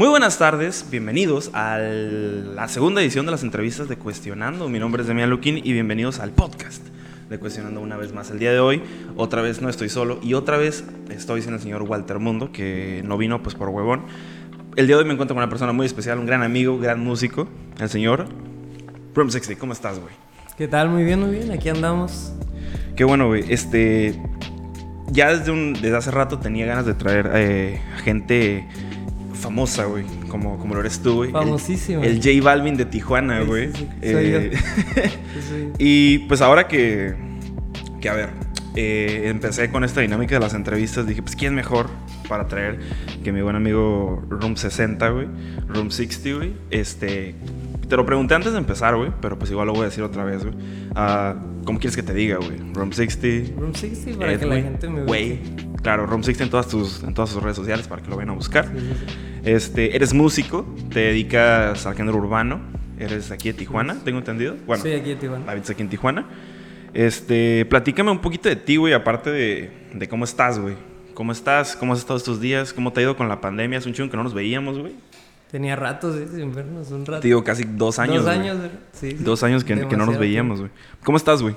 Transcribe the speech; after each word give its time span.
Muy 0.00 0.08
buenas 0.08 0.38
tardes, 0.38 0.86
bienvenidos 0.90 1.50
a 1.52 1.76
la 1.76 2.68
segunda 2.68 3.02
edición 3.02 3.26
de 3.26 3.32
las 3.32 3.42
entrevistas 3.42 3.86
de 3.86 3.98
Cuestionando. 3.98 4.66
Mi 4.70 4.78
nombre 4.78 5.02
es 5.02 5.08
Demian 5.08 5.28
Luquín 5.28 5.58
y 5.58 5.74
bienvenidos 5.74 6.20
al 6.20 6.30
podcast 6.30 6.82
de 7.28 7.38
Cuestionando 7.38 7.82
una 7.82 7.98
vez 7.98 8.14
más 8.14 8.30
el 8.30 8.38
día 8.38 8.50
de 8.50 8.60
hoy. 8.60 8.82
Otra 9.16 9.42
vez 9.42 9.60
no 9.60 9.68
estoy 9.68 9.90
solo 9.90 10.18
y 10.22 10.32
otra 10.32 10.56
vez 10.56 10.86
estoy 11.10 11.42
sin 11.42 11.52
el 11.52 11.60
señor 11.60 11.82
Walter 11.82 12.18
Mundo, 12.18 12.50
que 12.50 13.02
no 13.04 13.18
vino 13.18 13.42
pues 13.42 13.54
por 13.54 13.68
huevón. 13.68 14.06
El 14.74 14.86
día 14.86 14.96
de 14.96 15.02
hoy 15.02 15.06
me 15.06 15.12
encuentro 15.12 15.34
con 15.34 15.42
una 15.42 15.50
persona 15.50 15.72
muy 15.72 15.84
especial, 15.84 16.18
un 16.18 16.24
gran 16.24 16.42
amigo, 16.42 16.78
gran 16.78 17.00
músico, 17.00 17.46
el 17.78 17.90
señor 17.90 18.24
Room 19.14 19.30
60. 19.30 19.60
¿Cómo 19.60 19.74
estás, 19.74 19.98
güey? 19.98 20.14
¿Qué 20.56 20.66
tal? 20.66 20.88
Muy 20.88 21.04
bien, 21.04 21.20
muy 21.20 21.30
bien. 21.32 21.52
Aquí 21.52 21.68
andamos. 21.68 22.32
Qué 22.96 23.04
bueno, 23.04 23.26
güey. 23.26 23.44
Este. 23.52 24.18
Ya 25.12 25.30
desde, 25.36 25.50
un, 25.52 25.74
desde 25.74 25.96
hace 25.96 26.10
rato 26.10 26.38
tenía 26.38 26.64
ganas 26.64 26.86
de 26.86 26.94
traer 26.94 27.30
eh, 27.34 27.82
gente 28.02 28.66
famosa, 29.40 29.84
güey. 29.86 30.04
Como, 30.28 30.58
como 30.58 30.74
lo 30.74 30.80
eres 30.80 31.00
tú, 31.00 31.16
güey. 31.16 31.30
Famosísimo. 31.32 32.02
El, 32.02 32.16
J 32.22 32.30
Balvin 32.42 32.76
de 32.76 32.84
Tijuana, 32.84 33.40
güey. 33.40 33.72
Sí, 33.72 33.78
sí, 33.78 33.88
Eh, 34.02 34.50
yo. 34.52 35.70
y 35.78 36.18
pues 36.20 36.40
ahora 36.40 36.68
que. 36.68 37.14
Que 38.00 38.08
a 38.08 38.14
ver. 38.14 38.30
eh, 38.76 39.24
empecé 39.26 39.70
con 39.70 39.82
esta 39.84 40.00
dinámica 40.00 40.34
de 40.36 40.40
las 40.40 40.54
entrevistas. 40.54 41.06
Dije, 41.06 41.22
pues, 41.22 41.34
¿quién 41.36 41.54
mejor 41.54 41.88
para 42.28 42.46
traer 42.46 42.78
que 43.24 43.32
mi 43.32 43.42
buen 43.42 43.56
amigo 43.56 44.24
Room 44.30 44.56
60, 44.56 45.08
güey? 45.10 45.26
Room 45.68 45.90
60, 45.90 46.36
güey. 46.36 46.52
Este. 46.70 47.34
Te 47.90 47.96
lo 47.96 48.06
pregunté 48.06 48.34
antes 48.34 48.52
de 48.52 48.58
empezar, 48.58 48.96
güey. 48.96 49.10
Pero 49.20 49.38
pues 49.38 49.50
igual 49.50 49.66
lo 49.66 49.72
voy 49.74 49.82
a 49.82 49.84
decir 49.86 50.02
otra 50.02 50.24
vez, 50.24 50.42
güey. 50.44 50.54
Ah, 50.94 51.34
¿Cómo 51.64 51.78
quieres 51.78 51.94
que 51.96 52.02
te 52.02 52.14
diga, 52.14 52.36
güey? 52.38 52.56
Room 52.72 52.92
60. 52.92 53.60
Room 53.60 53.74
60 53.74 54.18
para 54.18 54.38
que 54.38 54.46
la 54.46 54.54
gente 54.56 54.88
me 54.88 55.02
Güey. 55.02 55.32
ubique. 55.32 55.66
Claro, 55.82 56.06
Room 56.06 56.22
60 56.22 56.44
en 56.44 56.50
todas, 56.50 56.68
tus, 56.68 57.02
en 57.02 57.12
todas 57.14 57.30
sus 57.30 57.42
redes 57.42 57.56
sociales 57.56 57.86
para 57.88 58.00
que 58.02 58.08
lo 58.08 58.16
vayan 58.16 58.30
a 58.30 58.34
buscar. 58.34 58.66
Sí, 58.66 58.78
sí, 58.78 58.86
sí. 59.08 59.14
Este, 59.44 59.96
eres 59.96 60.14
músico, 60.14 60.66
te 60.90 61.00
dedicas 61.00 61.84
al 61.86 61.94
género 61.94 62.18
urbano, 62.18 62.60
eres 62.98 63.30
aquí 63.30 63.48
de 63.50 63.54
Tijuana, 63.58 63.96
tengo 64.04 64.18
entendido. 64.18 64.56
Bueno, 64.66 64.82
Soy 64.82 64.92
aquí 64.92 65.10
de 65.10 65.16
Tijuana. 65.16 65.50
habitas 65.50 65.70
aquí 65.70 65.82
en 65.82 65.88
Tijuana. 65.88 66.26
Este, 66.92 67.64
platícame 67.66 68.10
un 68.10 68.18
poquito 68.18 68.48
de 68.48 68.56
ti, 68.56 68.76
güey, 68.76 68.92
aparte 68.92 69.30
de, 69.30 69.70
de 69.94 70.08
cómo 70.08 70.24
estás, 70.24 70.58
güey. 70.58 70.74
¿Cómo 71.14 71.32
estás? 71.32 71.76
¿Cómo 71.76 71.92
has 71.92 71.98
estado 71.98 72.16
estos 72.18 72.40
días? 72.40 72.72
¿Cómo 72.72 72.92
te 72.92 73.00
ha 73.00 73.02
ido 73.02 73.16
con 73.16 73.28
la 73.28 73.40
pandemia? 73.40 73.78
Es 73.78 73.86
un 73.86 73.92
chingo 73.92 74.10
que 74.10 74.16
no 74.16 74.22
nos 74.22 74.34
veíamos, 74.34 74.78
güey. 74.78 74.94
Tenía 75.50 75.74
ratos 75.74 76.16
¿sí? 76.16 76.36
sin 76.36 76.54
vernos, 76.54 76.90
un 76.92 77.04
rato. 77.04 77.20
Te 77.20 77.28
digo, 77.28 77.42
casi 77.42 77.64
dos 77.64 77.98
años. 77.98 78.24
Dos 78.24 78.26
güey. 78.26 78.38
años, 78.38 78.58
sí. 78.92 79.10
sí. 79.10 79.16
Dos 79.24 79.42
años 79.42 79.64
que, 79.64 79.88
que 79.88 79.96
no 79.96 80.06
nos 80.06 80.18
veíamos, 80.18 80.60
güey. 80.60 80.70
¿Cómo 81.02 81.16
estás, 81.16 81.42
güey? 81.42 81.56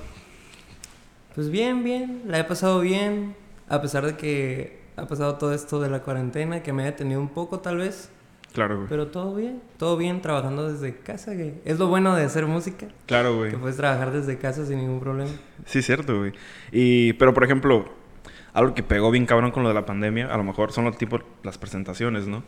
Pues 1.34 1.50
bien, 1.50 1.84
bien. 1.84 2.22
La 2.26 2.40
he 2.40 2.44
pasado 2.44 2.80
bien. 2.80 3.36
A 3.68 3.80
pesar 3.80 4.04
de 4.04 4.16
que 4.16 4.80
ha 4.96 5.06
pasado 5.06 5.36
todo 5.36 5.54
esto 5.54 5.80
de 5.80 5.90
la 5.90 6.00
cuarentena, 6.00 6.62
que 6.62 6.72
me 6.72 6.82
ha 6.82 6.86
detenido 6.86 7.20
un 7.20 7.28
poco 7.28 7.60
tal 7.60 7.78
vez. 7.78 8.10
Claro, 8.52 8.76
güey. 8.76 8.88
Pero 8.88 9.08
todo 9.08 9.34
bien. 9.34 9.60
Todo 9.78 9.96
bien 9.96 10.20
trabajando 10.20 10.70
desde 10.72 10.96
casa. 10.96 11.36
Que 11.36 11.60
es 11.64 11.78
lo 11.78 11.86
bueno 11.86 12.16
de 12.16 12.24
hacer 12.24 12.46
música. 12.46 12.88
Claro, 13.06 13.36
güey. 13.36 13.52
Que 13.52 13.58
puedes 13.58 13.76
trabajar 13.76 14.10
desde 14.10 14.38
casa 14.38 14.66
sin 14.66 14.78
ningún 14.78 14.98
problema. 14.98 15.30
Sí, 15.66 15.82
cierto, 15.82 16.18
güey. 16.18 16.32
Y, 16.72 17.12
pero, 17.14 17.32
por 17.32 17.44
ejemplo, 17.44 17.84
algo 18.54 18.74
que 18.74 18.82
pegó 18.82 19.12
bien 19.12 19.26
cabrón 19.26 19.52
con 19.52 19.62
lo 19.62 19.68
de 19.68 19.74
la 19.74 19.86
pandemia, 19.86 20.32
a 20.32 20.36
lo 20.36 20.44
mejor 20.44 20.72
son 20.72 20.84
los 20.84 20.98
tipos, 20.98 21.22
las 21.42 21.58
presentaciones, 21.58 22.26
¿no? 22.26 22.42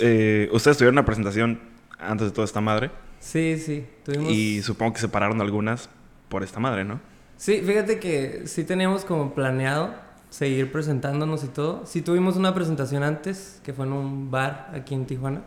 Eh, 0.00 0.48
ustedes 0.52 0.76
tuvieron 0.76 0.94
una 0.94 1.04
presentación 1.04 1.60
antes 1.98 2.28
de 2.28 2.32
toda 2.32 2.44
esta 2.44 2.60
madre 2.60 2.90
Sí, 3.20 3.58
sí. 3.58 3.86
Tuvimos... 4.02 4.32
y 4.32 4.62
supongo 4.62 4.94
que 4.94 5.00
separaron 5.00 5.40
algunas 5.40 5.88
por 6.28 6.42
esta 6.42 6.58
madre, 6.58 6.84
¿no? 6.84 7.00
Sí, 7.36 7.62
fíjate 7.64 8.00
que 8.00 8.42
sí 8.46 8.64
teníamos 8.64 9.04
como 9.04 9.34
planeado 9.34 9.94
seguir 10.30 10.72
presentándonos 10.72 11.44
y 11.44 11.48
todo. 11.48 11.86
Sí 11.86 12.02
tuvimos 12.02 12.36
una 12.36 12.54
presentación 12.54 13.02
antes, 13.02 13.60
que 13.62 13.72
fue 13.72 13.86
en 13.86 13.92
un 13.92 14.30
bar 14.30 14.70
aquí 14.74 14.94
en 14.94 15.06
Tijuana. 15.06 15.42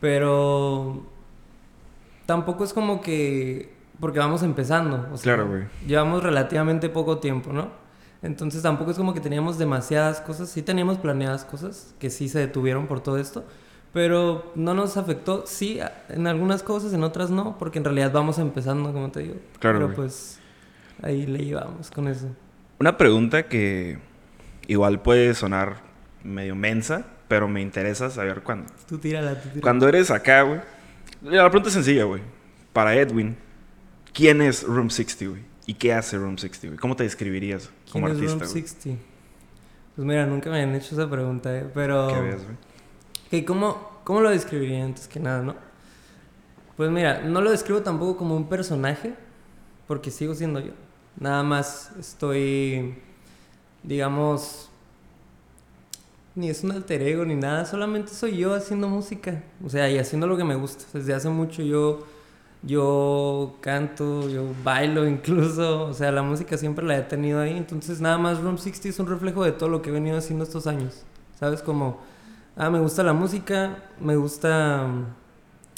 Pero 0.00 1.06
tampoco 2.26 2.64
es 2.64 2.72
como 2.72 3.00
que... 3.00 3.74
Porque 4.00 4.18
vamos 4.18 4.42
empezando. 4.42 5.08
o 5.12 5.16
sea, 5.16 5.34
Claro, 5.34 5.48
güey. 5.48 5.64
Llevamos 5.86 6.22
relativamente 6.22 6.88
poco 6.88 7.18
tiempo, 7.18 7.52
¿no? 7.52 7.70
Entonces 8.22 8.62
tampoco 8.62 8.90
es 8.90 8.96
como 8.96 9.14
que 9.14 9.20
teníamos 9.20 9.58
demasiadas 9.58 10.20
cosas. 10.20 10.48
Sí 10.48 10.62
teníamos 10.62 10.98
planeadas 10.98 11.44
cosas 11.44 11.94
que 11.98 12.10
sí 12.10 12.28
se 12.28 12.38
detuvieron 12.40 12.86
por 12.86 13.00
todo 13.00 13.18
esto. 13.18 13.44
Pero 13.92 14.52
no 14.54 14.74
nos 14.74 14.96
afectó. 14.96 15.44
Sí, 15.46 15.78
en 16.08 16.26
algunas 16.26 16.62
cosas, 16.62 16.92
en 16.94 17.02
otras 17.02 17.30
no. 17.30 17.58
Porque 17.58 17.78
en 17.78 17.84
realidad 17.84 18.10
vamos 18.12 18.38
empezando, 18.38 18.92
como 18.92 19.10
te 19.10 19.20
digo. 19.20 19.34
Claro, 19.58 19.78
Pero 19.78 19.86
güey. 19.88 19.96
pues 19.96 20.40
ahí 21.02 21.26
le 21.26 21.44
llevamos 21.44 21.90
con 21.90 22.08
eso. 22.08 22.28
Una 22.78 22.96
pregunta 22.96 23.44
que 23.44 23.98
igual 24.66 25.02
puede 25.02 25.34
sonar 25.34 25.82
medio 26.24 26.54
mensa, 26.54 27.06
pero 27.28 27.48
me 27.48 27.60
interesa 27.60 28.08
saber 28.10 28.42
cuándo. 28.42 28.72
Tú 28.88 28.98
tírala, 28.98 29.34
tú 29.34 29.48
tírala. 29.48 29.60
Cuando 29.60 29.88
eres 29.88 30.10
acá, 30.10 30.42
güey. 30.42 30.60
La 31.22 31.48
pregunta 31.50 31.68
es 31.68 31.74
sencilla, 31.74 32.04
güey. 32.04 32.22
Para 32.72 32.94
Edwin, 32.96 33.36
¿quién 34.12 34.40
es 34.40 34.62
Room 34.64 34.90
60, 34.90 35.26
güey? 35.26 35.42
¿Y 35.66 35.74
qué 35.74 35.92
hace 35.92 36.16
Room 36.16 36.38
60, 36.38 36.68
güey? 36.68 36.78
¿Cómo 36.78 36.96
te 36.96 37.04
describirías 37.04 37.70
como 37.92 38.06
¿Quién 38.06 38.16
es 38.16 38.32
artista, 38.32 38.44
Room 38.44 38.52
güey? 38.52 38.66
60? 38.66 39.02
Pues 39.94 40.06
mira, 40.06 40.26
nunca 40.26 40.50
me 40.50 40.62
han 40.62 40.74
hecho 40.74 40.94
esa 40.94 41.08
pregunta, 41.08 41.54
¿eh? 41.56 41.66
Pero... 41.74 42.08
¿Qué 42.08 42.20
ves, 42.20 42.44
güey? 42.44 42.56
Ok, 43.32 43.46
¿cómo, 43.46 43.78
¿Cómo 44.04 44.20
lo 44.20 44.28
describiría 44.28 44.84
antes 44.84 45.08
que 45.08 45.18
nada, 45.18 45.40
no? 45.40 45.54
Pues 46.76 46.90
mira, 46.90 47.22
no 47.22 47.40
lo 47.40 47.50
describo 47.50 47.80
tampoco 47.80 48.18
como 48.18 48.36
un 48.36 48.46
personaje, 48.46 49.14
porque 49.88 50.10
sigo 50.10 50.34
siendo 50.34 50.60
yo. 50.60 50.72
Nada 51.18 51.42
más 51.42 51.92
estoy, 51.98 52.94
digamos, 53.82 54.68
ni 56.34 56.50
es 56.50 56.62
un 56.62 56.72
alter 56.72 57.00
ego 57.00 57.24
ni 57.24 57.34
nada, 57.34 57.64
solamente 57.64 58.12
soy 58.12 58.36
yo 58.36 58.52
haciendo 58.52 58.86
música. 58.86 59.42
O 59.64 59.70
sea, 59.70 59.88
y 59.88 59.96
haciendo 59.96 60.26
lo 60.26 60.36
que 60.36 60.44
me 60.44 60.54
gusta. 60.54 60.84
Desde 60.92 61.14
hace 61.14 61.30
mucho 61.30 61.62
yo, 61.62 62.06
yo 62.62 63.56
canto, 63.62 64.28
yo 64.28 64.44
bailo 64.62 65.08
incluso. 65.08 65.84
O 65.84 65.94
sea, 65.94 66.12
la 66.12 66.22
música 66.22 66.58
siempre 66.58 66.84
la 66.84 66.98
he 66.98 67.02
tenido 67.02 67.40
ahí. 67.40 67.56
Entonces, 67.56 67.98
nada 67.98 68.18
más 68.18 68.42
Room 68.42 68.58
60 68.58 68.90
es 68.90 68.98
un 68.98 69.06
reflejo 69.06 69.42
de 69.42 69.52
todo 69.52 69.70
lo 69.70 69.80
que 69.80 69.88
he 69.88 69.92
venido 69.92 70.18
haciendo 70.18 70.44
estos 70.44 70.66
años. 70.66 71.04
¿Sabes? 71.40 71.62
Como, 71.62 72.11
ah, 72.56 72.70
me 72.70 72.78
gusta 72.80 73.02
la 73.02 73.12
música, 73.12 73.78
me 74.00 74.16
gusta 74.16 74.86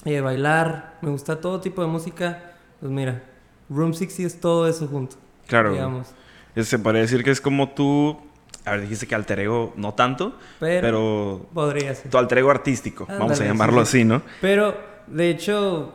eh, 0.05 0.21
bailar, 0.21 0.99
me 1.03 1.11
gusta 1.11 1.41
todo 1.41 1.61
tipo 1.61 1.83
de 1.83 1.89
música. 1.89 2.53
Pues 2.81 2.93
mira, 2.93 3.23
Room 3.69 3.95
60 3.95 4.23
es 4.27 4.41
todo 4.41 4.69
eso 4.69 4.87
junto. 4.87 5.17
Claro, 5.47 5.73
digamos. 5.73 6.15
Se 6.57 6.79
podría 6.79 7.03
decir 7.03 7.25
que 7.25 7.31
es 7.31 7.41
como 7.41 7.71
tú... 7.71 8.19
A 8.65 8.73
ver, 8.73 8.83
dijiste 8.83 9.07
que 9.07 9.15
alter 9.15 9.41
ego 9.41 9.75
no 9.77 9.93
tanto, 9.93 10.39
Pero, 10.59 10.81
pero 10.81 11.47
podría 11.53 11.95
ser. 11.95 12.11
tu 12.11 12.17
alter 12.17 12.39
ego 12.39 12.51
artístico, 12.51 13.07
vamos 13.07 13.39
a 13.39 13.45
llamarlo 13.45 13.85
sí, 13.85 13.93
sí. 13.93 13.99
así, 13.99 14.05
¿no? 14.07 14.23
Pero, 14.41 14.75
de 15.07 15.29
hecho, 15.29 15.93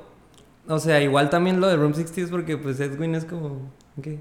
o 0.67 0.77
sea, 0.77 1.01
igual 1.01 1.31
también 1.31 1.59
lo 1.59 1.67
de 1.67 1.75
Room 1.77 1.95
60 1.95 2.21
es 2.21 2.29
porque 2.29 2.57
pues 2.57 2.79
Edwin 2.79 3.15
es 3.15 3.25
como... 3.25 3.71
¿qué? 4.03 4.19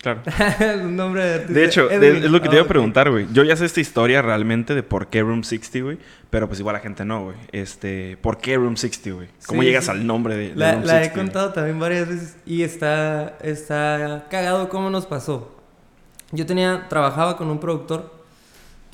Claro. 0.00 0.22
un 0.84 0.94
nombre 0.96 1.24
de 1.24 1.34
artista. 1.34 1.52
De 1.54 1.64
hecho, 1.64 1.90
Edwin. 1.90 2.24
es 2.24 2.30
lo 2.30 2.40
que 2.40 2.48
te 2.48 2.54
iba 2.56 2.64
a 2.64 2.68
preguntar, 2.68 3.10
güey. 3.10 3.26
Yo 3.32 3.42
ya 3.42 3.56
sé 3.56 3.64
esta 3.64 3.80
historia 3.80 4.22
realmente 4.22 4.74
de 4.74 4.82
por 4.84 5.08
qué 5.08 5.22
Room 5.22 5.42
60, 5.42 5.80
güey. 5.80 5.98
Pero 6.30 6.46
pues 6.46 6.60
igual 6.60 6.74
la 6.74 6.80
gente 6.80 7.04
no, 7.04 7.24
güey. 7.24 7.36
Este, 7.52 8.16
¿por 8.22 8.38
qué 8.38 8.56
Room 8.56 8.76
60, 8.76 9.10
güey? 9.10 9.28
¿Cómo 9.46 9.62
Sí, 9.62 9.66
llegas 9.66 9.86
sí. 9.86 9.90
al 9.90 10.06
nombre 10.06 10.36
de, 10.36 10.50
de 10.50 10.54
La, 10.56 10.72
Room 10.74 10.84
la 10.84 10.98
he 11.00 11.04
60, 11.04 11.14
güey? 11.14 11.24
contado 11.26 11.52
también 11.52 11.80
varias 11.80 12.08
veces 12.08 12.36
y 12.46 12.62
está, 12.62 13.36
está 13.42 14.26
cagado 14.30 14.68
cómo 14.68 14.88
nos 14.90 15.06
pasó. 15.06 15.56
Yo 16.30 16.46
tenía, 16.46 16.86
trabajaba 16.88 17.36
con 17.36 17.48
un 17.50 17.58
productor, 17.58 18.12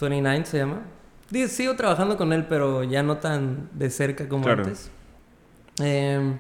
29 0.01 0.45
se 0.47 0.59
llama. 0.59 0.83
Digo, 1.31 1.49
Sigo 1.49 1.75
trabajando 1.75 2.17
con 2.17 2.33
él, 2.33 2.47
pero 2.49 2.85
ya 2.85 3.03
no 3.03 3.17
tan 3.19 3.69
de 3.73 3.91
cerca 3.91 4.29
como 4.29 4.45
Claro. 4.45 4.63
antes. 4.65 4.91
Em, 5.81 6.39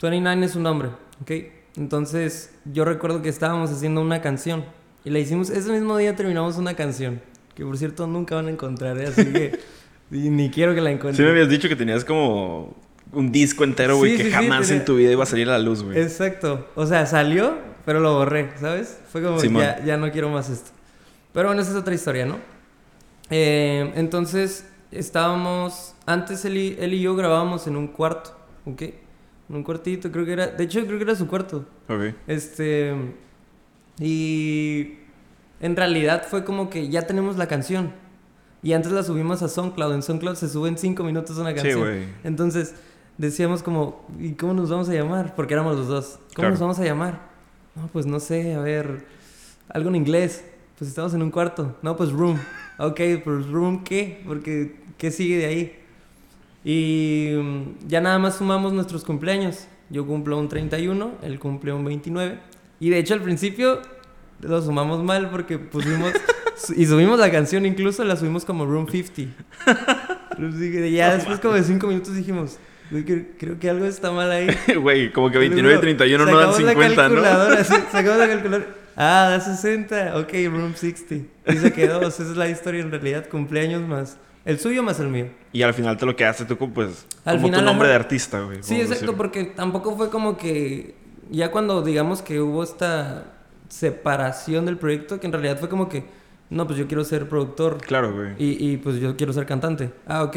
29 0.00 0.46
es 0.46 0.52
su 0.52 0.60
nombre, 0.60 0.88
¿ok? 1.22 1.30
Entonces, 1.76 2.52
yo 2.64 2.84
recuerdo 2.84 3.22
que 3.22 3.28
estábamos 3.28 3.70
haciendo 3.70 4.00
una 4.00 4.20
canción 4.20 4.64
y 5.04 5.10
la 5.10 5.18
hicimos, 5.18 5.50
ese 5.50 5.70
mismo 5.72 5.96
día 5.96 6.14
terminamos 6.16 6.56
una 6.56 6.74
canción, 6.74 7.20
que 7.54 7.64
por 7.64 7.76
cierto 7.76 8.06
nunca 8.06 8.36
van 8.36 8.46
a 8.46 8.50
encontrar, 8.50 8.98
¿eh? 8.98 9.06
así 9.08 9.24
que 9.26 9.58
ni 10.10 10.50
quiero 10.50 10.74
que 10.74 10.80
la 10.80 10.90
encuentren. 10.90 11.16
Sí 11.16 11.22
me 11.22 11.30
habías 11.30 11.48
dicho 11.48 11.68
que 11.68 11.76
tenías 11.76 12.04
como 12.04 12.76
un 13.12 13.32
disco 13.32 13.64
entero, 13.64 13.96
güey, 13.96 14.12
Sí, 14.12 14.16
que 14.18 14.22
sí, 14.24 14.28
sí, 14.30 14.34
jamás 14.34 14.66
tenía- 14.68 14.80
en 14.80 14.84
tu 14.86 14.96
vida 14.96 15.10
iba 15.12 15.22
a 15.24 15.26
salir 15.26 15.48
a 15.48 15.52
la 15.52 15.58
luz, 15.58 15.82
güey. 15.82 15.98
Exacto. 16.00 16.68
O 16.74 16.86
sea, 16.86 17.06
salió, 17.06 17.58
pero 17.84 18.00
lo 18.00 18.14
borré, 18.14 18.50
¿sabes? 18.58 18.98
Fue 19.10 19.22
como, 19.22 19.40
ya, 19.42 19.84
ya 19.84 19.96
no 19.96 20.10
quiero 20.10 20.30
más 20.30 20.48
esto. 20.50 20.70
Pero 21.32 21.48
bueno, 21.48 21.60
esa 21.62 21.72
es 21.72 21.76
otra 21.76 21.92
historia, 21.94 22.24
¿no? 22.24 22.38
Eh, 23.30 23.92
entonces, 23.96 24.66
estábamos, 24.90 25.94
antes 26.06 26.44
él 26.44 26.56
y, 26.56 26.76
él 26.78 26.94
y 26.94 27.00
yo 27.00 27.14
grabábamos 27.16 27.66
en 27.66 27.76
un 27.76 27.88
cuarto, 27.88 28.36
¿ok? 28.64 28.82
En 29.48 29.56
un 29.56 29.62
cuartito, 29.62 30.10
creo 30.10 30.24
que 30.24 30.32
era, 30.32 30.46
de 30.48 30.64
hecho 30.64 30.84
creo 30.86 30.96
que 30.98 31.04
era 31.04 31.14
su 31.14 31.26
cuarto. 31.28 31.66
Ok. 31.88 32.14
Este, 32.26 32.94
y 34.00 34.94
en 35.60 35.76
realidad 35.76 36.24
fue 36.28 36.44
como 36.44 36.70
que 36.70 36.88
ya 36.88 37.02
tenemos 37.06 37.36
la 37.36 37.46
canción. 37.46 37.92
Y 38.62 38.72
antes 38.72 38.92
la 38.92 39.02
subimos 39.02 39.42
a 39.42 39.48
SoundCloud. 39.48 39.94
En 39.94 40.02
SoundCloud 40.02 40.36
se 40.36 40.48
sube 40.48 40.68
en 40.68 40.78
5 40.78 41.04
minutos 41.04 41.36
una 41.36 41.50
Sí, 41.50 41.56
canción. 41.56 41.80
güey. 41.80 42.04
Entonces 42.24 42.74
decíamos 43.18 43.62
como, 43.62 44.06
¿y 44.18 44.32
cómo 44.32 44.54
nos 44.54 44.70
vamos 44.70 44.88
a 44.88 44.94
llamar? 44.94 45.34
Porque 45.36 45.52
éramos 45.54 45.76
los 45.76 45.86
dos. 45.88 46.06
¿Cómo 46.16 46.34
Claro. 46.34 46.50
nos 46.52 46.60
vamos 46.60 46.78
a 46.78 46.84
llamar? 46.84 47.20
No, 47.76 47.88
pues 47.88 48.06
no 48.06 48.20
sé, 48.20 48.54
a 48.54 48.60
ver, 48.60 49.04
algo 49.68 49.90
en 49.90 49.96
inglés. 49.96 50.44
Pues 50.78 50.88
estamos 50.88 51.12
en 51.14 51.22
un 51.22 51.30
cuarto. 51.30 51.76
No, 51.82 51.96
pues 51.96 52.10
room. 52.10 52.38
Ok, 52.78 53.00
pues 53.22 53.46
room 53.48 53.84
qué? 53.84 54.22
Porque 54.26 54.76
¿qué 54.98 55.10
sigue 55.10 55.36
de 55.38 55.46
ahí? 55.46 55.78
Y 56.64 57.30
mm, 57.36 57.86
ya 57.88 58.00
nada 58.00 58.18
más 58.18 58.36
sumamos 58.38 58.72
nuestros 58.72 59.04
cumpleaños. 59.04 59.66
Yo 59.90 60.06
cumplo 60.06 60.38
un 60.38 60.48
31, 60.48 61.12
él 61.22 61.38
cumple 61.38 61.72
un 61.72 61.84
29. 61.84 62.38
Y 62.80 62.90
de 62.90 62.98
hecho 62.98 63.14
al 63.14 63.20
principio 63.22 63.80
lo 64.40 64.60
sumamos 64.62 65.02
mal 65.04 65.30
porque 65.30 65.58
pusimos... 65.58 66.12
y 66.76 66.86
subimos 66.86 67.18
la 67.18 67.30
canción, 67.30 67.66
incluso 67.66 68.02
la 68.04 68.16
subimos 68.16 68.44
como 68.44 68.64
Room 68.66 68.88
50. 68.88 69.32
Y 70.86 70.90
ya 70.92 71.14
después 71.14 71.38
como 71.40 71.54
de 71.54 71.62
5 71.62 71.86
minutos 71.86 72.14
dijimos... 72.14 72.58
"Güey, 72.90 73.04
que- 73.04 73.28
Creo 73.38 73.58
que 73.58 73.70
algo 73.70 73.84
está 73.86 74.10
mal 74.10 74.30
ahí. 74.30 74.48
Güey, 74.80 75.12
como 75.12 75.30
que 75.30 75.38
29 75.38 75.76
y 75.76 75.80
31 75.80 76.24
no 76.26 76.38
dan 76.38 76.52
Sacamos 76.52 76.62
la 76.62 76.72
50, 76.72 77.08
¿no? 77.08 77.22
sacamos 77.92 78.18
la 78.18 78.28
calculadora. 78.28 78.66
Ah, 78.96 79.26
da 79.28 79.40
60. 79.40 80.16
Ok, 80.18 80.32
room 80.52 80.72
60. 80.76 81.28
Y 81.52 81.56
se 81.56 81.72
quedó. 81.72 82.00
esa 82.06 82.22
es 82.22 82.36
la 82.36 82.48
historia 82.48 82.80
en 82.80 82.92
realidad. 82.92 83.28
Cumpleaños 83.28 83.82
más. 83.82 84.18
El 84.44 84.58
suyo 84.58 84.82
más 84.82 85.00
el 85.00 85.08
mío. 85.08 85.28
Y 85.52 85.62
al 85.62 85.72
final 85.74 85.96
te 85.96 86.04
lo 86.06 86.14
quedaste 86.16 86.44
tú 86.44 86.58
como, 86.58 86.74
pues, 86.74 87.06
Al 87.24 87.36
como 87.36 87.46
final, 87.48 87.60
tu 87.60 87.66
nombre 87.66 87.88
ajá. 87.88 87.98
de 87.98 88.04
artista, 88.04 88.40
güey. 88.40 88.58
Sí, 88.62 88.74
exacto, 88.74 88.90
decirlo. 88.94 89.16
porque 89.16 89.44
tampoco 89.44 89.96
fue 89.96 90.10
como 90.10 90.36
que. 90.36 90.94
Ya 91.30 91.50
cuando 91.50 91.82
digamos 91.82 92.20
que 92.20 92.40
hubo 92.40 92.62
esta 92.62 93.32
separación 93.68 94.66
del 94.66 94.76
proyecto, 94.76 95.18
que 95.20 95.26
en 95.26 95.32
realidad 95.32 95.58
fue 95.58 95.68
como 95.68 95.88
que. 95.88 96.04
No, 96.50 96.66
pues 96.66 96.78
yo 96.78 96.86
quiero 96.86 97.04
ser 97.04 97.28
productor. 97.28 97.78
Claro, 97.78 98.12
güey. 98.14 98.34
Y, 98.38 98.72
y 98.72 98.76
pues 98.76 98.96
yo 99.00 99.16
quiero 99.16 99.32
ser 99.32 99.46
cantante. 99.46 99.90
Ah, 100.06 100.22
ok. 100.22 100.36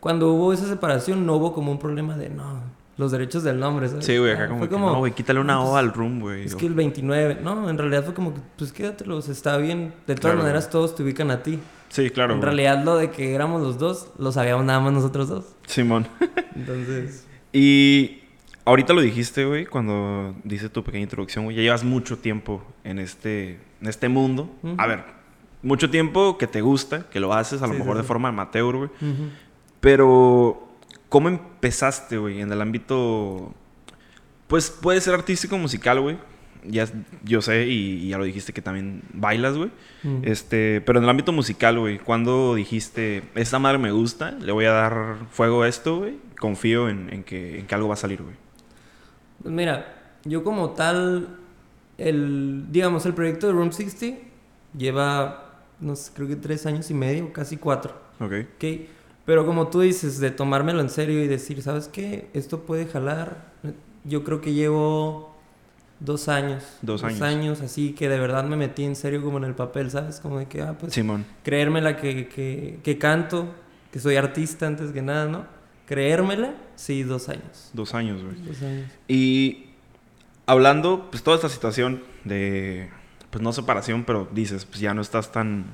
Cuando 0.00 0.32
hubo 0.32 0.52
esa 0.52 0.66
separación, 0.66 1.26
no 1.26 1.34
hubo 1.36 1.52
como 1.52 1.70
un 1.70 1.78
problema 1.78 2.16
de 2.16 2.30
no, 2.30 2.62
los 2.98 3.10
derechos 3.12 3.42
del 3.44 3.58
nombre, 3.58 3.88
¿sabes? 3.88 4.04
Sí, 4.04 4.18
güey, 4.18 4.32
Ah, 4.32 4.34
acá 4.34 4.48
como 4.48 4.58
fue 4.58 4.68
que, 4.68 4.76
no, 4.76 4.98
güey, 4.98 5.12
quítale 5.12 5.40
una 5.40 5.56
pues, 5.58 5.68
O 5.70 5.76
al 5.78 5.92
room, 5.94 6.20
güey. 6.20 6.44
Es 6.44 6.54
que 6.54 6.66
el 6.66 6.74
29, 6.74 7.38
no, 7.42 7.70
en 7.70 7.78
realidad 7.78 8.04
fue 8.04 8.12
como 8.12 8.34
que, 8.34 8.40
pues 8.58 8.72
quédatelos, 8.72 9.28
está 9.28 9.56
bien. 9.56 9.94
De 10.06 10.14
todas 10.14 10.20
Claro, 10.20 10.38
maneras, 10.40 10.64
güey. 10.64 10.72
todos 10.72 10.94
te 10.94 11.02
ubican 11.02 11.30
a 11.30 11.42
ti. 11.42 11.58
Sí, 11.88 12.10
claro, 12.10 12.34
en 12.34 12.40
güey. 12.40 12.44
realidad, 12.44 12.84
lo 12.84 12.96
de 12.98 13.10
que 13.10 13.34
éramos 13.34 13.62
los 13.62 13.78
dos, 13.78 14.08
lo 14.18 14.30
sabíamos 14.32 14.66
nada 14.66 14.80
más 14.80 14.92
nosotros 14.92 15.28
dos. 15.28 15.44
Simón. 15.66 16.06
Entonces, 16.54 17.24
Y 17.52 18.18
ahorita 18.64 18.92
lo 18.92 19.00
dijiste, 19.00 19.44
güey, 19.46 19.64
cuando 19.64 20.34
dice 20.44 20.68
tu 20.68 20.82
pequeña 20.84 21.04
introducción, 21.04 21.44
güey. 21.44 21.56
Ya 21.56 21.62
llevas 21.62 21.84
mucho 21.84 22.18
tiempo 22.18 22.62
en 22.84 22.98
este, 22.98 23.60
en 23.80 23.88
este 23.88 24.08
mundo. 24.08 24.50
A 24.76 24.86
ver, 24.86 25.04
mucho 25.62 25.88
tiempo 25.88 26.36
que 26.36 26.46
te 26.46 26.60
gusta, 26.60 27.08
que 27.08 27.20
lo 27.20 27.32
haces 27.32 27.62
a 27.62 27.66
lo 27.66 27.72
Sí, 27.72 27.76
sí, 27.78 27.82
mejor 27.82 27.96
de 27.96 28.02
sí. 28.02 28.08
forma 28.08 28.28
amateur, 28.28 28.76
güey. 28.76 28.90
Pero, 29.80 30.67
¿cómo 31.08 31.28
empezaste, 31.28 32.18
güey, 32.18 32.40
en 32.40 32.52
el 32.52 32.60
ámbito... 32.60 33.54
Pues 34.46 34.70
puede 34.70 35.00
ser 35.00 35.14
artístico, 35.14 35.58
musical, 35.58 36.00
güey. 36.00 36.18
Ya, 36.64 36.86
yo 37.22 37.42
sé, 37.42 37.66
y, 37.66 38.04
y 38.04 38.08
ya 38.08 38.18
lo 38.18 38.24
dijiste 38.24 38.52
que 38.52 38.62
también 38.62 39.02
bailas, 39.12 39.56
güey. 39.56 39.70
Mm. 40.02 40.22
Este, 40.22 40.80
pero 40.80 40.98
en 40.98 41.04
el 41.04 41.10
ámbito 41.10 41.32
musical, 41.32 41.78
güey, 41.78 41.98
¿cuándo 41.98 42.54
dijiste, 42.54 43.22
esta 43.34 43.58
madre 43.58 43.78
me 43.78 43.92
gusta, 43.92 44.32
le 44.32 44.52
voy 44.52 44.64
a 44.64 44.72
dar 44.72 45.16
fuego 45.30 45.62
a 45.62 45.68
esto, 45.68 45.98
güey? 45.98 46.16
Confío 46.38 46.88
en, 46.88 47.12
en 47.12 47.24
que, 47.24 47.58
en 47.60 47.66
que 47.66 47.74
algo 47.74 47.88
va 47.88 47.94
a 47.94 47.98
salir, 47.98 48.22
güey. 48.22 48.34
Pues 49.42 49.54
mira, 49.54 50.16
yo 50.24 50.42
como 50.42 50.70
tal, 50.70 51.36
el, 51.96 52.66
digamos, 52.70 53.06
el 53.06 53.14
proyecto 53.14 53.46
de 53.46 53.52
Room 53.52 53.72
60 53.72 54.18
lleva, 54.76 55.62
no 55.80 55.94
sé, 55.94 56.12
creo 56.14 56.26
que 56.26 56.36
tres 56.36 56.66
años 56.66 56.90
y 56.90 56.94
medio, 56.94 57.32
casi 57.32 57.56
cuatro. 57.56 57.94
Ok. 58.18 58.32
¿ok? 58.56 58.64
Pero 59.28 59.44
como 59.44 59.68
tú 59.68 59.80
dices, 59.80 60.20
de 60.20 60.30
tomármelo 60.30 60.80
en 60.80 60.88
serio 60.88 61.22
y 61.22 61.28
decir, 61.28 61.60
¿sabes 61.60 61.86
qué? 61.86 62.30
Esto 62.32 62.60
puede 62.60 62.86
jalar. 62.86 63.52
Yo 64.04 64.24
creo 64.24 64.40
que 64.40 64.54
llevo 64.54 65.36
dos 66.00 66.30
años. 66.30 66.64
Dos 66.80 67.04
años. 67.04 67.60
así 67.60 67.92
que 67.92 68.08
de 68.08 68.18
verdad 68.18 68.44
me 68.44 68.56
metí 68.56 68.84
en 68.84 68.96
serio 68.96 69.22
como 69.22 69.36
en 69.36 69.44
el 69.44 69.54
papel, 69.54 69.90
¿sabes? 69.90 70.20
Como 70.20 70.38
de 70.38 70.46
que, 70.46 70.62
ah, 70.62 70.78
pues, 70.80 70.94
Simón. 70.94 71.26
creérmela 71.42 71.98
que, 71.98 72.26
que, 72.26 72.80
que 72.82 72.96
canto, 72.96 73.54
que 73.92 74.00
soy 74.00 74.16
artista 74.16 74.66
antes 74.66 74.92
que 74.92 75.02
nada, 75.02 75.26
¿no? 75.26 75.44
Creérmela, 75.84 76.54
sí, 76.74 77.02
dos 77.02 77.28
años. 77.28 77.68
Dos 77.74 77.92
años, 77.92 78.22
güey. 78.22 78.34
Dos 78.36 78.62
años. 78.62 78.90
Y 79.08 79.66
hablando, 80.46 81.10
pues 81.10 81.22
toda 81.22 81.36
esta 81.36 81.50
situación 81.50 82.02
de, 82.24 82.88
pues 83.28 83.42
no 83.42 83.52
separación, 83.52 84.04
pero 84.04 84.26
dices, 84.32 84.64
pues 84.64 84.80
ya 84.80 84.94
no 84.94 85.02
estás 85.02 85.32
tan 85.32 85.66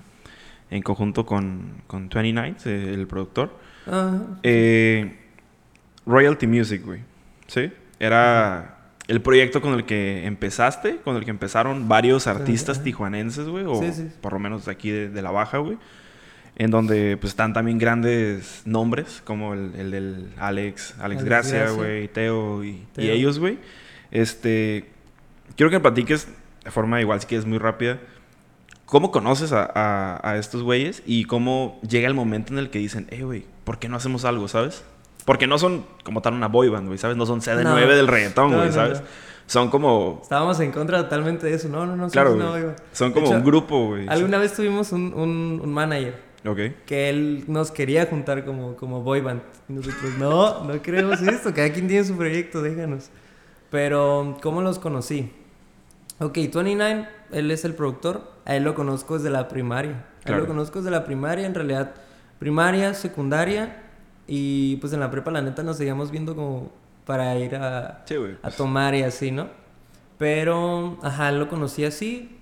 en 0.70 0.82
conjunto 0.82 1.24
con, 1.26 1.82
con 1.86 2.08
29, 2.08 2.56
eh, 2.64 2.90
el 2.94 3.06
productor. 3.06 3.58
Ajá. 3.86 4.20
Eh, 4.42 5.16
Royalty 6.06 6.46
Music, 6.46 6.82
güey. 6.84 7.00
¿Sí? 7.46 7.72
Era 7.98 8.78
el 9.06 9.20
proyecto 9.20 9.60
con 9.60 9.74
el 9.74 9.84
que 9.84 10.26
empezaste, 10.26 10.96
con 10.98 11.16
el 11.16 11.24
que 11.24 11.30
empezaron 11.30 11.88
varios 11.88 12.26
artistas 12.26 12.82
tijuanenses, 12.82 13.46
güey, 13.46 13.64
o 13.66 13.76
Sí, 13.80 13.92
sí. 13.92 14.08
por 14.20 14.32
lo 14.32 14.38
menos 14.38 14.64
de 14.64 14.72
aquí 14.72 14.90
de, 14.90 15.08
de 15.10 15.22
la 15.22 15.30
Baja, 15.30 15.58
güey. 15.58 15.78
En 16.56 16.70
donde 16.70 17.16
pues 17.16 17.32
están 17.32 17.52
también 17.52 17.78
grandes 17.78 18.62
nombres, 18.64 19.20
como 19.24 19.54
el, 19.54 19.72
el 19.76 19.90
del 19.90 20.28
Alex, 20.38 20.92
Alex, 20.92 21.00
Alex 21.00 21.24
Gracia, 21.24 21.70
güey, 21.70 22.06
Teo 22.08 22.62
y, 22.62 22.68
y 22.68 22.86
Teo. 22.94 23.12
ellos, 23.12 23.38
güey. 23.40 23.58
Este, 24.12 24.88
quiero 25.56 25.68
que 25.70 25.80
platiques 25.80 26.28
de 26.64 26.70
forma 26.70 27.00
igual, 27.00 27.20
si 27.20 27.26
quieres, 27.26 27.44
muy 27.46 27.58
rápida. 27.58 27.98
¿Cómo 28.94 29.10
conoces 29.10 29.52
a, 29.52 29.68
a- 29.74 30.20
a 30.30 30.36
estos 30.36 30.62
güeyes 30.62 31.02
y 31.04 31.24
cómo 31.24 31.80
llega 31.82 32.06
el 32.06 32.14
momento 32.14 32.52
en 32.52 32.60
el 32.60 32.70
que 32.70 32.78
dicen, 32.78 33.08
eh, 33.10 33.24
güey, 33.24 33.44
¿por 33.64 33.80
qué 33.80 33.88
no 33.88 33.96
hacemos 33.96 34.24
algo, 34.24 34.46
sabes? 34.46 34.84
Porque 35.24 35.48
no 35.48 35.58
son 35.58 35.84
como 36.04 36.22
tal 36.22 36.34
una 36.34 36.46
boy 36.46 36.68
band, 36.68 36.86
güey, 36.86 36.96
¿sabes? 36.96 37.16
No 37.16 37.26
son 37.26 37.40
CD9 37.40 37.64
No. 37.64 37.74
del 37.76 38.06
reggaetón, 38.06 38.52
güey, 38.54 38.66
no, 38.68 38.72
¿sabes? 38.72 39.02
Son 39.48 39.68
como... 39.68 40.20
Estábamos 40.22 40.60
en 40.60 40.70
contra 40.70 41.02
totalmente 41.02 41.44
de 41.48 41.54
eso. 41.54 41.68
No, 41.68 41.84
no, 41.86 41.96
no. 41.96 42.08
Claro, 42.08 42.34
una 42.34 42.50
boy 42.50 42.62
band. 42.62 42.76
Son 42.92 43.10
como 43.10 43.26
hecho, 43.26 43.34
un 43.34 43.42
grupo, 43.42 43.86
güey. 43.88 44.06
Alguna 44.08 44.38
vez 44.38 44.54
tuvimos 44.54 44.92
un, 44.92 45.12
un, 45.12 45.60
un 45.60 45.72
manager 45.74 46.14
que 46.86 47.08
él 47.10 47.46
nos 47.48 47.72
quería 47.72 48.06
juntar 48.06 48.44
como, 48.44 48.76
como 48.76 49.00
boy 49.02 49.22
band. 49.22 49.42
Y 49.68 49.72
nosotros, 49.72 50.12
no, 50.20 50.62
no 50.62 50.80
queremos 50.82 51.20
esto. 51.20 51.52
Cada 51.52 51.72
quien 51.72 51.88
tiene 51.88 52.04
su 52.04 52.14
proyecto, 52.16 52.62
déjanos. 52.62 53.10
Pero, 53.70 54.38
¿cómo 54.40 54.62
los 54.62 54.78
conocí? 54.78 55.32
Ok, 56.24 56.34
29, 56.36 57.08
él 57.32 57.50
es 57.50 57.64
el 57.64 57.74
productor. 57.74 58.32
A 58.44 58.56
él 58.56 58.64
lo 58.64 58.74
conozco 58.74 59.16
desde 59.16 59.30
la 59.30 59.48
primaria. 59.48 60.06
A 60.24 60.30
él 60.30 60.38
lo 60.38 60.46
conozco 60.46 60.78
desde 60.78 60.90
la 60.90 61.04
primaria, 61.04 61.46
en 61.46 61.54
realidad. 61.54 61.94
Primaria, 62.38 62.94
secundaria. 62.94 63.82
Y 64.26 64.76
pues 64.76 64.92
en 64.94 65.00
la 65.00 65.10
prepa, 65.10 65.30
la 65.30 65.42
neta, 65.42 65.62
nos 65.62 65.76
seguíamos 65.76 66.10
viendo 66.10 66.34
como 66.34 66.72
para 67.04 67.38
ir 67.38 67.54
a, 67.56 68.02
Sí, 68.06 68.16
güey. 68.16 68.36
a 68.42 68.50
tomar 68.50 68.94
y 68.94 69.02
así, 69.02 69.30
¿no? 69.30 69.48
Pero, 70.16 70.98
ajá, 71.02 71.30
lo 71.32 71.48
conocí 71.48 71.84
así. 71.84 72.38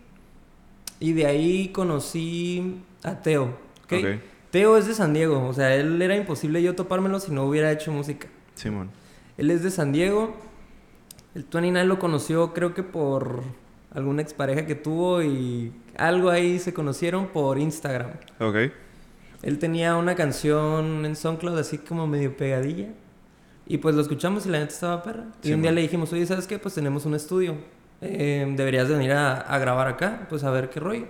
Y 1.00 1.12
de 1.14 1.26
ahí 1.26 1.68
conocí 1.70 2.82
a 3.02 3.20
Teo. 3.20 3.58
¿ok? 3.84 3.92
Ok. 3.92 4.06
Teo 4.50 4.76
es 4.76 4.86
de 4.86 4.94
San 4.94 5.12
Diego. 5.12 5.48
O 5.48 5.52
sea, 5.52 5.74
él 5.74 6.00
era 6.00 6.14
imposible 6.14 6.62
yo 6.62 6.76
topármelo 6.76 7.18
si 7.18 7.32
no 7.32 7.44
hubiera 7.44 7.72
hecho 7.72 7.90
música. 7.90 8.28
Simón. 8.54 8.90
Él 9.38 9.50
es 9.50 9.64
de 9.64 9.70
San 9.72 9.90
Diego. 9.90 10.36
El 11.34 11.42
29 11.44 11.88
lo 11.88 11.98
conoció, 11.98 12.52
creo 12.52 12.74
que 12.74 12.82
por 12.82 13.42
alguna 13.94 14.22
expareja 14.22 14.66
que 14.66 14.74
tuvo 14.74 15.22
y 15.22 15.72
algo 15.96 16.30
ahí 16.30 16.58
se 16.58 16.72
conocieron 16.72 17.26
por 17.28 17.58
Instagram. 17.58 18.10
Ok. 18.40 18.56
Él 19.42 19.58
tenía 19.58 19.96
una 19.96 20.14
canción 20.14 21.04
en 21.04 21.16
SoundCloud 21.16 21.58
así 21.58 21.78
como 21.78 22.06
medio 22.06 22.36
pegadilla. 22.36 22.88
Y 23.66 23.78
pues 23.78 23.94
lo 23.94 24.02
escuchamos 24.02 24.46
y 24.46 24.50
la 24.50 24.58
neta 24.58 24.72
estaba 24.72 25.02
perra. 25.02 25.24
Y 25.42 25.48
Sí, 25.48 25.52
un 25.54 25.62
día 25.62 25.70
man. 25.70 25.76
le 25.76 25.82
dijimos, 25.82 26.12
oye, 26.12 26.26
¿sabes 26.26 26.46
qué? 26.46 26.58
Pues 26.58 26.74
tenemos 26.74 27.06
un 27.06 27.14
estudio. 27.14 27.56
Eh, 28.00 28.52
deberías 28.56 28.88
de 28.88 28.94
venir 28.94 29.12
a, 29.12 29.34
a 29.40 29.58
grabar 29.58 29.86
acá, 29.88 30.26
pues 30.28 30.42
a 30.44 30.50
ver 30.50 30.70
qué 30.70 30.80
rollo. 30.80 31.06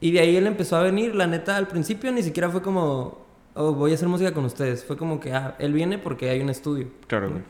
Y 0.00 0.12
de 0.12 0.20
ahí 0.20 0.36
él 0.36 0.46
empezó 0.46 0.76
a 0.76 0.82
venir. 0.82 1.14
La 1.14 1.26
neta, 1.26 1.56
al 1.56 1.66
principio 1.68 2.10
ni 2.12 2.22
siquiera 2.22 2.48
fue 2.50 2.62
como, 2.62 3.26
oh, 3.54 3.74
voy 3.74 3.90
a 3.92 3.94
hacer 3.94 4.08
música 4.08 4.32
con 4.32 4.44
ustedes. 4.44 4.84
Fue 4.84 4.96
como 4.96 5.18
que, 5.20 5.32
ah, 5.32 5.56
él 5.58 5.72
viene 5.72 5.98
porque 5.98 6.30
hay 6.30 6.40
un 6.40 6.50
estudio. 6.50 6.88
Claro, 7.06 7.30
güey. 7.30 7.42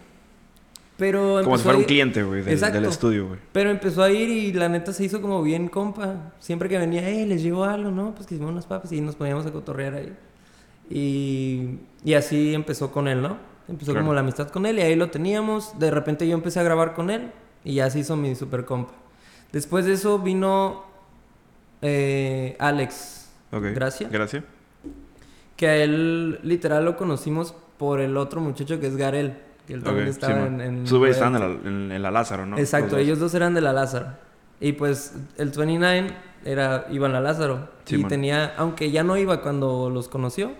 Pero 1.00 1.40
Como 1.42 1.56
si 1.56 1.64
fuera 1.64 1.78
un 1.78 1.84
cliente, 1.84 2.22
güey, 2.22 2.42
del, 2.42 2.84
estudio, 2.84 3.28
güey. 3.28 3.40
Pero 3.52 3.70
empezó 3.70 4.02
a 4.02 4.10
ir 4.10 4.28
y 4.28 4.52
la 4.52 4.68
neta 4.68 4.92
se 4.92 5.02
hizo 5.02 5.22
como 5.22 5.42
bien 5.42 5.68
compa. 5.68 6.34
Siempre 6.40 6.68
que 6.68 6.76
venía, 6.76 7.08
eh, 7.08 7.24
les 7.26 7.42
llevo 7.42 7.64
algo, 7.64 7.90
¿no? 7.90 8.14
Pues 8.14 8.26
que 8.26 8.34
hicimos 8.34 8.52
unas 8.52 8.66
papas 8.66 8.92
y 8.92 9.00
nos 9.00 9.16
poníamos 9.16 9.46
a 9.46 9.50
cotorrear 9.50 9.94
ahí. 9.94 10.12
Y, 10.90 11.78
y 12.04 12.12
así 12.12 12.52
empezó 12.52 12.92
con 12.92 13.08
él, 13.08 13.22
¿no? 13.22 13.38
Empezó 13.66 13.92
Claro. 13.92 14.04
como 14.04 14.12
la 14.14 14.20
amistad 14.20 14.48
con 14.50 14.66
él 14.66 14.78
y 14.78 14.82
ahí 14.82 14.94
lo 14.94 15.08
teníamos. 15.10 15.78
De 15.78 15.90
repente 15.90 16.28
yo 16.28 16.34
empecé 16.34 16.60
a 16.60 16.64
grabar 16.64 16.92
con 16.92 17.08
él 17.08 17.32
y 17.64 17.76
ya 17.76 17.88
se 17.88 18.00
hizo 18.00 18.14
mi 18.16 18.34
super 18.34 18.66
compa. 18.66 18.92
Después 19.52 19.86
de 19.86 19.94
eso 19.94 20.18
vino 20.18 20.84
eh, 21.80 22.56
Alex 22.58 23.30
Ok. 23.52 23.64
Gracia, 23.74 24.08
Gracias. 24.12 24.44
que 25.56 25.66
a 25.66 25.76
él 25.76 26.40
literal 26.42 26.84
lo 26.84 26.96
conocimos 26.98 27.54
por 27.78 28.00
el 28.00 28.18
otro 28.18 28.42
muchacho 28.42 28.78
que 28.78 28.86
es 28.86 28.96
Garel, 28.96 29.34
que 29.70 29.76
él 29.76 29.82
también 29.84 30.06
Ok, 30.08 30.10
estaba 30.10 30.34
Simón. 30.34 30.60
en, 30.60 30.78
en 30.80 30.86
Sus 30.86 30.98
güeyes 30.98 31.16
estaban 31.16 31.40
en 31.40 31.40
la, 31.62 31.68
en- 31.70 31.92
en 31.92 32.02
la 32.02 32.10
Lázaro, 32.10 32.44
¿no? 32.44 32.58
Exacto, 32.58 32.98
ellos 32.98 33.20
dos 33.20 33.32
eran 33.34 33.54
de 33.54 33.60
la 33.60 33.72
Lázaro. 33.72 34.08
Y 34.60 34.72
pues 34.72 35.14
el 35.38 35.50
29 35.50 36.08
era, 36.44 36.86
iba 36.90 37.06
en 37.06 37.12
la 37.12 37.20
Lázaro. 37.20 37.68
y 37.88 38.02
tenía, 38.04 38.54
aunque 38.56 38.90
ya 38.90 39.02
no 39.04 39.16
iba 39.16 39.40
cuando 39.42 39.88
los 39.90 40.08
conoció, 40.08 40.52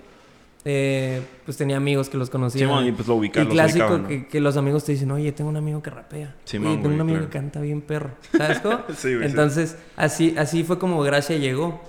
eh, 0.64 1.22
pues 1.44 1.56
tenía 1.56 1.76
amigos 1.76 2.08
que 2.08 2.18
los 2.18 2.28
conocían. 2.30 2.68
Simón, 2.68 2.86
y 2.86 2.92
pues 2.92 3.08
lo 3.08 3.16
ubica- 3.16 3.42
Y 3.42 3.46
clásico 3.46 3.84
ubicaban, 3.86 4.02
¿no? 4.02 4.08
que, 4.08 4.26
que 4.28 4.40
los 4.40 4.56
amigos 4.56 4.84
te 4.84 4.92
dicen, 4.92 5.10
oye, 5.10 5.32
tengo 5.32 5.50
un 5.50 5.56
amigo 5.56 5.82
que 5.82 5.90
rapea. 5.90 6.34
Simón, 6.44 6.68
oye, 6.68 6.76
tengo 6.76 6.88
güey, 6.88 6.94
un 6.96 7.00
amigo 7.00 7.16
claro. 7.18 7.30
que 7.30 7.38
canta 7.38 7.60
bien 7.60 7.80
perro. 7.80 8.10
¿Sabes 8.36 8.60
cómo? 8.60 8.78
Sí, 8.96 9.14
güey, 9.14 9.24
sí. 9.26 9.30
Entonces, 9.30 9.76
así, 9.96 10.34
así 10.38 10.62
fue 10.64 10.78
como 10.78 11.00
Gracia 11.02 11.36
llegó. 11.36 11.80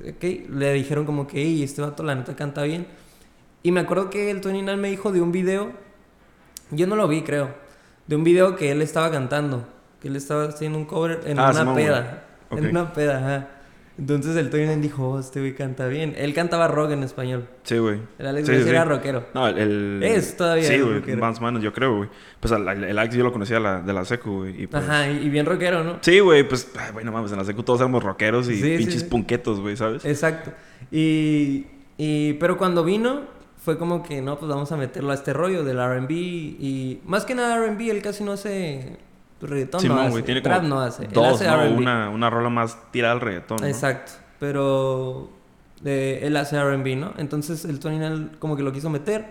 ¿ok? 0.00 0.24
Le 0.50 0.72
dijeron 0.72 1.04
como 1.04 1.26
que, 1.26 1.42
"Ey, 1.42 1.62
este 1.62 1.82
vato 1.82 2.02
la 2.02 2.14
neta 2.14 2.34
canta 2.34 2.62
bien. 2.62 2.86
Y 3.62 3.72
me 3.72 3.80
acuerdo 3.80 4.08
que 4.10 4.30
el 4.30 4.40
Tony 4.40 4.62
Nal 4.62 4.78
me 4.78 4.88
dijo 4.90 5.12
de 5.12 5.20
un 5.20 5.30
video, 5.32 5.72
yo 6.70 6.86
no 6.86 6.96
lo 6.96 7.06
vi, 7.08 7.22
creo, 7.22 7.50
de 8.06 8.16
un 8.16 8.24
video 8.24 8.56
que 8.56 8.70
él 8.70 8.82
estaba 8.82 9.10
cantando, 9.10 9.66
que 10.00 10.08
él 10.08 10.16
estaba 10.16 10.44
haciendo 10.44 10.78
un 10.78 10.84
cover 10.84 11.20
en 11.26 11.38
Ah, 11.38 11.50
una 11.50 11.60
Simón, 11.60 11.74
peda. 11.76 12.24
En 12.50 12.66
una 12.66 12.92
peda, 12.92 13.18
ajá. 13.18 13.48
Entonces 13.98 14.34
el 14.36 14.48
Tony 14.48 14.64
dijo, 14.76 15.10
oh, 15.10 15.20
este 15.20 15.40
güey 15.40 15.54
canta 15.54 15.86
bien. 15.86 16.14
Él 16.16 16.32
cantaba 16.32 16.68
rock 16.68 16.92
en 16.92 17.02
español. 17.02 17.46
Sí, 17.64 17.76
güey. 17.76 18.00
El 18.18 18.26
Alex 18.28 18.46
Sí, 18.46 18.52
García 18.52 18.64
sí, 18.64 18.70
era 18.76 18.82
sí. 18.84 18.88
rockero. 18.88 19.26
No, 19.34 19.46
el... 19.46 19.58
el- 19.58 20.02
Es 20.02 20.36
todavía 20.38 20.64
Sí, 20.64 20.80
güey, 20.80 21.02
o 21.02 21.40
menos, 21.42 21.62
yo 21.62 21.70
creo, 21.72 21.96
güey. 21.98 22.08
Pues 22.40 22.50
el, 22.52 22.66
el 22.66 22.98
Alex 22.98 23.14
yo 23.14 23.24
lo 23.24 23.30
conocía 23.32 23.56
de 23.56 23.62
la, 23.62 23.82
de 23.82 23.92
la 23.92 24.04
secu, 24.06 24.38
güey. 24.38 24.62
y 24.62 24.66
pues- 24.66 24.82
Ajá, 24.82 25.06
y, 25.06 25.28
bien 25.28 25.44
rockero, 25.44 25.84
¿no? 25.84 25.98
Sí, 26.00 26.18
güey, 26.20 26.48
pues, 26.48 26.70
ay, 26.78 26.92
güey, 26.92 27.04
no 27.04 27.12
mames, 27.12 27.30
en 27.32 27.38
la 27.38 27.44
secu 27.44 27.62
todos 27.62 27.80
éramos 27.80 28.02
rockeros 28.02 28.48
y 28.48 28.62
pinches 28.78 29.04
punquetos, 29.04 29.60
güey, 29.60 29.76
¿sabes? 29.76 30.02
Exacto. 30.06 30.50
Y, 30.90 31.66
y, 31.98 32.32
pero 32.34 32.56
cuando 32.56 32.82
vino, 32.84 33.24
fue 33.62 33.76
como 33.76 34.02
que, 34.02 34.22
no, 34.22 34.38
pues 34.38 34.48
vamos 34.48 34.72
a 34.72 34.76
meterlo 34.76 35.10
a 35.10 35.14
este 35.14 35.32
rollo 35.32 35.64
del 35.64 35.78
RB. 35.78 36.10
Y 36.10 37.00
más 37.04 37.24
que 37.24 37.34
nada 37.34 37.58
RB, 37.66 37.90
él 37.90 38.02
casi 38.02 38.24
no 38.24 38.32
hace 38.32 38.98
reggaetón. 39.40 39.80
Simón, 39.80 39.96
no 39.96 40.02
hace. 40.02 40.10
güey, 40.12 40.22
tiene 40.22 40.40
Trap 40.40 40.62
como 40.62 40.68
no 40.68 40.80
hace. 40.80 41.04
él 41.04 41.12
dos, 41.12 41.40
hace 41.40 41.46
¿no? 41.46 41.76
Una, 41.76 42.10
una 42.10 42.30
rola 42.30 42.48
más 42.48 42.78
tirada 42.90 43.12
al 43.14 43.20
reggaetón, 43.20 43.58
¿no? 43.60 43.66
Exacto. 43.66 44.12
Pero 44.38 45.30
eh, 45.84 46.20
él 46.22 46.36
hace 46.36 46.62
RB, 46.62 46.96
¿no? 46.96 47.12
Entonces 47.18 47.64
el 47.66 47.78
Tony 47.80 47.98
Nell 47.98 48.30
como 48.38 48.56
que 48.56 48.62
lo 48.62 48.72
quiso 48.72 48.88
meter. 48.88 49.26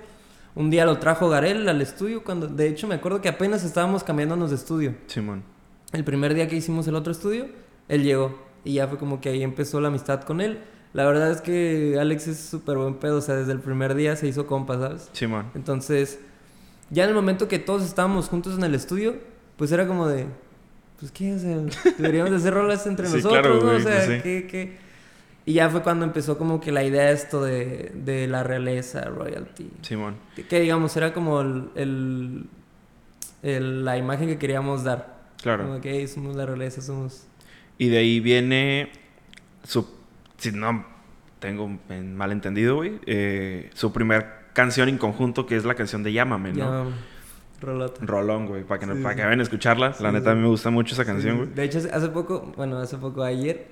Un 0.55 0.69
día 0.69 0.85
lo 0.85 0.97
trajo 0.99 1.29
Garel 1.29 1.67
al 1.67 1.81
estudio. 1.81 2.23
cuando 2.23 2.47
De 2.47 2.67
hecho, 2.67 2.87
me 2.87 2.95
acuerdo 2.95 3.21
que 3.21 3.29
apenas 3.29 3.63
estábamos 3.63 4.03
cambiándonos 4.03 4.49
de 4.49 4.55
estudio. 4.57 4.95
Simón. 5.07 5.43
El 5.91 6.03
primer 6.03 6.35
día 6.35 6.47
que 6.47 6.55
hicimos 6.55 6.87
el 6.87 6.95
otro 6.95 7.11
estudio, 7.11 7.47
él 7.87 8.03
llegó. 8.03 8.37
Y 8.63 8.73
ya 8.73 8.87
fue 8.87 8.97
como 8.97 9.21
que 9.21 9.29
ahí 9.29 9.41
empezó 9.41 9.79
la 9.81 9.87
amistad 9.87 10.21
con 10.21 10.41
él. 10.41 10.59
La 10.93 11.05
verdad 11.05 11.31
es 11.31 11.41
que 11.41 11.97
Alex 11.99 12.27
es 12.27 12.39
súper 12.39 12.77
buen 12.77 12.95
pedo. 12.95 13.17
O 13.17 13.21
sea, 13.21 13.35
desde 13.35 13.51
el 13.51 13.59
primer 13.59 13.93
día 13.95 14.15
se 14.15 14.27
hizo 14.27 14.47
compa, 14.47 14.77
¿sabes? 14.79 15.09
Simón. 15.13 15.45
Entonces, 15.55 16.19
ya 16.89 17.03
en 17.03 17.09
el 17.09 17.15
momento 17.15 17.47
que 17.47 17.59
todos 17.59 17.83
estábamos 17.83 18.27
juntos 18.27 18.57
en 18.57 18.63
el 18.63 18.73
estudio, 18.75 19.15
pues 19.57 19.71
era 19.71 19.85
como 19.87 20.07
de... 20.07 20.25
Pues 20.99 21.11
qué, 21.11 21.33
o 21.33 21.39
sea, 21.39 21.57
deberíamos 21.97 22.31
de 22.31 22.37
hacer 22.37 22.53
rolas 22.53 22.85
entre 22.87 23.07
Sí, 23.07 23.15
nosotros, 23.17 23.39
claro, 23.41 23.55
¿no? 23.55 23.61
O 23.61 23.71
güey, 23.71 23.81
sea, 23.83 23.95
pues 24.05 24.05
sí. 24.17 24.21
¿qué, 24.23 24.47
qué? 24.49 24.77
Y 25.45 25.53
ya 25.53 25.69
fue 25.69 25.81
cuando 25.81 26.03
empezó 26.05 26.37
como 26.37 26.59
que 26.59 26.71
la 26.71 26.83
idea 26.83 27.09
esto 27.11 27.41
de, 27.43 27.91
de 27.95 28.27
la 28.27 28.43
realeza, 28.43 29.01
royalty. 29.05 29.69
Simón. 29.81 30.15
Que, 30.35 30.45
que, 30.45 30.59
digamos, 30.59 30.95
era 30.97 31.13
como 31.13 31.41
el, 31.41 31.69
el- 31.75 32.45
el- 33.43 33.85
la 33.85 33.97
imagen 33.97 34.27
que 34.27 34.37
queríamos 34.37 34.83
dar. 34.83 35.17
Claro. 35.41 35.65
Como 35.67 35.79
que 35.81 35.91
"Hey, 35.91 36.07
somos 36.07 36.35
la 36.35 36.45
realeza, 36.45 36.81
somos... 36.81 37.23
Y 37.77 37.87
de 37.89 37.97
ahí 37.99 38.19
viene 38.19 38.91
su... 39.63 39.87
Si 40.39 40.51
no 40.51 40.85
tengo 41.39 41.69
en 41.89 42.15
malentendido, 42.17 42.75
güey, 42.77 42.99
eh, 43.05 43.69
su 43.73 43.93
primer 43.93 44.25
canción 44.53 44.89
en 44.89 44.97
conjunto, 44.97 45.45
que 45.45 45.55
es 45.55 45.63
la 45.65 45.75
canción 45.75 46.03
de 46.03 46.11
Llámame, 46.11 46.51
¿no? 46.53 46.89
Ya, 46.89 46.95
rolota. 47.61 48.05
Rolón, 48.05 48.47
güey, 48.47 48.63
para 48.63 48.79
que, 48.79 48.85
no- 48.87 48.95
Sí, 48.95 49.01
para 49.01 49.13
sí. 49.13 49.17
que 49.19 49.23
vayan 49.25 49.39
a 49.39 49.43
escucharla. 49.43 49.95
la 49.99 50.11
neta, 50.11 50.31
a 50.31 50.35
mí 50.35 50.41
me 50.41 50.47
gusta 50.47 50.69
mucho 50.69 50.93
esa 50.93 51.05
canción, 51.05 51.37
güey. 51.37 51.49
De 51.49 51.63
hecho, 51.63 51.77
hace- 51.91 52.09
poco, 52.09 52.53
bueno, 52.57 52.77
hace 52.79 52.97
poco, 52.97 53.23
ayer, 53.23 53.67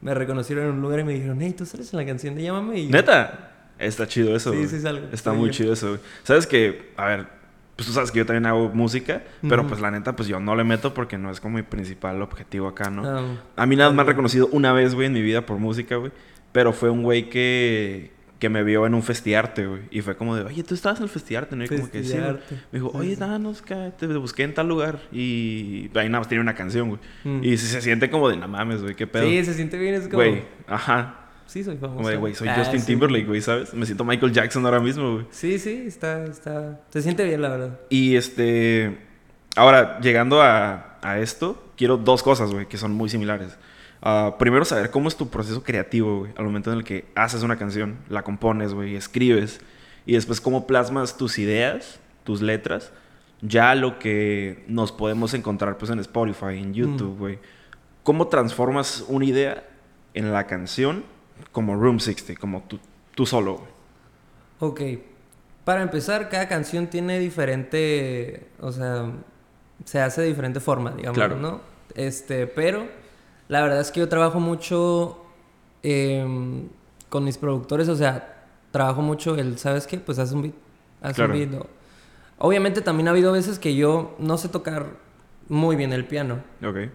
me 0.00 0.14
reconocieron 0.14 0.64
en 0.66 0.70
un 0.72 0.80
lugar 0.82 1.00
y 1.00 1.04
me 1.04 1.12
dijeron, 1.14 1.38
hey, 1.40 1.54
¿tú 1.56 1.64
sales 1.66 1.92
en 1.92 1.98
la 1.98 2.06
canción 2.06 2.34
de 2.34 2.42
Llámame? 2.42 2.78
Y 2.80 2.84
yo, 2.86 2.90
Neta, 2.92 3.52
está 3.78 4.06
chido 4.06 4.34
eso, 4.36 4.50
Sí, 4.50 4.56
güey. 4.56 4.68
sí 4.68 4.80
salgo. 4.80 5.06
Está 5.12 5.32
muy 5.32 5.46
yo. 5.48 5.52
chido 5.52 5.72
eso, 5.72 5.88
güey. 5.90 6.00
Sabes 6.22 6.46
que, 6.46 6.92
a 6.96 7.06
ver, 7.06 7.26
pues 7.76 7.88
tú 7.88 7.92
sabes 7.92 8.10
que 8.12 8.18
yo 8.18 8.26
también 8.26 8.46
hago 8.46 8.68
música, 8.68 9.24
pero 9.48 9.66
pues 9.66 9.80
la 9.80 9.90
neta, 9.90 10.14
pues 10.14 10.28
yo 10.28 10.38
no 10.38 10.54
le 10.54 10.62
meto 10.62 10.94
porque 10.94 11.18
no 11.18 11.30
es 11.30 11.40
como 11.40 11.56
mi 11.56 11.62
principal 11.62 12.22
objetivo 12.22 12.68
acá, 12.68 12.88
¿no? 12.88 13.04
Ah, 13.04 13.22
A 13.56 13.66
mí 13.66 13.74
nada 13.74 13.90
más 13.90 13.96
me 13.96 14.02
han 14.02 14.08
reconocido 14.08 14.48
una 14.52 14.72
vez, 14.72 14.94
güey, 14.94 15.08
en 15.08 15.12
mi 15.12 15.22
vida 15.22 15.44
por 15.44 15.58
música, 15.58 15.96
güey. 15.96 16.12
Pero 16.52 16.72
fue 16.72 16.88
un 16.88 17.02
güey 17.02 17.28
que, 17.30 18.12
que 18.38 18.48
me 18.48 18.62
vio 18.62 18.86
en 18.86 18.94
un 18.94 19.02
festiarte, 19.02 19.66
güey. 19.66 19.82
Y 19.90 20.02
fue 20.02 20.16
como 20.16 20.36
de, 20.36 20.44
oye, 20.44 20.62
tú 20.62 20.74
estabas 20.74 20.98
en 21.00 21.04
el 21.04 21.08
festiarte, 21.08 21.56
¿no? 21.56 21.64
Y 21.64 21.68
como 21.68 21.90
que 21.90 22.04
sí, 22.04 22.16
güey. 22.16 22.32
Me 22.70 22.78
dijo, 22.78 22.92
oye, 22.94 23.16
danos, 23.16 23.60
que 23.60 23.92
te 23.98 24.06
busqué 24.06 24.44
en 24.44 24.54
tal 24.54 24.68
lugar. 24.68 25.00
Y 25.10 25.90
ahí 25.96 26.08
nada 26.08 26.20
más 26.20 26.28
tiene 26.28 26.42
una 26.42 26.54
canción, 26.54 26.90
güey. 26.90 27.00
Mm. 27.24 27.42
Y 27.42 27.56
se, 27.56 27.66
se 27.66 27.80
siente 27.80 28.08
como 28.08 28.28
de, 28.28 28.36
no 28.36 28.46
mames, 28.46 28.82
güey, 28.82 28.94
qué 28.94 29.08
pedo. 29.08 29.24
Sí, 29.24 29.44
se 29.44 29.54
siente 29.54 29.78
bien, 29.78 29.94
es 29.94 30.02
como... 30.04 30.18
Güey, 30.18 30.44
ajá. 30.68 31.23
Sí, 31.46 31.62
soy 31.62 31.76
famoso. 31.76 31.96
Como 31.98 32.08
de, 32.08 32.16
güey, 32.16 32.34
soy 32.34 32.48
Ah, 32.48 32.56
Justin 32.58 32.80
sí. 32.80 32.86
Timberlake, 32.86 33.26
güey, 33.26 33.40
¿sabes? 33.40 33.72
Me 33.74 33.86
siento 33.86 34.04
Michael 34.04 34.32
Jackson 34.32 34.64
ahora 34.64 34.80
mismo, 34.80 35.12
güey. 35.14 35.26
Sí, 35.30 35.58
sí, 35.58 35.84
está, 35.86 36.24
está... 36.24 36.80
Se 36.90 37.02
siente 37.02 37.24
bien, 37.24 37.42
la 37.42 37.48
verdad. 37.50 37.80
Y 37.90 38.16
este. 38.16 38.98
Ahora, 39.56 40.00
llegando 40.00 40.42
a, 40.42 40.98
a 41.02 41.18
esto, 41.20 41.70
quiero 41.76 41.96
dos 41.96 42.22
cosas, 42.22 42.50
güey, 42.52 42.66
que 42.66 42.76
son 42.76 42.92
muy 42.92 43.08
similares. 43.08 43.56
Ah, 44.02 44.34
primero, 44.38 44.64
saber 44.64 44.90
cómo 44.90 45.08
es 45.08 45.16
tu 45.16 45.30
proceso 45.30 45.62
creativo, 45.62 46.18
güey, 46.20 46.32
al 46.36 46.44
momento 46.44 46.72
en 46.72 46.78
el 46.78 46.84
que 46.84 47.06
haces 47.14 47.42
una 47.42 47.56
canción, 47.56 47.98
la 48.08 48.22
compones, 48.22 48.74
güey, 48.74 48.96
escribes. 48.96 49.60
Y 50.06 50.14
después, 50.14 50.40
cómo 50.40 50.66
plasmas 50.66 51.16
tus 51.16 51.38
ideas, 51.38 52.00
tus 52.24 52.42
letras, 52.42 52.92
ya 53.40 53.74
lo 53.74 53.98
que 53.98 54.64
nos 54.66 54.92
podemos 54.92 55.32
encontrar, 55.34 55.78
pues, 55.78 55.90
en 55.90 56.00
Spotify, 56.00 56.58
en 56.58 56.74
YouTube, 56.74 57.16
güey. 57.16 57.38
¿Cómo 58.02 58.26
transformas 58.28 59.04
una 59.08 59.24
idea 59.24 59.64
en 60.12 60.32
la 60.32 60.46
canción 60.46 61.04
como 61.52 61.76
Room 61.76 62.00
60, 62.00 62.40
como 62.40 62.62
tú, 62.62 62.78
tú 63.14 63.26
solo? 63.26 63.60
Ok. 64.60 64.80
Para 65.64 65.82
empezar, 65.82 66.28
cada 66.28 66.48
canción 66.48 66.86
tiene 66.88 67.18
diferente... 67.18 68.48
O 68.60 68.70
sea, 68.72 69.10
se 69.84 70.00
hace 70.00 70.20
de 70.22 70.28
diferente 70.28 70.60
forma, 70.60 70.92
digamos, 70.92 71.16
Claro. 71.16 71.36
¿no? 71.36 71.60
Este, 71.94 72.46
pero 72.46 72.86
la 73.48 73.62
verdad 73.62 73.80
es 73.80 73.90
que 73.90 74.00
yo 74.00 74.08
trabajo 74.08 74.40
mucho 74.40 75.20
em, 75.82 76.68
con 77.08 77.24
mis 77.24 77.38
productores, 77.38 77.88
o 77.88 77.96
sea, 77.96 78.46
trabajo 78.70 79.02
mucho 79.02 79.36
el, 79.36 79.58
¿sabes 79.58 79.86
qué? 79.86 79.98
Pues 79.98 80.18
haz 80.18 80.32
un 80.32 80.42
beat, 80.42 80.54
haz 81.02 81.14
Claro. 81.16 81.32
un 81.34 81.38
beat. 81.38 81.54
o- 81.62 81.66
Obviamente 82.38 82.80
también 82.82 83.06
ha 83.08 83.12
habido 83.12 83.32
veces 83.32 83.58
que 83.58 83.76
yo 83.76 84.16
no 84.18 84.38
sé 84.38 84.48
tocar 84.48 84.86
muy 85.48 85.76
bien 85.76 85.92
el 85.92 86.04
piano, 86.04 86.40
Ok. 86.66 86.90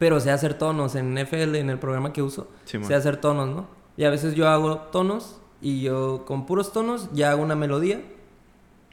Pero 0.00 0.18
sé 0.18 0.32
hacer 0.32 0.54
tonos 0.54 0.96
en 0.96 1.16
FL, 1.18 1.54
en 1.60 1.70
el 1.70 1.78
programa 1.78 2.12
que 2.12 2.22
uso, 2.22 2.48
Simón. 2.64 2.88
sé 2.88 2.94
hacer 2.96 3.18
tonos, 3.18 3.48
¿no? 3.54 3.68
Y 3.96 4.02
a 4.04 4.10
veces 4.10 4.34
yo 4.34 4.48
hago 4.48 4.78
tonos 4.90 5.38
y 5.62 5.82
yo 5.82 6.24
con 6.26 6.46
puros 6.46 6.72
tonos 6.72 7.08
ya 7.12 7.30
hago 7.30 7.42
una 7.42 7.54
melodía, 7.54 8.00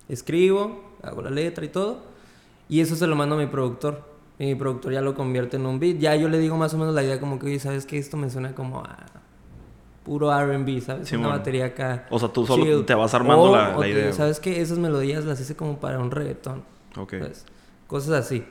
escribo, 0.10 0.84
hago 1.04 1.22
la 1.22 1.30
letra 1.30 1.66
y 1.66 1.70
todo, 1.70 2.00
y 2.70 2.82
eso 2.82 2.96
se 2.96 3.08
lo 3.08 3.16
mando 3.16 3.36
a 3.36 3.38
mi 3.40 3.48
productor. 3.48 4.04
Y 4.40 4.46
mi 4.46 4.56
productor 4.56 4.94
ya 4.94 5.02
lo 5.02 5.16
convierte 5.16 5.58
en 5.58 5.66
un 5.66 5.80
beat. 5.80 5.98
Ya 5.98 6.16
yo 6.16 6.30
le 6.30 6.38
digo 6.38 6.58
más 6.58 6.72
o 6.76 6.78
menos 6.78 6.94
la 6.94 7.02
idea 7.04 7.20
como 7.20 7.40
que, 7.40 7.48
oye, 7.48 7.60
¿sabes 7.60 7.88
qué? 7.88 7.98
Esto 7.98 8.18
me 8.18 8.30
suena 8.30 8.54
como 8.54 8.82
a 8.82 8.98
puro 10.04 10.32
R&B, 10.32 10.80
¿sabes? 10.82 11.08
Simón. 11.08 11.26
Una 11.28 11.38
batería 11.38 11.66
acá. 11.68 12.06
O 12.12 12.20
sea, 12.20 12.30
tú 12.30 12.46
solo 12.46 12.64
chill. 12.64 12.86
te 12.86 12.94
vas 12.94 13.14
armando 13.16 13.44
O- 13.46 13.56
la, 13.56 13.70
o 13.76 13.80
la 13.80 13.86
te- 13.88 13.90
idea. 13.94 14.04
güey. 14.04 14.14
¿Sabes 14.14 14.40
qué? 14.40 14.62
Esas 14.62 14.78
melodías 14.78 15.26
las 15.26 15.40
hice 15.42 15.56
como 15.56 15.80
para 15.80 15.98
un 15.98 16.12
reggaetón. 16.12 16.64
Ok. 16.98 17.14
¿sabes? 17.18 17.46
Cosas 17.88 18.12
así. 18.26 18.46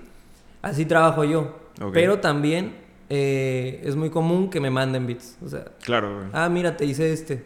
Así 0.71 0.85
trabajo 0.87 1.25
yo. 1.25 1.55
Pero 1.93 2.19
también 2.21 2.75
eh, 3.11 3.81
es 3.85 3.97
muy 3.97 4.11
común 4.11 4.51
que 4.51 4.61
me 4.61 4.71
manden 4.71 5.07
beats. 5.07 5.37
O 5.45 5.49
sea, 5.49 5.65
Claro, 5.85 6.15
güey. 6.17 6.29
ah, 6.33 6.49
mira, 6.49 6.77
te 6.77 6.85
hice 6.87 7.13
este. 7.13 7.45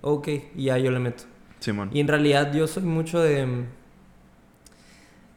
Ok, 0.00 0.28
y 0.56 0.64
ya 0.64 0.78
yo 0.78 0.90
le 0.90 0.98
meto. 0.98 1.24
Simón. 1.60 1.90
Y 1.92 2.00
en 2.00 2.08
realidad 2.08 2.52
yo 2.52 2.66
soy 2.66 2.82
mucho 2.82 3.20
de... 3.20 3.46
mm, 3.46 3.64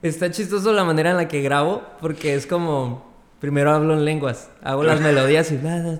Está 0.01 0.29
chistoso 0.29 0.73
la 0.73 0.83
manera 0.83 1.11
en 1.11 1.17
la 1.17 1.27
que 1.27 1.41
grabo, 1.41 1.81
porque 2.01 2.35
es 2.35 2.45
como... 2.45 3.05
Primero 3.39 3.71
hablo 3.71 3.93
en 3.93 4.03
lenguas, 4.03 4.49
hago 4.63 4.83
las 4.83 4.99
melodías 5.09 5.51
y... 5.51 5.57
bla, 5.57 5.79
bla, 5.81 5.91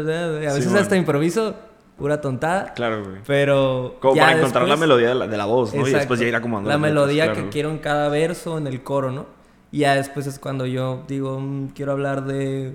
bla, 0.00 0.42
y 0.42 0.46
a 0.46 0.52
veces 0.52 0.64
Simón. 0.64 0.78
hasta 0.78 0.96
improviso, 0.96 1.54
pura 1.98 2.20
tontada. 2.20 2.72
Claro, 2.74 3.04
güey. 3.04 3.16
Pero... 3.26 3.96
Como 4.00 4.14
ya 4.16 4.22
para 4.26 4.38
encontrar 4.38 4.68
la 4.68 4.76
melodía 4.76 5.08
de 5.10 5.14
la, 5.14 5.26
de 5.26 5.36
la 5.36 5.44
voz, 5.46 5.72
¿no? 5.74 5.80
Y 5.80 5.82
Exacto. 5.82 5.98
después 5.98 6.20
ya 6.20 6.26
ir 6.26 6.34
acomodando. 6.36 6.70
La 6.70 6.78
melodía 6.78 7.24
claro, 7.24 7.34
que 7.34 7.40
güey. 7.42 7.52
quiero 7.52 7.70
en 7.70 7.78
cada 7.78 8.08
verso, 8.08 8.56
en 8.58 8.66
el 8.66 8.82
coro, 8.82 9.10
¿no? 9.12 9.26
Y 9.70 9.78
ya 9.80 9.94
después 9.94 10.26
es 10.26 10.38
cuando 10.38 10.66
yo 10.66 11.04
digo, 11.08 11.38
"Mm, 11.40 11.68
quiero 11.68 11.92
hablar 11.92 12.24
de 12.24 12.74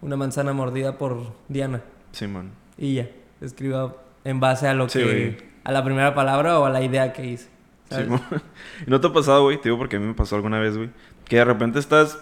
una 0.00 0.16
manzana 0.16 0.52
mordida 0.52 0.98
por 0.98 1.32
Diana. 1.48 1.82
Simón. 2.12 2.50
Y 2.76 2.94
ya, 2.94 3.08
escribo 3.40 3.96
en 4.24 4.40
base 4.40 4.66
a 4.68 4.74
lo 4.74 4.88
Sí, 4.88 4.98
que... 4.98 5.04
güey. 5.04 5.36
A 5.64 5.72
la 5.72 5.82
primera 5.84 6.14
palabra 6.14 6.58
o 6.58 6.64
a 6.66 6.70
la 6.70 6.82
idea 6.82 7.12
que 7.12 7.24
hice. 7.24 7.48
¿sabes? 7.88 8.04
Simón. 8.06 8.20
¿Y 8.86 8.90
no 8.90 9.00
te 9.00 9.06
ha 9.06 9.12
pasado, 9.12 9.44
güey? 9.44 9.56
Te 9.58 9.64
digo 9.68 9.78
porque 9.78 9.96
a 9.96 10.00
mí 10.00 10.06
me 10.06 10.14
pasó 10.14 10.36
alguna 10.36 10.58
vez, 10.58 10.76
güey. 10.76 10.90
Que 11.24 11.36
de 11.36 11.44
repente 11.44 11.78
estás, 11.78 12.18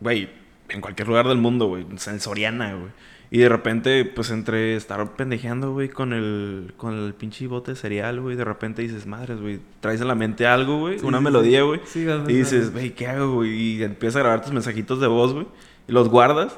güey, 0.00 0.30
en 0.70 0.80
cualquier 0.80 1.08
lugar 1.08 1.26
del 1.28 1.38
mundo, 1.38 1.66
güey. 1.66 1.84
o 1.92 1.98
sea, 1.98 2.12
En 2.14 2.20
Soriana, 2.20 2.72
güey. 2.74 2.90
Y 3.30 3.38
de 3.38 3.48
repente, 3.48 4.04
pues 4.04 4.30
entre 4.30 4.76
estar 4.76 5.16
pendejeando, 5.16 5.72
güey, 5.72 5.88
con 5.88 6.12
el, 6.12 6.74
con 6.76 6.94
el 6.94 7.14
pinche 7.14 7.46
bote 7.46 7.72
de 7.72 7.76
cereal, 7.76 8.20
güey. 8.20 8.36
De 8.36 8.44
repente 8.44 8.82
dices, 8.82 9.06
madres, 9.06 9.40
güey. 9.40 9.60
Traes 9.80 10.00
en 10.00 10.08
la 10.08 10.14
mente 10.14 10.46
algo, 10.46 10.78
güey. 10.78 10.98
Sí, 10.98 11.06
una 11.06 11.18
sí, 11.18 11.24
melodía, 11.24 11.62
güey. 11.62 11.80
Sí, 11.84 12.06
y 12.28 12.32
dices, 12.32 12.72
güey, 12.72 12.90
¿qué 12.94 13.08
hago, 13.08 13.34
güey? 13.34 13.50
Y 13.50 13.82
empiezas 13.82 14.16
a 14.16 14.20
grabar 14.20 14.42
tus 14.42 14.52
mensajitos 14.52 15.00
de 15.00 15.08
voz, 15.08 15.32
güey. 15.32 15.46
Y 15.88 15.92
los 15.92 16.08
guardas. 16.08 16.56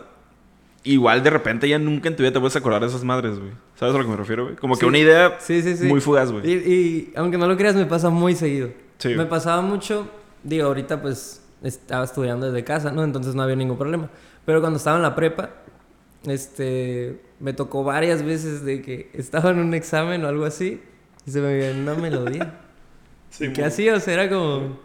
Igual 0.85 1.23
de 1.23 1.31
repente 1.31 1.69
ya 1.69 1.79
nunca 1.79 2.09
en 2.09 2.17
tu 2.17 2.23
vida 2.23 2.33
te 2.33 2.41
puedes 2.41 2.57
acordar 2.57 2.81
de 2.81 2.87
esas 2.87 3.03
madres, 3.03 3.39
güey. 3.39 3.51
¿Sabes 3.75 3.95
a 3.95 3.99
lo 3.99 4.05
que 4.05 4.11
me 4.11 4.17
refiero, 4.17 4.45
güey? 4.45 4.57
Como 4.57 4.77
que 4.77 4.87
una 4.87 4.99
idea 4.99 5.39
muy 5.85 6.01
fugaz, 6.01 6.31
güey. 6.31 6.49
Y, 6.49 6.55
y 6.55 7.13
aunque 7.17 7.37
no 7.37 7.47
lo 7.47 7.57
creas, 7.57 7.75
me 7.75 7.85
pasa 7.85 8.11
muy 8.11 8.35
seguido. 8.35 8.71
Sí, 8.99 9.15
Me 9.15 9.27
pasaba 9.27 9.61
mucho, 9.61 10.09
digo, 10.43 10.67
ahorita 10.67 11.03
pues 11.03 11.43
estaba 11.63 12.05
estudiando 12.05 12.47
desde 12.47 12.65
casa, 12.65 12.91
¿no? 12.91 13.05
Entonces 13.05 13.35
no 13.35 13.43
había 13.43 13.57
ningún 13.57 13.77
problema. 13.77 14.09
Pero 14.45 14.61
cuando 14.61 14.77
estaba 14.77 14.97
en 14.97 15.03
la 15.03 15.15
prepa, 15.15 15.51
este, 16.27 17.21
me 17.41 17.53
tocó 17.53 17.85
varias 17.85 18.23
veces 18.23 18.65
de 18.65 18.83
que 18.83 19.11
estaba 19.15 19.51
en 19.51 19.59
un 19.59 19.75
examen 19.75 20.25
o 20.25 20.29
algo 20.29 20.45
así 20.45 20.81
y 21.27 21.31
se 21.31 21.41
me 21.41 21.55
viene 21.57 21.81
una 21.81 21.95
melodía. 21.95 22.61
Sí, 23.31 23.45
¿Y 23.45 23.53
¿Qué 23.53 23.63
hacía? 23.63 23.95
O 23.95 24.01
sea, 24.01 24.15
era 24.15 24.31
como, 24.31 24.79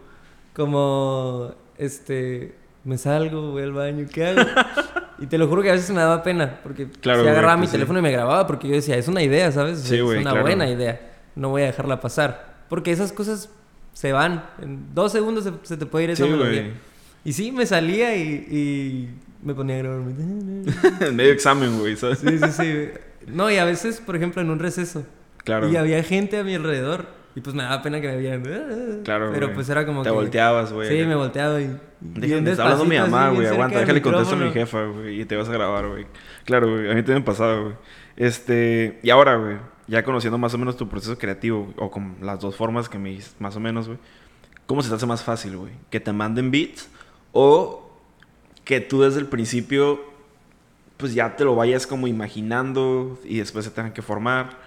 como, 0.52 1.54
este, 1.78 2.54
me 2.84 2.98
salgo, 2.98 3.52
voy 3.52 3.62
al 3.62 3.72
baño, 3.72 4.06
¿qué 4.12 4.26
hago? 4.26 4.42
y 5.18 5.26
te 5.26 5.38
lo 5.38 5.48
juro 5.48 5.62
que 5.62 5.70
a 5.70 5.72
veces 5.72 5.90
me 5.90 5.96
daba 6.00 6.22
pena, 6.22 6.60
porque 6.62 6.88
Claro, 6.90 7.20
güey, 7.22 7.32
agarraba 7.32 7.56
mi 7.56 7.66
sí. 7.66 7.72
teléfono 7.72 8.00
y 8.00 8.02
me 8.02 8.12
grababa, 8.12 8.46
porque 8.46 8.68
yo 8.68 8.74
decía, 8.74 8.98
es 8.98 9.08
una 9.08 9.22
idea, 9.22 9.50
¿sabes? 9.50 9.80
Sí, 9.80 9.96
es 9.96 10.02
güey, 10.02 10.20
una 10.20 10.32
claro. 10.32 10.42
buena 10.46 10.68
idea, 10.68 11.00
no 11.36 11.48
voy 11.48 11.62
a 11.62 11.66
dejarla 11.66 12.00
pasar. 12.00 12.54
Porque 12.68 12.92
esas 12.92 13.12
cosas 13.14 13.48
se 13.94 14.12
van, 14.12 14.44
en 14.60 14.94
dos 14.94 15.12
segundos 15.12 15.44
se, 15.44 15.52
se 15.62 15.76
te 15.78 15.86
puede 15.86 16.04
ir 16.04 16.10
esa 16.10 16.24
Sí, 16.24 16.30
melodía. 16.30 16.60
güey. 16.64 16.72
Y 17.24 17.32
sí, 17.32 17.50
me 17.50 17.64
salía 17.64 18.14
y, 18.14 18.28
y 18.50 19.14
me 19.44 19.54
ponía 19.54 19.76
a 19.76 19.78
grabarme. 19.78 20.14
En 21.00 21.16
medio 21.16 21.32
examen, 21.32 21.78
güey, 21.78 21.96
¿sabes? 21.96 22.18
Sí, 22.18 22.38
sí, 22.38 22.50
sí. 22.50 22.88
No, 23.26 23.50
y 23.50 23.56
a 23.58 23.64
veces, 23.64 24.00
por 24.00 24.16
ejemplo, 24.16 24.42
en 24.42 24.50
un 24.50 24.58
receso. 24.58 25.04
Claro. 25.38 25.68
Y 25.68 25.76
había 25.76 26.02
gente 26.02 26.38
a 26.38 26.44
mi 26.44 26.54
alrededor. 26.54 27.06
Y 27.36 27.40
pues 27.40 27.54
me 27.54 27.64
daba 27.64 27.82
pena 27.82 28.00
que 28.00 28.06
me 28.06 28.16
vieran. 28.16 28.42
Claro, 29.04 29.30
Pero 29.32 29.46
güey. 29.46 29.54
pues 29.54 29.68
era 29.68 29.84
como 29.84 30.02
Te 30.02 30.08
que... 30.08 30.14
volteabas, 30.14 30.72
güey. 30.72 30.88
Sí, 30.88 31.04
me 31.04 31.16
volteaba 31.16 31.60
y... 31.60 31.76
Déjenme, 32.00 32.52
está 32.52 32.62
hablando 32.62 32.84
mi 32.84 32.96
mamá, 32.96 33.30
güey. 33.30 33.46
Aguanta, 33.48 33.80
déjale 33.80 34.00
contesto 34.02 34.36
a 34.36 34.38
mi 34.38 34.52
jefa, 34.52 34.84
güey. 34.84 35.20
Y 35.20 35.24
te 35.24 35.36
vas 35.36 35.48
a 35.48 35.52
grabar, 35.52 35.88
güey. 35.88 36.06
Claro, 36.44 36.70
güey. 36.70 36.90
A 36.90 36.94
mí 36.94 37.02
también 37.02 37.18
me 37.18 37.24
pasaba, 37.24 37.60
güey. 37.60 37.74
Este... 38.16 39.00
Y 39.02 39.10
ahora, 39.10 39.34
güey. 39.36 39.56
Ya 39.88 40.04
conociendo 40.04 40.38
más 40.38 40.54
o 40.54 40.58
menos 40.58 40.76
tu 40.76 40.88
proceso 40.88 41.18
creativo, 41.18 41.74
o 41.76 41.90
con 41.90 42.16
las 42.22 42.40
dos 42.40 42.56
formas 42.56 42.88
que 42.88 42.98
me 42.98 43.10
dijiste, 43.10 43.34
más 43.40 43.56
o 43.56 43.60
menos, 43.60 43.88
güey. 43.88 43.98
¿Cómo 44.66 44.80
se 44.82 44.88
te 44.88 44.94
hace 44.94 45.06
más 45.06 45.22
fácil, 45.22 45.56
güey? 45.56 45.72
¿Que 45.90 46.00
te 46.00 46.12
manden 46.12 46.50
beats? 46.50 46.88
¿O 47.32 47.83
que 48.64 48.80
tú 48.80 49.02
desde 49.02 49.20
el 49.20 49.26
principio, 49.26 50.00
pues 50.96 51.14
ya 51.14 51.36
te 51.36 51.44
lo 51.44 51.54
vayas 51.54 51.86
como 51.86 52.06
imaginando 52.06 53.18
y 53.24 53.38
después 53.38 53.64
se 53.64 53.70
tengan 53.70 53.92
que 53.92 54.02
formar? 54.02 54.58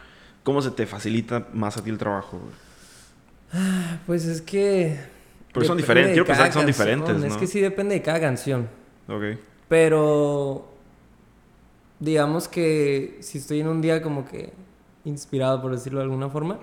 ¿Cómo 0.44 0.62
se 0.62 0.72
te 0.72 0.86
facilita 0.86 1.48
más 1.54 1.78
a 1.78 1.84
ti 1.84 1.90
el 1.90 1.98
trabajo, 1.98 2.40
güey? 2.40 3.64
Pues 4.06 4.26
es 4.26 4.42
que... 4.42 5.00
Pero 5.54 5.66
son 5.66 5.78
diferentes, 5.78 6.12
quiero 6.12 6.26
pensar 6.26 6.48
que 6.48 6.54
son 6.54 6.64
canción, 6.66 6.86
diferentes, 6.86 7.24
Es 7.24 7.34
¿no? 7.34 7.40
que 7.40 7.48
sí 7.48 7.60
depende 7.60 7.96
de 7.96 8.02
cada 8.02 8.20
canción. 8.20 8.70
Ok. 9.08 9.40
Pero... 9.68 10.74
Digamos 12.00 12.48
que 12.48 13.18
si 13.22 13.40
estoy 13.40 13.62
en 13.62 13.68
un 13.68 13.82
día 13.82 14.04
como 14.04 14.24
que 14.28 14.54
inspirado, 15.04 15.62
por 15.62 15.72
decirlo 15.72 16.00
de 16.00 16.04
alguna 16.04 16.30
forma, 16.30 16.60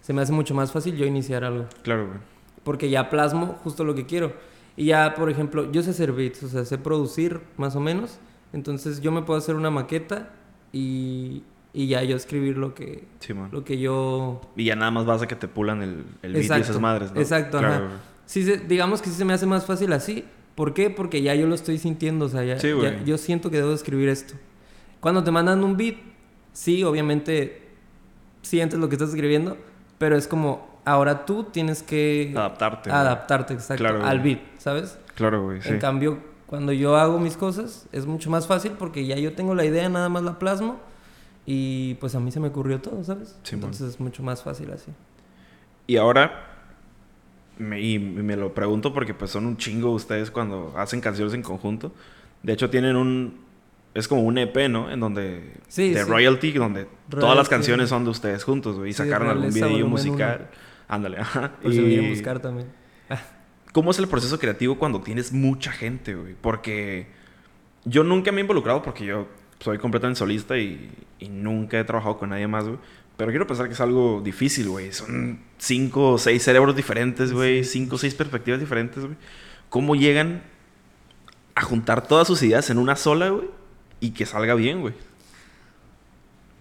se 0.00 0.12
me 0.12 0.20
hace 0.20 0.32
mucho 0.32 0.52
más 0.52 0.72
fácil 0.72 0.96
yo 0.96 1.06
iniciar 1.06 1.44
algo. 1.44 1.66
Claro, 1.82 2.08
güey. 2.08 2.18
porque 2.64 2.90
ya 2.90 3.08
plasmo 3.08 3.58
justo 3.62 3.84
lo 3.84 3.94
que 3.94 4.04
quiero. 4.04 4.32
Y 4.76 4.86
ya, 4.86 5.14
por 5.14 5.30
ejemplo, 5.30 5.70
yo 5.70 5.82
sé 5.82 5.90
hacer 5.90 6.12
beats, 6.12 6.42
o 6.42 6.48
sea, 6.48 6.64
sé 6.64 6.78
producir 6.78 7.40
más 7.56 7.76
o 7.76 7.80
menos. 7.80 8.18
Entonces 8.52 9.00
yo 9.00 9.12
me 9.12 9.22
puedo 9.22 9.38
hacer 9.38 9.54
una 9.56 9.70
maqueta 9.70 10.30
y, 10.72 11.42
y 11.72 11.86
ya 11.88 12.02
yo 12.02 12.16
escribir 12.16 12.56
lo 12.58 12.74
que, 12.74 13.04
lo 13.52 13.64
que 13.64 13.78
yo... 13.78 14.40
Y 14.56 14.64
ya 14.64 14.76
nada 14.76 14.90
más 14.90 15.06
vas 15.06 15.22
a 15.22 15.26
que 15.28 15.36
te 15.36 15.48
pulan 15.48 15.82
el, 15.82 16.04
el 16.22 16.32
beat 16.32 16.36
y 16.36 16.38
Exacto, 16.46 16.62
esas 16.64 16.80
madres, 16.80 17.12
¿no? 17.12 17.20
exacto, 17.20 17.58
Claro, 17.58 17.86
ajá. 17.86 17.94
Sí, 18.26 18.42
se- 18.44 18.58
digamos 18.58 19.02
que 19.02 19.10
sí 19.10 19.16
se 19.16 19.24
me 19.24 19.32
hace 19.34 19.46
más 19.46 19.66
fácil 19.66 19.92
así. 19.92 20.24
¿Por 20.54 20.72
qué? 20.72 20.88
Porque 20.88 21.20
ya 21.22 21.34
yo 21.34 21.46
lo 21.46 21.54
estoy 21.54 21.78
sintiendo, 21.78 22.24
o 22.26 22.28
sea, 22.28 22.42
ya, 22.44 22.58
Sí, 22.58 22.68
ya- 22.68 22.74
güey. 22.74 23.04
yo 23.04 23.18
siento 23.18 23.50
que 23.50 23.56
debo 23.58 23.68
de 23.70 23.74
escribir 23.74 24.08
esto. 24.08 24.34
Cuando 25.00 25.22
te 25.22 25.30
mandan 25.30 25.62
un 25.62 25.76
beat, 25.76 25.96
sí, 26.52 26.82
obviamente 26.84 27.60
sientes 28.42 28.78
lo 28.78 28.88
que 28.88 28.94
estás 28.94 29.10
escribiendo, 29.10 29.56
pero 29.98 30.16
es 30.16 30.26
como, 30.28 30.80
ahora 30.84 31.24
tú 31.26 31.44
tienes 31.44 31.82
que 31.82 32.32
Adaptarte. 32.36 32.90
adaptarte, 32.90 33.54
exacto, 33.54 33.82
Claro, 33.82 34.04
al 34.04 34.20
beat, 34.20 34.38
¿sabes? 34.64 34.98
Claro, 35.14 35.44
güey, 35.44 35.60
sí. 35.60 35.68
En 35.68 35.78
cambio, 35.78 36.18
cuando 36.46 36.72
yo 36.72 36.96
hago 36.96 37.18
mis 37.18 37.36
cosas, 37.36 37.86
es 37.92 38.06
mucho 38.06 38.30
más 38.30 38.46
fácil 38.46 38.72
porque 38.78 39.04
ya 39.04 39.16
yo 39.16 39.34
tengo 39.34 39.54
la 39.54 39.66
idea, 39.66 39.90
nada 39.90 40.08
más 40.08 40.22
la 40.22 40.38
plasmo 40.38 40.80
y 41.44 41.94
pues 42.00 42.14
a 42.14 42.20
mí 42.20 42.32
se 42.32 42.40
me 42.40 42.48
ocurrió 42.48 42.80
todo, 42.80 43.04
¿sabes? 43.04 43.38
Simón. 43.42 43.64
Entonces 43.64 43.90
es 43.90 44.00
mucho 44.00 44.22
más 44.22 44.42
fácil 44.42 44.70
así. 44.72 44.90
Y 45.86 45.98
ahora, 45.98 46.46
me, 47.58 47.78
y 47.82 47.98
me 47.98 48.36
lo 48.36 48.54
pregunto 48.54 48.94
porque 48.94 49.12
pues 49.12 49.32
son 49.32 49.44
un 49.44 49.58
chingo 49.58 49.90
ustedes 49.90 50.30
cuando 50.30 50.72
hacen 50.78 51.02
canciones 51.02 51.34
en 51.34 51.42
conjunto. 51.42 51.92
De 52.42 52.54
hecho, 52.54 52.70
tienen 52.70 52.96
un... 52.96 53.44
Es 53.92 54.08
como 54.08 54.22
un 54.22 54.38
EP, 54.38 54.56
¿no? 54.70 54.90
En 54.90 54.98
donde... 54.98 55.52
Sí, 55.68 55.90
de 55.92 56.04
sí. 56.04 56.10
royalty, 56.10 56.52
donde 56.52 56.86
todas 57.10 57.22
las 57.22 57.22
Royalty. 57.22 57.50
canciones 57.50 57.88
son 57.90 58.04
de 58.04 58.10
ustedes 58.10 58.42
juntos, 58.44 58.76
güey. 58.76 58.90
Y 58.90 58.92
Sí, 58.94 59.02
sacaron 59.02 59.28
algún 59.28 59.52
video 59.52 59.86
musical. 59.86 60.48
Ándale, 60.88 61.18
ajá. 61.18 61.52
Me 61.62 61.70
quieren 61.70 62.08
buscar 62.08 62.40
también. 62.40 62.68
¿Cómo 63.74 63.90
es 63.90 63.98
el 63.98 64.08
proceso 64.08 64.38
creativo 64.38 64.78
cuando 64.78 65.02
tienes 65.02 65.32
mucha 65.32 65.70
gente, 65.72 66.14
güey? 66.14 66.34
Porque 66.40 67.08
yo 67.84 68.04
nunca 68.04 68.32
me 68.32 68.38
he 68.40 68.42
involucrado 68.42 68.80
porque 68.82 69.04
yo 69.04 69.26
soy 69.58 69.78
completamente 69.78 70.18
solista 70.18 70.56
y, 70.56 70.90
y 71.18 71.28
nunca 71.28 71.78
he 71.78 71.84
trabajado 71.84 72.16
con 72.16 72.30
nadie 72.30 72.46
más, 72.46 72.64
güey. 72.64 72.78
Pero 73.16 73.30
quiero 73.30 73.46
pensar 73.46 73.66
que 73.66 73.72
es 73.74 73.80
algo 73.80 74.20
difícil, 74.24 74.68
güey. 74.68 74.92
Son 74.92 75.40
cinco 75.58 76.12
o 76.12 76.18
seis 76.18 76.42
cerebros 76.44 76.74
diferentes, 76.76 77.32
güey. 77.32 77.64
Cinco 77.64 77.96
o 77.96 77.98
seis 77.98 78.14
perspectivas 78.14 78.60
diferentes, 78.60 79.04
güey. 79.04 79.16
¿Cómo 79.70 79.96
llegan 79.96 80.42
a 81.56 81.62
juntar 81.62 82.06
todas 82.06 82.26
sus 82.28 82.42
ideas 82.44 82.70
en 82.70 82.78
una 82.78 82.94
sola, 82.96 83.28
güey? 83.30 83.48
Y 84.00 84.10
que 84.12 84.24
salga 84.24 84.54
bien, 84.54 84.80
güey. 84.82 84.94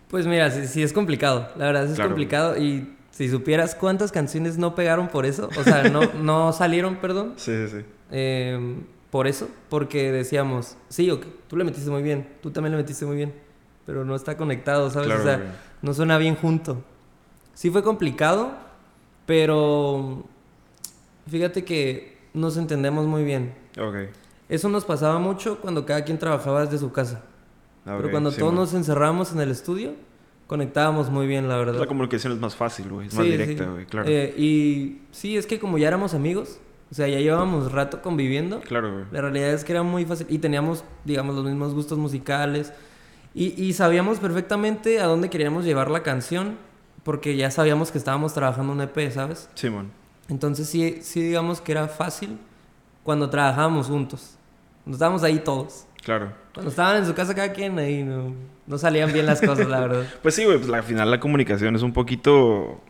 Pues 0.10 0.28
mira, 0.28 0.49
sí, 0.52 0.67
sí 0.67 0.84
es 0.84 0.93
complicado, 0.93 1.49
la 1.58 1.65
verdad 1.67 1.86
es 1.86 1.95
Claro. 1.95 2.10
complicado 2.12 2.58
y 2.58 2.88
si 3.13 3.30
supieras 3.30 3.76
cuántas 3.76 4.12
canciones 4.12 4.58
no 4.58 4.73
pegaron 4.76 5.08
por 5.08 5.26
eso, 5.26 5.47
o 5.58 5.63
sea, 5.63 5.84
no, 5.89 6.02
no 6.21 6.52
salieron, 6.52 6.95
perdón, 6.97 7.34
Sí, 7.38 7.52
sí, 7.67 7.78
sí. 7.80 7.86
eh, 8.12 8.76
por 9.12 9.28
eso, 9.28 9.47
porque 9.69 10.12
decíamos, 10.12 10.76
sí, 10.89 11.10
ok, 11.12 11.23
tú 11.47 11.56
le 11.56 11.63
metiste 11.63 11.89
muy 11.91 12.02
bien, 12.02 12.28
tú 12.41 12.49
también 12.49 12.71
le 12.71 12.78
metiste 12.78 13.06
muy 13.06 13.15
bien, 13.15 13.32
pero 13.86 14.04
no 14.04 14.15
está 14.15 14.36
conectado, 14.36 14.89
¿sabes? 14.89 15.08
Claro, 15.08 15.21
o 15.21 15.23
sea, 15.26 15.56
no 15.84 15.93
suena 15.93 16.17
bien 16.17 16.36
junto. 16.36 16.84
Sí 17.54 17.69
fue 17.69 17.84
complicado, 17.84 18.54
pero 19.28 20.23
fíjate 21.30 21.63
que 21.63 22.17
nos 22.34 22.58
entendemos 22.58 23.06
muy 23.06 23.23
bien. 23.23 23.54
Ok. 23.80 24.10
Eso 24.49 24.69
nos 24.69 24.86
pasaba 24.86 25.19
mucho 25.19 25.60
cuando 25.62 25.86
cada 25.86 26.04
quien 26.04 26.17
trabajaba 26.17 26.65
desde 26.65 26.78
su 26.80 26.91
casa. 26.91 27.21
Ah, 27.86 27.95
Pero 27.97 28.12
cuando 28.12 28.32
sí, 28.32 28.39
todos 28.39 28.54
man. 28.54 28.62
nos 28.62 28.73
encerramos 28.73 29.32
en 29.34 29.41
el 29.41 29.52
estudio, 29.52 29.93
conectábamos 30.47 31.10
muy 31.10 31.27
bien, 31.27 31.47
la 31.47 31.58
verdad. 31.58 31.79
La 31.79 31.88
comunicación 31.88 32.34
es 32.34 32.39
más 32.39 32.56
fácil, 32.56 32.89
güey. 32.89 33.08
Es 33.08 33.13
más 33.13 33.25
Sí, 33.25 33.32
directa, 33.32 33.63
sí. 33.65 33.69
güey. 33.69 33.86
Claro. 33.86 34.08
Eh, 34.10 34.34
y 34.38 35.01
sí, 35.12 35.38
es 35.38 35.45
que 35.47 35.60
como 35.60 35.77
ya 35.77 35.88
éramos 35.88 36.13
amigos, 36.13 36.60
o 36.91 36.95
sea, 36.95 37.08
ya 37.08 37.19
llevábamos 37.19 37.71
rato 37.71 38.01
conviviendo, 38.01 38.62
claro, 38.62 38.91
güey. 38.93 39.06
la 39.12 39.21
realidad 39.21 39.49
es 39.51 39.63
que 39.63 39.71
era 39.71 39.82
muy 39.84 40.06
fácil 40.06 40.27
y 40.29 40.38
teníamos, 40.38 40.84
digamos, 41.06 41.36
los 41.36 41.45
mismos 41.45 41.73
gustos 41.73 41.97
musicales 41.97 42.71
y, 43.34 43.60
y 43.63 43.73
sabíamos 43.73 44.19
perfectamente 44.19 44.99
a 45.01 45.08
dónde 45.08 45.29
queríamos 45.29 45.65
llevar 45.65 45.89
la 45.89 46.03
canción 46.03 46.56
porque 47.03 47.36
ya 47.36 47.49
sabíamos 47.49 47.91
que 47.91 47.97
estábamos 47.97 48.34
trabajando 48.34 48.71
un 48.73 48.82
EP, 48.82 49.12
¿sabes? 49.12 49.49
Simón. 49.56 49.91
Entonces 50.29 50.69
sí, 50.69 50.99
sí 51.01 51.21
digamos 51.21 51.60
que 51.62 51.71
era 51.71 51.88
fácil 51.88 52.38
cuando 53.03 53.29
trabajábamos 53.29 53.88
juntos. 53.88 54.36
Nos 54.86 54.95
estábamos 54.95 55.23
ahí 55.23 55.39
todos. 55.39 55.86
Claro. 56.04 56.32
Cuando 56.54 56.70
estaban 56.70 56.98
en 56.98 57.06
su 57.06 57.13
casa 57.13 57.34
cada 57.34 57.52
quien, 57.54 57.78
ahí 57.80 58.04
no, 58.04 58.34
no 58.68 58.78
salían 58.78 59.12
bien 59.13 59.26
las 59.26 59.39
cosas, 59.42 59.68
la 59.68 59.80
verdad. 59.80 60.06
Pues 60.22 60.36
sí, 60.36 60.44
güey, 60.46 60.58
pues 60.58 60.72
al 60.72 60.84
final 60.84 61.10
la 61.10 61.20
comunicación 61.20 61.76
es 61.76 61.82
un 61.82 61.94
poquito 61.94 62.82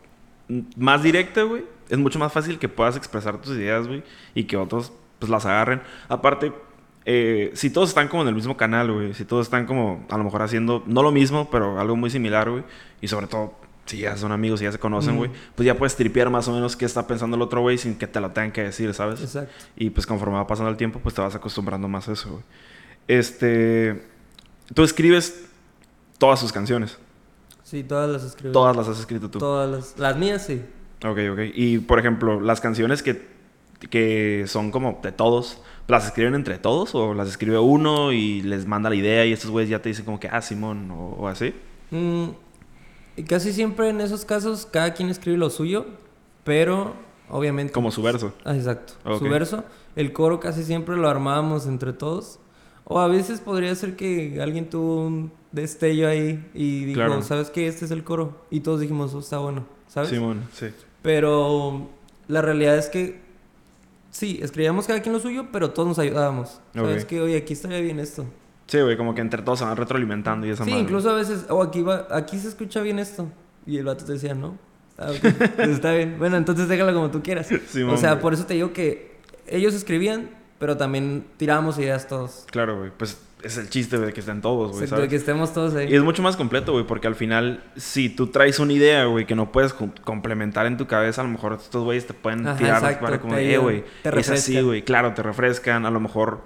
más 0.76 1.02
directa, 1.02 1.42
güey. 1.42 1.64
Es 1.88 1.98
mucho 1.98 2.18
más 2.18 2.32
fácil 2.32 2.58
que 2.58 2.68
puedas 2.68 2.96
expresar 2.96 3.40
tus 3.40 3.56
ideas, 3.56 3.86
güey, 3.86 4.02
y 4.34 4.44
que 4.44 4.56
otros 4.56 4.92
pues 5.18 5.30
las 5.30 5.46
agarren. 5.46 5.82
Aparte, 6.08 6.52
eh, 7.04 7.50
si 7.54 7.70
todos 7.70 7.90
están 7.90 8.08
como 8.08 8.22
en 8.22 8.28
el 8.28 8.34
mismo 8.34 8.56
canal, 8.56 8.90
güey, 8.92 9.14
si 9.14 9.24
todos 9.24 9.46
están 9.46 9.66
como 9.66 10.04
a 10.10 10.16
lo 10.18 10.24
mejor 10.24 10.42
haciendo, 10.42 10.82
no 10.86 11.02
lo 11.02 11.12
mismo, 11.12 11.50
pero 11.50 11.78
algo 11.78 11.94
muy 11.96 12.10
similar, 12.10 12.50
güey, 12.50 12.64
y 13.00 13.08
sobre 13.08 13.26
todo 13.26 13.54
si 13.84 13.98
ya 13.98 14.16
son 14.16 14.32
amigos, 14.32 14.60
si 14.60 14.64
ya 14.64 14.72
se 14.72 14.78
conocen, 14.78 15.14
Mm. 15.14 15.18
güey, 15.18 15.30
pues 15.54 15.66
ya 15.66 15.76
puedes 15.76 15.94
tripear 15.94 16.30
más 16.30 16.48
o 16.48 16.52
menos 16.52 16.74
qué 16.74 16.86
está 16.86 17.06
pensando 17.06 17.36
el 17.36 17.42
otro 17.42 17.60
güey 17.60 17.76
sin 17.76 17.96
que 17.96 18.06
te 18.06 18.18
lo 18.18 18.30
tengan 18.30 18.50
que 18.50 18.62
decir, 18.62 18.92
¿sabes? 18.94 19.20
Exacto. 19.20 19.52
Y 19.76 19.90
pues 19.90 20.06
conforme 20.06 20.36
va 20.36 20.46
pasando 20.46 20.70
el 20.70 20.76
tiempo, 20.78 21.00
pues 21.00 21.14
te 21.14 21.20
vas 21.20 21.34
acostumbrando 21.34 21.86
más 21.86 22.08
a 22.08 22.12
eso, 22.12 22.30
güey. 22.30 22.42
Este. 23.08 24.06
Tú 24.72 24.82
escribes 24.82 25.46
todas 26.18 26.40
sus 26.40 26.52
canciones. 26.52 26.98
Sí, 27.62 27.82
todas 27.82 28.10
las 28.10 28.24
escribí. 28.24 28.52
Todas 28.52 28.76
las 28.76 28.88
has 28.88 29.00
escrito 29.00 29.30
tú. 29.30 29.38
Todas 29.38 29.70
las, 29.70 29.98
las 29.98 30.16
mías, 30.16 30.44
sí. 30.46 30.62
Ok, 31.04 31.18
ok. 31.32 31.40
Y 31.54 31.78
por 31.78 31.98
ejemplo, 31.98 32.40
las 32.40 32.60
canciones 32.60 33.02
que, 33.02 33.26
que 33.90 34.44
son 34.46 34.70
como 34.70 35.00
de 35.02 35.12
todos, 35.12 35.60
¿las 35.88 36.06
escriben 36.06 36.34
entre 36.34 36.58
todos? 36.58 36.94
¿O 36.94 37.14
las 37.14 37.28
escribe 37.28 37.58
uno 37.58 38.12
y 38.12 38.42
les 38.42 38.66
manda 38.66 38.90
la 38.90 38.96
idea 38.96 39.26
y 39.26 39.32
estos 39.32 39.50
güeyes 39.50 39.70
ya 39.70 39.82
te 39.82 39.88
dicen 39.90 40.04
como 40.04 40.20
que, 40.20 40.28
ah, 40.28 40.40
Simón, 40.40 40.90
o, 40.90 41.16
o 41.18 41.28
así? 41.28 41.54
Mm, 41.90 42.28
y 43.16 43.22
casi 43.24 43.52
siempre 43.52 43.90
en 43.90 44.00
esos 44.00 44.24
casos 44.24 44.66
cada 44.70 44.94
quien 44.94 45.08
escribe 45.08 45.36
lo 45.36 45.50
suyo, 45.50 45.86
pero 46.42 46.94
obviamente... 47.28 47.72
Como 47.72 47.90
su 47.90 48.02
verso. 48.02 48.34
Ah, 48.44 48.56
exacto. 48.56 48.94
Su 49.18 49.24
verso. 49.24 49.64
El 49.96 50.12
coro 50.12 50.40
casi 50.40 50.64
siempre 50.64 50.96
lo 50.96 51.08
armábamos 51.08 51.66
entre 51.66 51.92
todos. 51.92 52.40
O 52.86 53.00
a 53.00 53.08
veces 53.08 53.40
podría 53.40 53.74
ser 53.74 53.96
que 53.96 54.40
alguien 54.42 54.68
tuvo 54.68 55.06
un 55.06 55.32
destello 55.52 56.06
ahí 56.08 56.44
y 56.54 56.84
dijo, 56.84 56.96
Claro. 56.98 57.22
¿sabes 57.22 57.48
qué? 57.50 57.66
Este 57.66 57.84
es 57.86 57.90
el 57.90 58.04
coro. 58.04 58.44
Y 58.50 58.60
todos 58.60 58.80
dijimos, 58.80 59.14
"Oh, 59.14 59.20
está 59.20 59.38
bueno, 59.38 59.64
¿sabes? 59.88 60.10
Simón, 60.10 60.42
sí. 60.52 60.66
Pero 61.00 61.88
la 62.28 62.42
realidad 62.42 62.76
es 62.76 62.88
que 62.88 63.20
sí, 64.10 64.38
escribíamos 64.42 64.86
cada 64.86 65.00
quien 65.00 65.12
lo 65.14 65.20
suyo, 65.20 65.46
pero 65.52 65.70
todos 65.70 65.88
nos 65.88 65.98
ayudábamos. 65.98 66.60
¿Sabes 66.74 67.04
Ok. 67.04 67.08
qué? 67.08 67.20
Oye, 67.20 67.36
aquí 67.38 67.52
estaría 67.54 67.80
bien 67.80 68.00
esto. 68.00 68.26
Sí, 68.66 68.80
güey, 68.80 68.96
como 68.96 69.14
que 69.14 69.20
entre 69.20 69.42
todos 69.42 69.58
se 69.58 69.64
van 69.64 69.76
retroalimentando 69.76 70.46
y 70.46 70.50
esa 70.50 70.64
Sí, 70.64 70.70
madre. 70.70 70.82
incluso 70.82 71.10
a 71.10 71.14
veces, 71.14 71.46
o 71.50 71.62
aquí 71.62 71.82
va, 71.82 72.06
aquí 72.10 72.38
se 72.38 72.48
escucha 72.48 72.80
bien 72.80 72.98
esto. 72.98 73.28
Y 73.66 73.76
el 73.78 73.84
vato 73.86 74.04
te 74.04 74.12
decía, 74.12 74.34
no, 74.34 74.58
Ah, 74.96 75.10
ok. 75.10 75.34
Pues 75.56 75.68
está 75.70 75.92
bien. 75.92 76.16
Bueno, 76.20 76.36
entonces 76.36 76.68
déjalo 76.68 76.94
como 76.94 77.10
tú 77.10 77.20
quieras. 77.20 77.48
Simón, 77.68 77.94
o 77.94 77.96
sea, 77.98 78.10
güey. 78.12 78.22
por 78.22 78.32
eso 78.34 78.46
te 78.46 78.54
digo 78.54 78.72
que 78.72 79.16
ellos 79.48 79.74
escribían, 79.74 80.30
pero 80.58 80.76
también 80.76 81.24
tirábamos 81.36 81.78
ideas 81.78 82.06
todos. 82.08 82.46
Claro, 82.50 82.78
güey. 82.78 82.90
Pues 82.96 83.18
es 83.42 83.58
el 83.58 83.68
chiste 83.68 83.98
de 83.98 84.12
que 84.14 84.20
estén 84.20 84.40
todos, 84.40 84.72
güey, 84.72 84.88
de 85.02 85.08
que 85.08 85.16
estemos 85.16 85.52
todos 85.52 85.74
ahí. 85.74 85.92
Y 85.92 85.94
es 85.94 86.02
mucho 86.02 86.22
más 86.22 86.34
completo, 86.36 86.72
güey, 86.72 86.86
porque 86.86 87.06
al 87.06 87.14
final, 87.14 87.62
si 87.76 88.08
tú 88.08 88.28
traes 88.28 88.58
una 88.58 88.72
idea, 88.72 89.04
güey, 89.04 89.26
que 89.26 89.34
no 89.34 89.52
puedes 89.52 89.74
com- 89.74 89.92
complementar 90.02 90.64
en 90.64 90.78
tu 90.78 90.86
cabeza, 90.86 91.20
a 91.20 91.24
lo 91.24 91.30
mejor 91.30 91.52
estos 91.52 91.84
güeyes 91.84 92.06
te 92.06 92.14
pueden 92.14 92.46
Ajá, 92.46 92.56
tirar 92.56 92.76
exacto, 92.82 93.04
para 93.04 93.20
como, 93.20 93.36
eh, 93.36 93.58
güey, 93.58 93.84
te 94.02 94.18
es 94.18 94.30
así, 94.30 94.62
güey, 94.62 94.82
claro, 94.82 95.12
te 95.12 95.22
refrescan, 95.22 95.84
a 95.84 95.90
lo 95.90 96.00
mejor, 96.00 96.40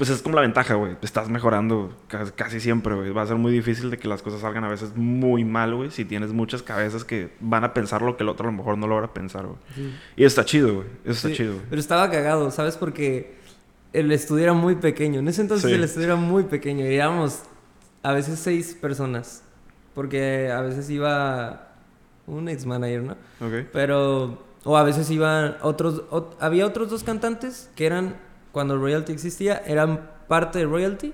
pues 0.00 0.08
es 0.10 0.22
como 0.22 0.34
la 0.36 0.40
ventaja, 0.40 0.74
güey, 0.74 0.96
estás 1.02 1.28
mejorando 1.28 1.94
ca- 2.08 2.30
casi 2.34 2.58
siempre, 2.58 2.94
güey, 2.94 3.10
va 3.10 3.20
a 3.22 3.26
ser 3.26 3.36
muy 3.36 3.52
difícil 3.52 3.90
de 3.90 3.98
que 3.98 4.08
las 4.08 4.22
cosas 4.22 4.40
salgan 4.40 4.64
a 4.64 4.68
veces 4.68 4.96
muy 4.96 5.44
mal, 5.44 5.74
güey, 5.74 5.90
si 5.90 6.06
tienes 6.06 6.32
muchas 6.32 6.62
cabezas 6.62 7.04
que 7.04 7.30
van 7.40 7.64
a 7.64 7.74
pensar 7.74 8.00
lo 8.00 8.16
que 8.16 8.22
el 8.22 8.30
otro 8.30 8.48
a 8.48 8.50
lo 8.50 8.56
mejor 8.56 8.78
no 8.78 8.86
logra 8.86 9.12
pensar, 9.12 9.44
güey. 9.44 9.58
Sí. 9.74 9.94
Y 10.16 10.24
está 10.24 10.44
chido, 10.46 10.76
güey, 10.76 10.86
eso 11.04 11.28
está 11.28 11.32
chido, 11.36 11.52
güey. 11.54 11.66
Pero 11.68 11.80
estaba 11.80 12.10
cagado, 12.10 12.50
¿sabes? 12.50 12.76
Porque 12.78 13.34
el 13.92 14.10
estudio 14.12 14.44
era 14.44 14.52
muy 14.54 14.76
pequeño. 14.76 15.18
En 15.20 15.28
ese 15.28 15.42
entonces 15.42 15.68
Sí. 15.70 15.76
el 15.76 15.84
estudio 15.84 16.06
era 16.06 16.16
muy 16.16 16.44
pequeño. 16.44 16.86
Y 16.86 16.94
éramos 16.94 17.42
a 18.02 18.12
veces 18.12 18.38
seis 18.38 18.74
personas. 18.80 19.42
Porque 19.94 20.50
a 20.50 20.60
veces 20.62 20.88
iba 20.88 21.72
un 22.26 22.48
ex 22.48 22.64
manager, 22.64 23.02
¿no? 23.02 23.12
Ok. 23.44 23.66
Pero. 23.72 24.44
O 24.64 24.76
a 24.76 24.82
veces 24.84 25.10
iban 25.10 25.56
otros. 25.62 26.08
ot- 26.10 26.36
había 26.38 26.66
otros 26.66 26.88
dos 26.90 27.02
cantantes 27.02 27.68
que 27.74 27.86
eran. 27.86 28.14
Cuando 28.52 28.76
Royalty 28.76 29.12
existía, 29.12 29.62
eran 29.66 30.10
parte 30.28 30.60
de 30.60 30.66
Royalty, 30.66 31.12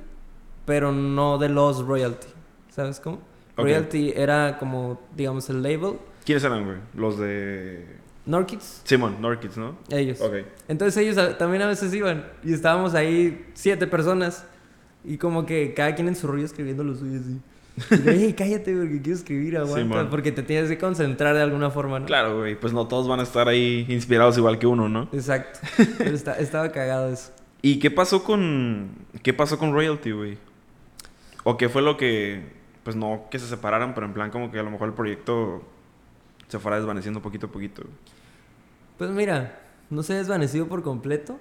pero 0.64 0.92
no 0.92 1.38
de 1.38 1.49
los 1.49 1.85
Royalty. 1.85 2.29
¿Sabes 2.70 3.01
cómo? 3.01 3.16
Ok. 3.57 3.64
Royalty 3.64 4.12
era 4.14 4.59
como, 4.59 5.01
digamos, 5.14 5.49
el 5.51 5.62
label. 5.62 5.99
¿Quiénes 6.25 6.44
eran, 6.44 6.64
güey? 6.64 6.77
Los 6.94 7.18
de... 7.18 7.96
Norkids, 8.27 8.83
Simón, 8.83 9.18
Norkids, 9.20 9.57
¿no? 9.57 9.77
ellos. 9.88 10.20
Ok. 10.20 10.35
Entonces 10.66 10.96
ellos 10.96 11.38
también 11.38 11.62
a 11.62 11.68
veces 11.68 11.94
iban 11.94 12.27
y 12.42 12.53
estábamos 12.53 12.94
ahí 12.94 13.46
siete 13.55 13.87
personas 13.87 14.44
y 15.05 15.16
como 15.16 15.46
que 15.46 15.72
cada 15.75 15.94
quien 15.94 16.09
en 16.09 16.16
su 16.16 16.27
rollo 16.27 16.44
escribiendo 16.44 16.83
lo 16.83 16.96
suyo 16.96 17.20
así. 17.20 17.40
Y 17.91 18.03
yo, 18.03 18.11
"Ey, 18.11 18.33
cállate 18.33 18.75
porque 18.75 19.03
quiero 19.03 19.19
escribir, 19.19 19.57
aguanta, 19.59 19.81
Simón. 19.83 20.09
porque 20.11 20.33
te 20.33 20.43
tienes 20.43 20.69
que 20.71 20.79
concentrar 20.79 21.35
de 21.35 21.43
alguna 21.43 21.71
forma, 21.71 21.99
¿no? 22.01 22.07
Claro, 22.07 22.39
güey, 22.39 22.59
pues 22.59 22.73
no 22.73 22.87
todos 22.89 23.07
van 23.07 23.21
a 23.21 23.23
estar 23.25 23.49
ahí 23.49 23.85
inspirados 23.89 24.39
igual 24.39 24.59
que 24.59 24.67
uno, 24.67 24.89
¿no? 24.89 25.09
Exacto. 25.12 25.61
Pero 25.99 26.15
está- 26.15 26.39
estaba 26.39 26.73
cagado 26.73 27.12
eso. 27.12 27.33
¿Y 27.62 27.79
qué 27.79 27.91
pasó 27.91 28.23
con 28.25 28.91
qué 29.23 29.35
pasó 29.35 29.59
con 29.59 29.73
Royalty, 29.73 30.12
güey? 30.12 30.39
¿O 31.45 31.57
qué 31.57 31.69
fue 31.69 31.83
lo 31.83 31.97
que 31.97 32.55
pues 32.83 32.97
no 32.97 33.25
que 33.31 33.39
se 33.39 33.47
separaran, 33.47 33.95
pero 33.95 34.07
en 34.07 34.15
plan 34.15 34.31
como 34.31 34.51
que 34.53 34.59
a 34.59 34.62
lo 34.62 34.71
mejor 34.71 34.89
el 34.89 34.95
proyecto 34.95 35.62
se 36.49 36.59
fuera 36.61 36.77
desvaneciendo 36.79 37.21
poquito 37.21 37.47
a 37.47 37.51
poquito? 37.51 37.83
güey? 37.83 37.95
Pues 38.99 39.11
mira, 39.11 39.59
no 39.91 40.03
se 40.03 40.15
ha 40.15 40.17
desvanecido 40.17 40.67
por 40.69 40.83
completo. 40.83 41.39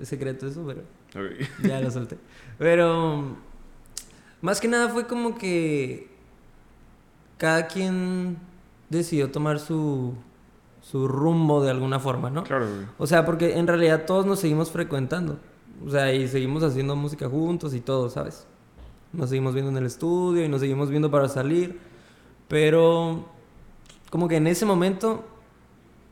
Es 0.00 0.08
secreto 0.08 0.46
eso, 0.46 0.64
pero 0.66 0.82
ya 1.66 1.80
lo 1.80 1.90
solté. 1.90 2.18
Pero 2.58 3.36
más 4.40 4.60
que 4.60 4.68
nada 4.68 4.88
fue 4.88 5.06
como 5.06 5.36
que 5.36 6.08
cada 7.36 7.66
quien 7.66 8.38
decidió 8.88 9.30
tomar 9.30 9.58
su, 9.58 10.14
su 10.82 11.08
rumbo 11.08 11.62
de 11.62 11.70
alguna 11.70 11.98
forma, 11.98 12.30
¿no? 12.30 12.44
Claro, 12.44 12.66
güey. 12.66 12.86
O 12.98 13.06
sea, 13.06 13.24
porque 13.24 13.58
en 13.58 13.66
realidad 13.66 14.04
todos 14.06 14.26
nos 14.26 14.40
seguimos 14.40 14.70
frecuentando. 14.70 15.38
O 15.86 15.90
sea, 15.90 16.12
y 16.12 16.26
seguimos 16.28 16.62
haciendo 16.62 16.96
música 16.96 17.28
juntos 17.28 17.74
y 17.74 17.80
todo, 17.80 18.10
¿sabes? 18.10 18.46
Nos 19.12 19.30
seguimos 19.30 19.54
viendo 19.54 19.70
en 19.70 19.76
el 19.78 19.86
estudio 19.86 20.44
y 20.44 20.48
nos 20.48 20.60
seguimos 20.60 20.90
viendo 20.90 21.10
para 21.10 21.28
salir. 21.28 21.78
Pero 22.48 23.26
como 24.10 24.28
que 24.28 24.36
en 24.36 24.46
ese 24.46 24.64
momento 24.64 25.24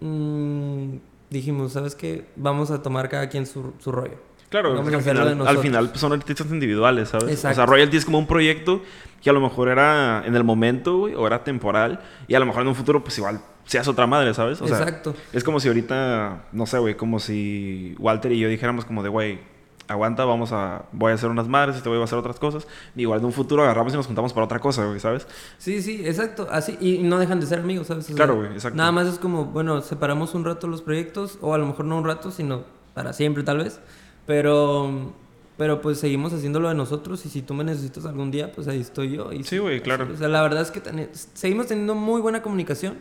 mm, 0.01 0.97
dijimos, 1.31 1.73
¿sabes 1.73 1.95
qué? 1.95 2.29
Vamos 2.37 2.71
a 2.71 2.83
tomar 2.83 3.09
cada 3.09 3.29
quien 3.29 3.47
su, 3.47 3.73
su 3.79 3.91
rollo. 3.91 4.19
Claro, 4.49 4.77
a 4.77 4.81
al 4.81 5.03
final, 5.03 5.47
al 5.47 5.59
final 5.59 5.89
pues, 5.89 6.01
son 6.01 6.13
artistas 6.13 6.47
individuales, 6.51 7.09
¿sabes? 7.09 7.25
O 7.25 7.37
sea, 7.37 7.51
Exacto. 7.51 7.73
Royalty 7.73 7.97
es 7.97 8.05
como 8.05 8.19
un 8.19 8.27
proyecto 8.27 8.83
que 9.23 9.31
a 9.31 9.33
lo 9.33 9.41
mejor 9.41 9.69
era 9.69 10.23
en 10.25 10.37
el 10.37 10.45
momento, 10.45 10.99
güey, 10.99 11.15
o 11.15 11.27
era 11.27 11.43
temporal, 11.43 12.01
y 12.29 12.35
a 12.35 12.39
lo 12.39 12.47
mejor 12.47 12.63
en 12.63 12.69
un 12.69 12.75
futuro, 12.75 13.03
pues 13.03 13.19
igual 13.19 13.41
seas 13.65 13.89
otra 13.89 14.07
madre, 14.07 14.33
¿sabes? 14.35 14.61
O 14.63 14.69
sea, 14.69 14.79
Exacto. 14.79 15.15
es 15.33 15.43
como 15.43 15.59
si 15.59 15.69
ahorita, 15.69 16.45
no 16.53 16.67
sé, 16.67 16.79
güey, 16.79 16.97
como 16.97 17.19
si 17.19 17.97
Walter 17.99 18.31
y 18.31 18.39
yo 18.39 18.49
dijéramos 18.49 18.85
como 18.85 19.03
de, 19.03 19.09
güey, 19.09 19.41
aguanta, 19.89 20.25
vamos 20.25 20.53
a, 20.53 20.85
voy 20.93 21.13
a 21.13 21.15
hacer 21.15 21.31
unas 21.31 21.49
madres, 21.49 21.77
este 21.77 21.89
güey 21.89 21.99
va 21.99 22.05
a 22.05 22.07
hacer 22.07 22.19
otras 22.19 22.39
cosas, 22.39 22.67
y 22.95 23.03
igual 23.03 23.21
de 23.21 23.27
un 23.27 23.33
futuro 23.33 23.65
agarramos 23.65 23.93
y 23.93 23.97
nos 23.97 24.07
juntamos 24.07 24.33
para 24.33 24.45
otra 24.45 24.61
cosa, 24.61 24.85
güey, 24.85 25.01
¿sabes? 25.01 25.27
Sí, 25.59 25.83
sí, 25.83 26.03
exacto. 26.05 26.47
Así, 26.51 26.77
y 26.81 26.99
no 26.99 27.19
dejan 27.19 27.41
de 27.41 27.47
ser 27.47 27.61
amigos, 27.61 27.89
¿sabes? 27.89 28.05
O 28.05 28.07
sea, 28.09 28.17
Claro, 28.17 28.37
güey, 28.37 28.53
exacto. 28.53 28.77
Nada 28.77 28.93
más 28.93 29.09
es 29.09 29.19
como, 29.19 29.47
bueno, 29.47 29.81
separamos 29.83 30.35
un 30.35 30.45
rato 30.45 30.69
los 30.69 30.83
proyectos, 30.83 31.39
o 31.41 31.55
a 31.55 31.59
lo 31.59 31.67
mejor 31.67 31.85
no 31.85 31.99
un 31.99 32.05
rato, 32.05 32.31
sino 32.31 32.65
para 32.95 33.13
siempre 33.13 33.43
tal 33.43 33.59
vez. 33.59 33.81
Pero, 34.27 35.13
pero 35.57 35.81
pues 35.81 35.99
seguimos 35.99 36.33
haciendo 36.33 36.61
lo 36.61 36.69
de 36.69 36.75
nosotros 36.75 37.25
y 37.27 37.29
si 37.29 37.43
tú 37.43 37.55
me 37.55 37.65
necesitas 37.65 38.05
algún 38.07 38.31
día, 38.31 38.53
pues 38.53 38.69
ahí 38.69 38.81
estoy 38.81 39.13
yo. 39.13 39.33
Y 39.33 39.45
Sí, 39.45 39.59
güey, 39.59 39.81
claro. 39.81 40.09
O 40.13 40.17
sea, 40.17 40.29
la 40.29 40.43
verdad 40.43 40.63
es 40.63 40.71
que 40.71 40.83
teni- 40.83 41.09
seguimos 41.13 41.67
teniendo 41.69 41.95
muy 41.95 42.21
buena 42.21 42.43
comunicación, 42.43 42.99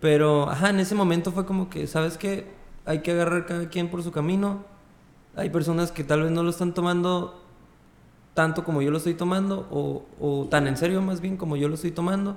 pero, 0.00 0.48
ajá, 0.50 0.70
en 0.70 0.80
ese 0.80 0.94
momento 0.94 1.32
fue 1.32 1.46
como 1.46 1.70
que, 1.70 1.86
¿sabes 1.86 2.18
qué? 2.18 2.46
Hay 2.84 3.00
que 3.00 3.12
agarrar 3.12 3.46
cada 3.46 3.68
quien 3.68 3.88
por 3.90 4.02
su 4.02 4.12
camino. 4.12 4.64
Hay 5.34 5.50
personas 5.50 5.90
que 5.90 6.04
tal 6.04 6.22
vez 6.22 6.30
no 6.32 6.42
lo 6.42 6.50
están 6.50 6.74
tomando 6.74 7.42
tanto 8.34 8.64
como 8.64 8.82
yo 8.82 8.90
lo 8.90 8.98
estoy 8.98 9.14
tomando, 9.14 9.66
o, 9.70 10.04
o 10.20 10.46
tan 10.50 10.66
en 10.66 10.76
serio 10.76 11.00
más 11.00 11.22
bien 11.22 11.38
como 11.38 11.56
yo 11.56 11.68
lo 11.68 11.74
estoy 11.74 11.90
tomando. 11.90 12.36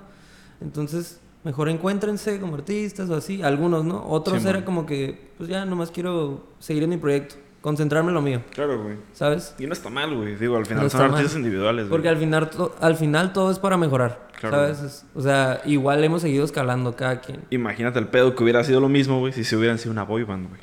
Entonces, 0.61 1.19
mejor 1.43 1.67
encuéntrense 1.67 2.39
como 2.39 2.55
artistas 2.55 3.09
o 3.09 3.15
así, 3.15 3.41
algunos, 3.43 3.83
¿no? 3.83 4.05
Otros 4.07 4.41
Sí, 4.41 4.47
era 4.47 4.59
man. 4.59 4.65
como 4.65 4.85
que, 4.85 5.31
pues 5.37 5.49
ya, 5.49 5.65
nomás 5.65 5.91
quiero 5.91 6.45
seguir 6.59 6.83
en 6.83 6.89
mi 6.91 6.97
proyecto, 6.97 7.35
concentrarme 7.61 8.09
en 8.09 8.15
lo 8.15 8.21
mío, 8.21 8.41
Claro, 8.53 8.81
güey. 8.81 8.95
¿sabes? 9.13 9.53
Y 9.59 9.65
no 9.67 9.73
está 9.73 9.89
mal, 9.89 10.15
güey, 10.15 10.35
digo, 10.35 10.55
al 10.57 10.65
final 10.65 10.83
No 10.83 10.89
son 10.89 11.01
artistas 11.01 11.33
mal. 11.33 11.41
individuales, 11.43 11.85
güey. 11.85 11.91
Porque 11.91 12.09
al 12.09 12.17
final, 12.17 12.49
al 12.81 12.95
final 12.95 13.33
todo 13.33 13.51
es 13.51 13.59
para 13.59 13.77
mejorar, 13.77 14.27
Claro. 14.39 14.55
¿sabes? 14.55 14.79
Es- 14.81 15.05
o 15.15 15.21
sea, 15.21 15.61
igual 15.65 16.03
hemos 16.03 16.21
seguido 16.21 16.45
escalando 16.45 16.95
cada 16.95 17.19
quien. 17.21 17.41
Imagínate 17.49 17.99
el 17.99 18.07
pedo 18.07 18.35
que 18.35 18.43
hubiera 18.43 18.63
sido 18.63 18.79
lo 18.79 18.89
mismo, 18.89 19.19
güey, 19.19 19.33
si 19.33 19.43
se 19.43 19.55
hubieran 19.57 19.77
sido 19.77 19.91
una 19.91 20.03
boy 20.03 20.23
band, 20.23 20.47
güey. 20.49 20.61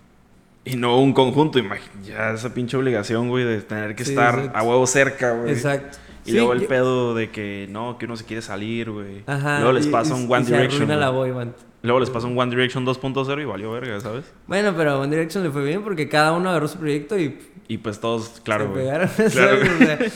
Y 0.64 0.74
no 0.76 0.98
un 1.00 1.12
conjunto, 1.12 1.58
imagínate. 1.60 2.08
Ya 2.08 2.30
esa 2.32 2.52
pinche 2.52 2.76
obligación, 2.76 3.28
güey, 3.28 3.44
de 3.44 3.60
tener 3.62 3.94
que 3.94 4.04
Sí, 4.04 4.10
estar 4.10 4.34
exacto. 4.34 4.58
a 4.58 4.62
huevo 4.64 4.86
cerca, 4.86 5.32
güey. 5.32 5.52
Exacto. 5.52 5.98
Y 6.26 6.30
Sí, 6.30 6.36
luego 6.36 6.52
el 6.52 6.62
yo- 6.62 6.68
pedo 6.68 7.14
de 7.14 7.30
que 7.30 7.66
no, 7.70 7.96
que 7.98 8.04
uno 8.06 8.16
se 8.16 8.24
quiere 8.24 8.42
salir, 8.42 8.90
güey. 8.90 9.22
Ajá. 9.26 9.60
Luego 9.60 9.72
les 9.72 9.86
pasa 9.86 10.16
y- 10.18 10.22
un 10.24 10.30
One 10.32 10.42
y 10.42 10.46
Direction. 10.52 10.88
la 11.00 11.10
boy 11.10 11.30
band. 11.30 11.54
Luego 11.82 12.00
les 12.00 12.10
pasa 12.10 12.26
un 12.26 12.36
One 12.38 12.50
Direction 12.50 12.84
2.0 12.84 13.40
y 13.40 13.44
valió 13.44 13.70
verga, 13.70 14.00
¿sabes? 14.00 14.24
Bueno, 14.48 14.74
pero 14.76 14.90
a 14.92 14.98
One 14.98 15.14
Direction 15.14 15.44
le 15.44 15.50
fue 15.50 15.62
bien 15.64 15.82
porque 15.82 16.08
cada 16.08 16.32
uno 16.32 16.50
agarró 16.50 16.66
su 16.68 16.78
proyecto 16.78 17.18
y 17.18 17.38
Y 17.68 17.78
pues 17.78 18.00
todos, 18.00 18.40
claro, 18.44 18.70
güey. 18.70 18.86
Claro, 19.32 19.58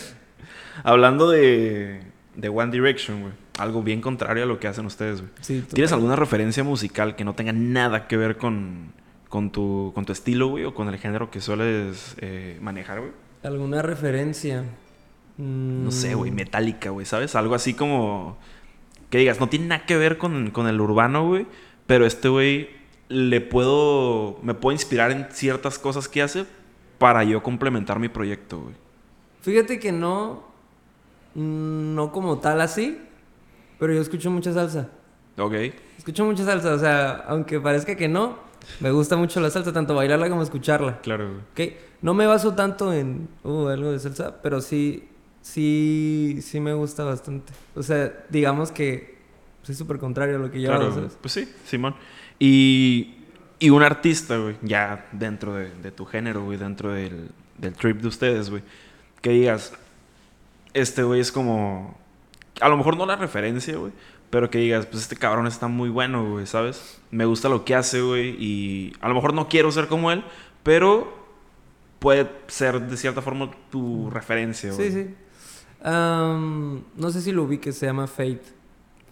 Hablando 0.84 1.30
de, 1.30 2.00
de 2.36 2.48
One 2.48 2.72
Direction, 2.72 3.20
güey. 3.22 3.32
Algo 3.58 3.82
bien 3.82 4.00
contrario 4.00 4.44
a 4.44 4.46
lo 4.46 4.58
que 4.58 4.68
hacen 4.68 4.86
ustedes, 4.86 5.20
güey. 5.20 5.32
sí, 5.42 5.62
¿Tienes 5.72 5.92
alguna 5.92 6.16
referencia 6.16 6.64
musical 6.64 7.14
que 7.14 7.24
no 7.24 7.34
tenga 7.34 7.52
nada 7.52 8.08
que 8.08 8.16
ver 8.16 8.38
con, 8.38 8.92
con, 9.28 9.50
tu, 9.52 9.92
con 9.94 10.06
tu 10.06 10.12
estilo, 10.12 10.48
güey? 10.48 10.64
O 10.64 10.74
con 10.74 10.88
el 10.88 10.96
género 10.96 11.30
que 11.30 11.40
sueles 11.42 12.16
eh, 12.20 12.58
manejar, 12.62 13.00
güey? 13.00 13.12
¿Alguna 13.42 13.82
referencia? 13.82 14.64
Mm, 15.40 15.85
No 15.85 15.90
sé, 15.90 16.14
güey, 16.14 16.31
Metallica, 16.31 16.90
güey, 16.90 17.07
¿sabes? 17.07 17.35
Algo 17.35 17.55
así 17.55 17.74
como... 17.74 18.37
Que 19.09 19.18
digas, 19.18 19.40
no 19.40 19.48
tiene 19.48 19.66
nada 19.66 19.87
que 19.87 19.96
ver 19.96 20.18
con, 20.18 20.50
con 20.50 20.68
el 20.68 20.81
urbano, 20.81 21.26
güey. 21.26 21.46
Pero 21.87 22.07
este 22.07 22.29
güey 22.29 22.70
le 23.09 23.40
puedo... 23.40 24.38
Me 24.42 24.55
puedo 24.55 24.72
inspirar 24.72 25.11
en 25.11 25.26
ciertas 25.31 25.79
cosas 25.79 26.09
que 26.09 26.22
hace 26.22 26.46
para 26.98 27.24
yo 27.24 27.42
complementar 27.42 27.98
mi 27.98 28.09
proyecto, 28.09 28.61
güey. 28.61 28.74
Fíjate 29.42 29.79
que 29.81 29.90
no. 29.90 30.44
mm, 31.35 31.94
No 31.94 32.12
como 32.12 32.38
tal 32.38 32.61
así. 32.61 32.98
Pero 33.79 33.94
yo 33.94 34.00
escucho 34.03 34.31
mucha 34.31 34.53
salsa. 34.53 34.90
Ok. 35.38 35.55
Escucho 35.98 36.24
mucha 36.26 36.44
salsa. 36.44 36.74
O 36.74 36.79
sea, 36.79 37.24
aunque 37.29 37.59
parezca 37.59 37.96
que 37.96 38.09
no, 38.09 38.37
me 38.81 38.90
gusta 38.90 39.16
mucho 39.16 39.40
la 39.40 39.48
salsa, 39.50 39.72
tanto 39.72 39.94
bailarla 39.94 40.29
como 40.29 40.42
escucharla. 40.42 41.00
Claro, 41.00 41.29
güey. 41.57 41.68
¿Ok? 41.70 41.74
No 42.03 42.12
me 42.14 42.26
baso 42.26 42.55
tanto 42.55 42.92
en 42.92 43.29
uh, 43.42 43.68
algo 43.68 43.90
de 43.92 43.98
salsa, 43.98 44.40
pero 44.42 44.61
sí, 44.61 45.09
sí, 45.42 46.38
sí 46.42 46.61
me 46.61 46.72
gusta 46.74 47.05
bastante. 47.05 47.53
O 47.74 47.83
sea, 47.83 48.24
digamos 48.29 48.70
que 48.72 49.18
soy 49.62 49.74
súper 49.74 49.98
contrario 49.98 50.37
a 50.37 50.38
lo 50.38 50.50
que 50.50 50.61
yo 50.61 50.68
Claro, 50.68 50.87
hago, 50.87 51.09
pues 51.20 51.33
sí, 51.33 51.48
Simón. 51.64 51.94
Y, 52.38 53.14
y 53.59 53.70
un 53.70 53.83
artista, 53.83 54.38
güey, 54.38 54.57
ya 54.62 55.07
dentro 55.12 55.55
de, 55.55 55.70
de 55.70 55.90
tu 55.90 56.07
género, 56.07 56.44
güey, 56.44 56.57
dentro 56.59 56.92
del, 56.92 57.31
del 57.59 57.74
trip 57.74 58.00
de 58.00 58.09
ustedes, 58.09 58.50
güey, 58.50 58.62
que 59.20 59.31
digas, 59.31 59.74
este 60.72 61.03
güey 61.03 61.20
es 61.20 61.31
como, 61.33 61.98
a 62.61 62.68
lo 62.68 62.76
mejor 62.76 62.96
no 62.96 63.05
la 63.07 63.16
referencia, 63.16 63.76
güey, 63.76 63.92
pero 64.31 64.48
que 64.48 64.59
digas, 64.59 64.87
pues 64.87 65.03
este 65.03 65.16
cabrón 65.16 65.46
está 65.46 65.68
muy 65.68 65.90
bueno, 65.90 66.31
güey, 66.31 66.46
¿sabes? 66.46 67.00
Me 67.11 67.24
gusta 67.26 67.48
lo 67.48 67.64
que 67.64 67.74
hace, 67.74 68.00
güey, 68.00 68.37
y 68.42 68.92
a 69.00 69.09
lo 69.09 69.14
mejor 69.14 69.35
no 69.35 69.48
quiero 69.48 69.70
ser 69.72 69.88
como 69.88 70.11
él, 70.11 70.24
pero 70.62 71.12
puede 71.98 72.31
ser 72.46 72.81
de 72.81 72.96
cierta 72.96 73.20
forma 73.20 73.50
tu 73.70 74.09
referencia, 74.11 74.72
güey. 74.72 74.90
Sí, 74.90 74.94
sí. 74.94 75.14
Am, 75.82 76.82
no 76.96 77.10
sé 77.10 77.20
si 77.22 77.32
lo 77.32 77.44
ubiques, 77.44 77.76
se 77.76 77.86
llama 77.86 78.06
Fate. 78.06 78.42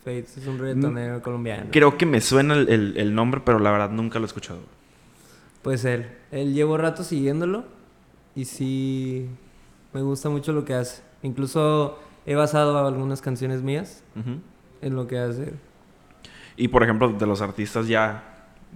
Fate 0.00 0.20
es 0.36 0.46
un 0.46 0.58
reggaetonero 0.58 1.22
colombiano. 1.22 1.66
Creo 1.70 1.96
que 1.96 2.06
me 2.06 2.20
suena 2.20 2.54
el, 2.54 2.68
el- 2.68 2.96
el 2.96 3.14
nombre, 3.14 3.40
pero 3.44 3.58
la 3.58 3.70
verdad 3.70 3.90
nunca 3.90 4.18
lo 4.18 4.24
he 4.24 4.28
escuchado. 4.28 4.60
Pues 5.62 5.84
él. 5.84 6.06
Él 6.30 6.54
llevo 6.54 6.76
rato 6.76 7.04
siguiéndolo 7.04 7.64
y 8.34 8.44
sí 8.44 9.26
me 9.92 10.02
gusta 10.02 10.28
mucho 10.28 10.52
lo 10.52 10.64
que 10.64 10.74
hace. 10.74 11.02
Incluso 11.22 11.98
he 12.26 12.34
basado 12.34 12.78
algunas 12.86 13.20
canciones 13.22 13.62
mías 13.62 14.02
Ujú. 14.14 14.38
en 14.82 14.94
lo 14.96 15.06
que 15.06 15.18
hace. 15.18 15.54
Y 16.56 16.68
por 16.68 16.82
ejemplo, 16.82 17.12
de 17.12 17.26
los 17.26 17.40
artistas 17.40 17.88
ya 17.88 18.34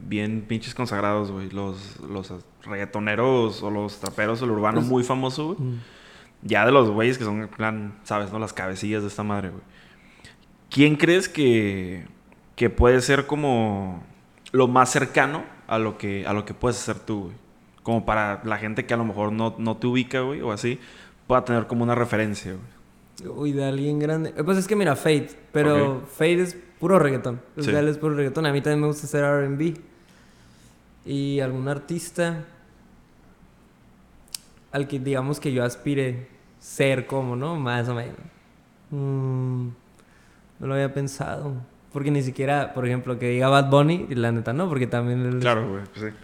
bien 0.08 0.44
pinches 0.48 0.74
consagrados, 0.74 1.30
güey. 1.30 1.50
Los, 1.50 2.00
los 2.00 2.32
reggaetoneros 2.64 3.62
o 3.62 3.70
los 3.70 3.98
traperos 4.00 4.40
el 4.42 4.50
urbano 4.50 4.80
Pues- 4.80 4.90
muy 4.90 5.04
famoso, 5.04 5.54
güey. 5.54 5.58
Mm. 5.60 5.78
Ya 6.42 6.66
de 6.66 6.72
los 6.72 6.90
güeyes 6.90 7.18
que 7.18 7.24
son 7.24 7.42
en 7.42 7.48
plan, 7.48 7.94
sabes, 8.04 8.32
¿no? 8.32 8.38
Las 8.38 8.52
cabecillas 8.52 9.02
de 9.02 9.08
esta 9.08 9.22
madre, 9.22 9.50
güey. 9.50 9.62
¿Quién 10.70 10.96
crees 10.96 11.28
que, 11.28 12.06
que 12.56 12.70
puede 12.70 13.00
ser 13.00 13.26
como 13.26 14.02
lo 14.52 14.68
más 14.68 14.90
cercano 14.90 15.44
a 15.68 15.78
lo 15.78 15.98
que, 15.98 16.26
a 16.26 16.32
lo 16.32 16.44
que 16.44 16.54
puedes 16.54 16.78
hacer 16.78 16.98
tú, 16.98 17.24
güey? 17.24 17.34
Como 17.82 18.04
para 18.06 18.42
la 18.44 18.58
gente 18.58 18.86
que 18.86 18.94
a 18.94 18.96
lo 18.96 19.04
mejor 19.04 19.32
no, 19.32 19.54
no 19.58 19.76
te 19.76 19.86
ubica, 19.86 20.20
güey, 20.20 20.40
o 20.40 20.52
así, 20.52 20.78
pueda 21.26 21.44
tener 21.44 21.66
como 21.66 21.82
una 21.84 21.94
referencia, 21.94 22.52
güey. 22.52 23.32
Uy, 23.36 23.52
de 23.52 23.64
alguien 23.64 23.98
grande. 23.98 24.32
Eh, 24.36 24.42
Pues 24.42 24.58
es 24.58 24.66
que 24.66 24.74
mira, 24.74 24.96
Fate. 24.96 25.30
Pero 25.52 25.98
Ok. 25.98 26.08
Fate 26.08 26.42
es 26.42 26.56
puro 26.80 26.98
reggaetón. 26.98 27.40
O 27.56 27.62
Sí. 27.62 27.70
sea, 27.70 27.80
él 27.80 27.88
es 27.88 27.98
puro 27.98 28.14
reggaetón. 28.16 28.46
A 28.46 28.52
mí 28.52 28.60
también 28.60 28.80
me 28.80 28.86
gusta 28.88 29.06
hacer 29.06 29.22
RB. 29.24 29.74
Y 31.04 31.38
algún 31.40 31.68
artista 31.68 32.44
al 34.72 34.88
que 34.88 34.98
digamos 34.98 35.38
que 35.38 35.52
yo 35.52 35.64
aspire 35.64 36.28
ser 36.62 37.06
como, 37.06 37.34
¿no? 37.34 37.56
Más 37.56 37.88
o 37.88 37.94
menos. 37.94 38.16
Mm, 38.90 39.68
no 40.60 40.66
lo 40.66 40.74
había 40.74 40.94
pensado. 40.94 41.54
Porque 41.92 42.10
ni 42.10 42.22
siquiera, 42.22 42.72
por 42.72 42.86
ejemplo, 42.86 43.18
que 43.18 43.28
diga 43.28 43.48
Bad 43.48 43.68
Bunny, 43.68 44.06
y 44.08 44.14
la 44.14 44.32
neta 44.32 44.52
no, 44.52 44.68
porque 44.68 44.86
también 44.86 45.40
Claro, 45.40 45.68
güey, 45.68 45.82
pues 45.92 46.12
sí. 46.12 46.18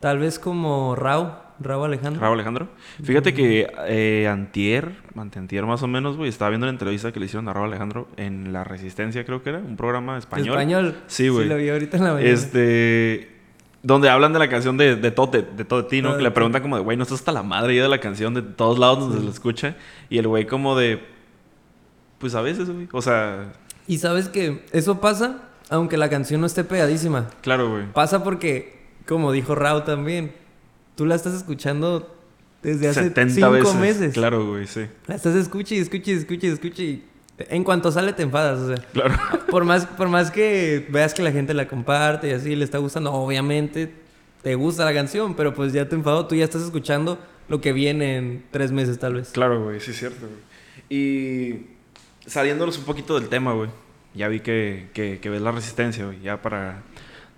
Tal 0.00 0.18
vez 0.18 0.38
como 0.38 0.96
Rau, 0.96 1.32
Rau 1.60 1.84
Alejandro. 1.84 2.20
Raúl 2.20 2.34
Alejandro. 2.34 2.68
Fíjate 3.02 3.34
que 3.34 3.68
eh, 3.86 4.26
antier, 4.28 4.92
antier 5.14 5.66
más 5.66 5.82
o 5.82 5.88
menos, 5.88 6.16
güey, 6.16 6.28
estaba 6.28 6.48
viendo 6.48 6.66
la 6.66 6.72
entrevista 6.72 7.12
que 7.12 7.20
le 7.20 7.26
hicieron 7.26 7.48
a 7.48 7.52
Raúl 7.52 7.68
Alejandro 7.68 8.08
en 8.16 8.52
La 8.52 8.64
Resistencia, 8.64 9.24
creo 9.24 9.42
que 9.42 9.50
era, 9.50 9.58
un 9.58 9.76
programa 9.76 10.16
español. 10.16 10.48
Español. 10.48 10.96
Sí, 11.06 11.28
güey. 11.28 11.44
Sí, 11.44 11.48
lo 11.50 11.56
vi 11.56 11.68
ahorita 11.68 11.96
en 11.98 12.04
la 12.04 12.12
mañana. 12.14 12.30
Este. 12.30 13.37
Donde 13.82 14.08
hablan 14.10 14.32
de 14.32 14.38
la 14.40 14.48
canción 14.48 14.76
de, 14.76 14.96
de 14.96 15.10
todo, 15.12 15.28
de, 15.28 15.42
de 15.42 15.64
todo 15.64 15.82
de 15.82 15.88
ti, 15.88 16.02
¿no? 16.02 16.08
Todo 16.08 16.18
que 16.18 16.24
le 16.24 16.30
preguntan 16.32 16.62
como 16.62 16.76
de, 16.76 16.82
güey, 16.82 16.96
no 16.96 17.04
estás 17.04 17.20
hasta 17.20 17.30
la 17.32 17.42
madre 17.44 17.76
ya 17.76 17.82
de 17.82 17.88
la 17.88 18.00
canción 18.00 18.34
de 18.34 18.42
todos 18.42 18.78
lados 18.78 18.98
donde 19.00 19.18
se 19.18 19.24
lo 19.24 19.30
escucha. 19.30 19.76
Y 20.10 20.18
el 20.18 20.26
güey 20.26 20.46
como 20.46 20.76
de. 20.76 21.00
Pues 22.18 22.34
a 22.34 22.40
veces, 22.40 22.68
güey. 22.70 22.88
O 22.92 23.00
sea, 23.02 23.52
Y 23.86 23.98
sabes 23.98 24.28
que 24.28 24.64
eso 24.72 25.00
pasa 25.00 25.42
aunque 25.70 25.96
la 25.98 26.08
canción 26.10 26.40
no 26.40 26.46
esté 26.46 26.64
pegadísima. 26.64 27.28
claro, 27.42 27.70
güey. 27.70 27.84
Pasa 27.92 28.24
porque, 28.24 28.86
como 29.06 29.30
dijo 29.32 29.54
Rao 29.54 29.82
también, 29.84 30.32
tú 30.96 31.04
la 31.06 31.14
estás 31.14 31.34
escuchando 31.34 32.14
desde 32.62 32.88
hace 32.88 33.02
70 33.04 33.34
cinco 33.34 33.50
veces. 33.50 33.74
meses. 33.76 34.14
Claro, 34.14 34.46
güey, 34.48 34.66
sí. 34.66 34.86
La 35.06 35.14
estás 35.14 35.34
escucha 35.36 35.74
y 35.74 35.78
escucha 35.78 36.10
y 36.10 36.14
escucha 36.14 36.46
y 36.46 36.50
escucha 36.50 36.82
y 36.82 37.04
en 37.38 37.64
cuanto 37.64 37.92
sale 37.92 38.12
te 38.12 38.22
enfadas, 38.22 38.58
o 38.58 38.66
sea. 38.68 38.84
Claro. 38.92 39.14
Por 39.50 39.64
más, 39.64 39.86
por 39.86 40.08
más 40.08 40.30
que 40.30 40.86
veas 40.90 41.14
que 41.14 41.22
la 41.22 41.32
gente 41.32 41.54
la 41.54 41.68
comparte 41.68 42.28
y 42.28 42.32
así 42.32 42.56
le 42.56 42.64
está 42.64 42.78
gustando, 42.78 43.12
obviamente 43.12 43.92
te 44.42 44.54
gusta 44.54 44.84
la 44.84 44.92
canción, 44.92 45.34
pero 45.34 45.54
pues 45.54 45.72
ya 45.72 45.88
te 45.88 45.94
enfadó, 45.94 46.26
tú 46.26 46.34
ya 46.34 46.44
estás 46.44 46.62
escuchando 46.62 47.18
lo 47.48 47.60
que 47.60 47.72
viene 47.72 48.16
en 48.16 48.44
tres 48.50 48.72
meses 48.72 48.98
tal 48.98 49.14
vez. 49.14 49.30
Claro, 49.30 49.64
güey, 49.64 49.80
sí 49.80 49.92
es 49.92 49.98
cierto, 49.98 50.26
güey. 50.26 50.48
Y 50.90 51.66
saliéndonos 52.26 52.78
un 52.78 52.84
poquito 52.84 53.18
del 53.18 53.28
tema, 53.28 53.52
güey. 53.52 53.70
Ya 54.14 54.28
vi 54.28 54.40
que, 54.40 54.88
que, 54.92 55.18
que 55.20 55.30
ves 55.30 55.40
la 55.40 55.52
resistencia, 55.52 56.04
güey. 56.04 56.20
Ya 56.20 56.40
para 56.42 56.82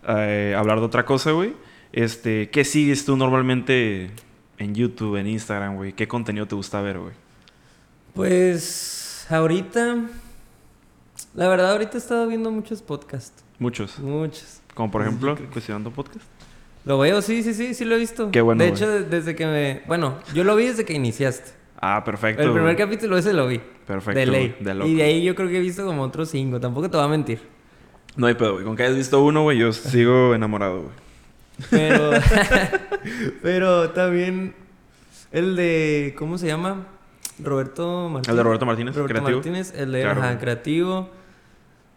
eh, 0.09 0.55
hablar 0.57 0.81
de 0.81 0.87
otra 0.87 1.05
cosa, 1.05 1.33
güey. 1.33 1.55
Este, 1.93 2.51
¿qué 2.51 2.65
sigues 2.65 3.05
tú 3.05 3.17
normalmente 3.17 4.11
en 4.59 4.75
YouTube, 4.75 5.17
en 5.17 5.27
Instagram, 5.27 5.77
güey? 5.77 5.93
¿Qué 5.93 6.07
contenido 6.07 6.47
te 6.47 6.55
gusta 6.55 6.81
ver, 6.81 6.99
güey? 6.99 7.13
Pues 8.15 9.00
ahorita, 9.31 9.97
la 11.35 11.49
verdad 11.49 11.73
ahorita 11.73 11.93
he 11.95 11.99
estado 11.99 12.27
viendo 12.27 12.51
muchos 12.51 12.83
podcasts, 12.83 13.45
Muchos. 13.59 13.99
muchos. 13.99 14.61
Como 14.75 14.91
por 14.91 15.03
ejemplo, 15.03 15.37
Cuestionando 15.53 15.91
Podcast. 15.91 16.25
Lo 16.85 16.99
veo, 16.99 17.21
sí, 17.21 17.43
sí, 17.43 17.53
sí, 17.53 17.75
sí 17.75 17.85
lo 17.85 17.97
he 17.97 17.99
visto. 17.99 18.31
Qué 18.31 18.41
bueno, 18.41 18.63
De 18.65 18.71
hecho, 18.71 18.89
de- 18.89 19.03
desde 19.05 19.35
que 19.37 19.45
me... 19.45 19.83
Bueno, 19.87 20.17
yo 20.33 20.45
lo 20.45 20.57
vi 20.57 20.67
desde 20.67 20.85
que 20.87 20.95
iniciaste. 20.95 21.51
Ah, 21.79 22.03
perfecto. 22.05 22.43
El 22.43 22.49
primer 22.53 22.75
güey. 22.75 22.77
capítulo 22.77 23.19
ese 23.19 23.33
lo 23.35 23.47
vi. 23.49 23.61
Perfecto. 23.87 24.19
de 24.19 24.27
ley. 24.27 24.57
de 24.61 24.75
loco. 24.75 24.89
y 24.89 24.95
de 24.95 25.03
ahí 25.03 25.23
yo 25.23 25.35
creo 25.35 25.49
que 25.49 25.59
he 25.59 25.61
visto 25.61 25.85
como 25.85 26.03
otros 26.03 26.31
cinco. 26.31 26.59
Tampoco 26.61 26.89
te 26.89 26.97
voy 26.97 27.05
a 27.05 27.09
mentir. 27.09 27.41
No 28.17 28.27
hay 28.27 28.35
pedo, 28.35 28.55
güey. 28.55 28.65
Con 28.65 28.77
que 28.77 28.85
hayas 28.85 28.97
visto 28.97 29.23
uno, 29.23 29.43
güey, 29.43 29.59
yo 29.59 29.73
sigo 29.73 30.35
enamorado, 30.35 30.83
güey. 30.83 30.95
Pero... 31.71 32.13
pero 33.43 33.91
también 33.91 34.55
el 35.33 35.57
de... 35.57 36.15
¿Cómo 36.19 36.39
se 36.39 36.47
llama? 36.47 36.87
Roberto 37.45 38.09
Martínez. 38.09 38.29
El 38.29 38.37
de 38.37 38.43
Roberto 38.43 38.67
Martínez, 38.67 38.95
Roberto 38.97 39.13
creativo. 39.15 39.37
Martínez, 39.39 39.75
el 39.77 39.93
de 39.93 40.03
Claro, 40.03 40.21
ajá, 40.23 40.39
creativo. 40.39 41.09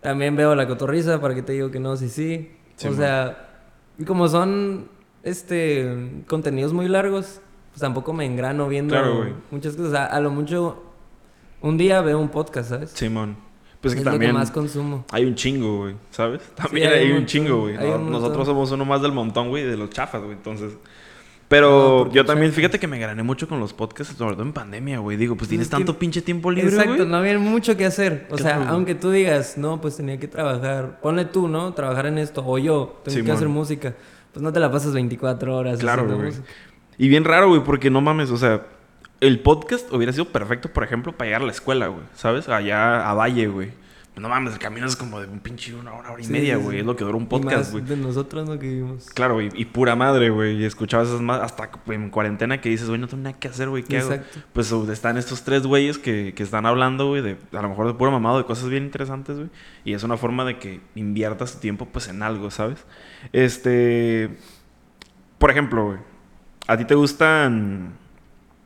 También 0.01 0.35
veo 0.35 0.53
la 0.55 0.67
cotorriza, 0.67 1.21
para 1.21 1.33
que 1.35 1.41
te 1.43 1.53
digo 1.53 1.71
que 1.71 1.79
no, 1.79 1.95
sí, 1.95 2.09
sí. 2.09 2.51
Sí, 2.75 2.87
o 2.87 2.91
man. 2.91 2.99
sea, 2.99 3.49
y 3.97 4.03
como 4.05 4.27
son 4.27 4.89
este 5.23 6.23
contenidos 6.27 6.73
muy 6.73 6.87
largos, 6.87 7.39
pues 7.71 7.79
tampoco 7.81 8.13
me 8.13 8.25
engrano 8.25 8.67
viendo 8.67 8.93
Claro, 8.95 9.27
muchas 9.51 9.75
cosas. 9.75 9.93
A, 9.93 10.05
a 10.07 10.19
lo 10.19 10.31
mucho 10.31 10.83
un 11.61 11.77
día 11.77 12.01
veo 12.01 12.19
un 12.19 12.29
podcast, 12.29 12.69
¿sabes? 12.69 12.89
Simón. 12.91 13.37
Pues 13.79 13.93
que 13.95 13.99
es 13.99 14.05
también 14.05 14.31
lo 14.31 14.37
que 14.37 14.39
más 14.39 14.51
consumo. 14.51 15.05
hay 15.11 15.25
un 15.25 15.35
chingo, 15.35 15.79
güey, 15.79 15.95
¿sabes? 16.09 16.41
También 16.55 16.87
hay 16.89 16.99
hay, 16.99 17.05
un 17.07 17.11
montón, 17.15 17.25
chingo, 17.27 17.59
güey. 17.61 17.75
No- 17.77 17.97
nosotros 17.97 18.45
somos 18.47 18.71
uno 18.71 18.85
más 18.85 19.01
del 19.01 19.11
montón, 19.11 19.49
güey, 19.49 19.63
de 19.65 19.75
los 19.77 19.89
chafas, 19.89 20.21
güey. 20.21 20.33
Entonces. 20.33 20.77
Pero 21.53 22.11
yo 22.11 22.25
también, 22.25 22.51
fíjate 22.51 22.79
que 22.79 22.87
me 22.87 22.97
gané 22.97 23.21
mucho 23.21 23.47
con 23.47 23.59
los 23.59 23.73
podcasts, 23.73 24.15
sobre 24.17 24.33
todo 24.35 24.43
en 24.43 24.53
pandemia, 24.53 24.97
güey. 24.99 25.17
Digo, 25.17 25.35
pues 25.35 25.49
tienes 25.49 25.67
que- 25.67 25.71
tanto 25.75 25.99
pinche 25.99 26.21
tiempo 26.23 26.49
libre, 26.49 26.69
Exacto, 26.71 26.95
güey. 26.95 27.07
no 27.07 27.17
había 27.17 27.37
mucho 27.37 27.77
que 27.77 27.85
hacer. 27.85 28.25
O 28.31 28.37
sea, 28.39 28.55
Claro. 28.57 28.71
aunque 28.71 28.95
tú 28.95 29.11
digas, 29.11 29.55
no, 29.57 29.79
pues 29.79 29.97
tenía 29.97 30.17
que 30.19 30.27
trabajar, 30.27 30.99
ponle 31.01 31.25
tú, 31.25 31.47
¿no? 31.47 31.71
Trabajar 31.73 32.07
en 32.07 32.17
esto, 32.17 32.43
o 32.43 32.57
yo, 32.57 32.99
tengo 33.03 33.23
que 33.23 33.31
hacer 33.31 33.49
música. 33.49 33.93
Pues 34.31 34.41
no 34.41 34.51
te 34.51 34.59
la 34.59 34.71
pasas 34.71 34.93
24 34.93 35.55
horas. 35.55 35.77
Claro, 35.79 36.05
güey. 36.07 36.17
música. 36.17 36.43
Y 36.97 37.07
bien 37.07 37.23
raro, 37.23 37.49
güey, 37.49 37.63
porque 37.63 37.91
no 37.91 38.01
mames, 38.01 38.31
o 38.31 38.37
sea, 38.37 38.63
el 39.19 39.39
podcast 39.39 39.93
hubiera 39.93 40.11
sido 40.11 40.25
perfecto, 40.25 40.69
por 40.73 40.83
ejemplo, 40.83 41.11
para 41.11 41.27
llegar 41.27 41.43
a 41.43 41.45
la 41.45 41.51
escuela, 41.51 41.85
güey, 41.87 42.01
¿sabes? 42.15 42.49
Allá 42.49 43.07
a 43.07 43.13
Valle, 43.13 43.45
güey. 43.47 43.69
No 44.15 44.29
mames, 44.29 44.53
el 44.53 44.59
camino 44.59 44.85
es 44.85 44.95
como 44.95 45.19
de 45.19 45.25
un 45.27 45.39
pinche 45.39 45.73
una 45.73 45.91
hora, 45.93 46.11
hora 46.11 46.21
y 46.21 46.25
Sí, 46.25 46.31
media, 46.31 46.57
güey. 46.57 46.75
sí. 46.75 46.79
Es 46.81 46.85
lo 46.85 46.95
que 46.95 47.03
dura 47.03 47.17
un 47.17 47.27
podcast, 47.27 47.71
güey. 47.71 47.83
de 47.83 47.97
nosotros, 47.97 48.47
¿no? 48.47 48.59
Que 48.59 48.67
vivimos. 48.67 49.09
Claro, 49.09 49.33
güey. 49.33 49.49
Y 49.55 49.65
pura 49.65 49.95
madre, 49.95 50.29
güey. 50.29 50.57
Y 50.61 50.65
escuchabas 50.65 51.07
esas 51.07 51.21
más 51.21 51.41
hasta 51.41 51.71
en 51.87 52.11
cuarentena 52.11 52.61
que 52.61 52.69
dices, 52.69 52.87
güey, 52.87 53.01
no 53.01 53.07
tengo 53.07 53.23
nada 53.23 53.39
que 53.39 53.47
hacer, 53.47 53.69
güey. 53.69 53.81
¿Qué 53.81 53.97
hago? 53.97 54.15
Pues 54.53 54.71
están 54.71 55.17
estos 55.17 55.43
tres 55.43 55.65
güeyes 55.65 55.97
que, 55.97 56.33
que 56.35 56.43
están 56.43 56.67
hablando, 56.67 57.07
güey, 57.07 57.23
de 57.23 57.37
a 57.53 57.61
lo 57.63 57.69
mejor 57.69 57.87
de 57.87 57.95
puro 57.95 58.11
mamado, 58.11 58.37
de 58.37 58.45
cosas 58.45 58.69
bien 58.69 58.83
interesantes, 58.83 59.35
güey. 59.35 59.49
Y 59.83 59.93
es 59.93 60.03
una 60.03 60.15
forma 60.15 60.45
de 60.45 60.59
que 60.59 60.79
inviertas 60.93 61.53
tu 61.53 61.59
tiempo, 61.59 61.87
pues, 61.91 62.07
en 62.07 62.21
algo, 62.21 62.51
¿sabes? 62.51 62.85
Este. 63.31 64.37
Por 65.39 65.49
ejemplo, 65.49 65.85
güey. 65.85 65.97
¿A 66.67 66.77
ti 66.77 66.85
te 66.85 66.93
gustan. 66.93 67.93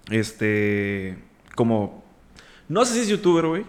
Este. 0.09 1.17
Como. 1.55 2.03
No 2.67 2.83
sé 2.83 2.95
si 2.95 2.99
es 2.99 3.07
youtuber, 3.07 3.45
güey. 3.45 3.65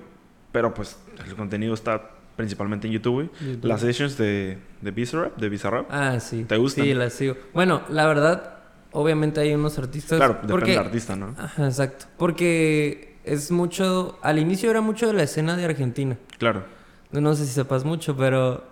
Pero 0.51 0.73
pues 0.75 0.99
el 1.27 1.35
contenido 1.35 1.75
está 1.75 2.11
principalmente 2.37 2.87
en 2.87 2.93
YouTube. 2.95 3.31
Las 3.63 3.81
sessions 3.81 4.17
de, 4.17 4.59
de 4.81 4.91
Bizarrap, 4.91 5.37
de 5.37 5.49
Bizarrap. 5.49 5.87
Ah, 5.91 6.21
sí. 6.21 6.45
¿Te 6.45 6.57
gustan? 6.57 6.85
Sí, 6.85 6.95
las 6.95 7.13
sigo. 7.13 7.37
Bueno, 7.53 7.83
la 7.89 8.07
verdad, 8.07 8.59
obviamente 8.93 9.41
hay 9.41 9.55
unos 9.55 9.79
artistas. 9.79 10.19
claro, 10.19 10.35
depende 10.35 10.53
porque... 10.53 10.71
del 10.71 10.81
artista, 10.81 11.17
¿no? 11.17 11.35
Ajá, 11.37 11.67
exacto. 11.67 12.07
Porque 12.17 13.17
es 13.25 13.51
mucho. 13.51 14.19
Al 14.23 14.39
inicio 14.39 14.71
era 14.71 14.81
mucho 14.81 15.07
de 15.09 15.15
la 15.15 15.25
escena 15.25 15.57
de 15.57 15.65
Argentina. 15.65 16.17
Claro. 16.39 16.65
No, 17.11 17.21
no 17.21 17.35
sé 17.35 17.45
si 17.47 17.53
sepas 17.53 17.85
mucho, 17.85 18.17
pero. 18.17 18.65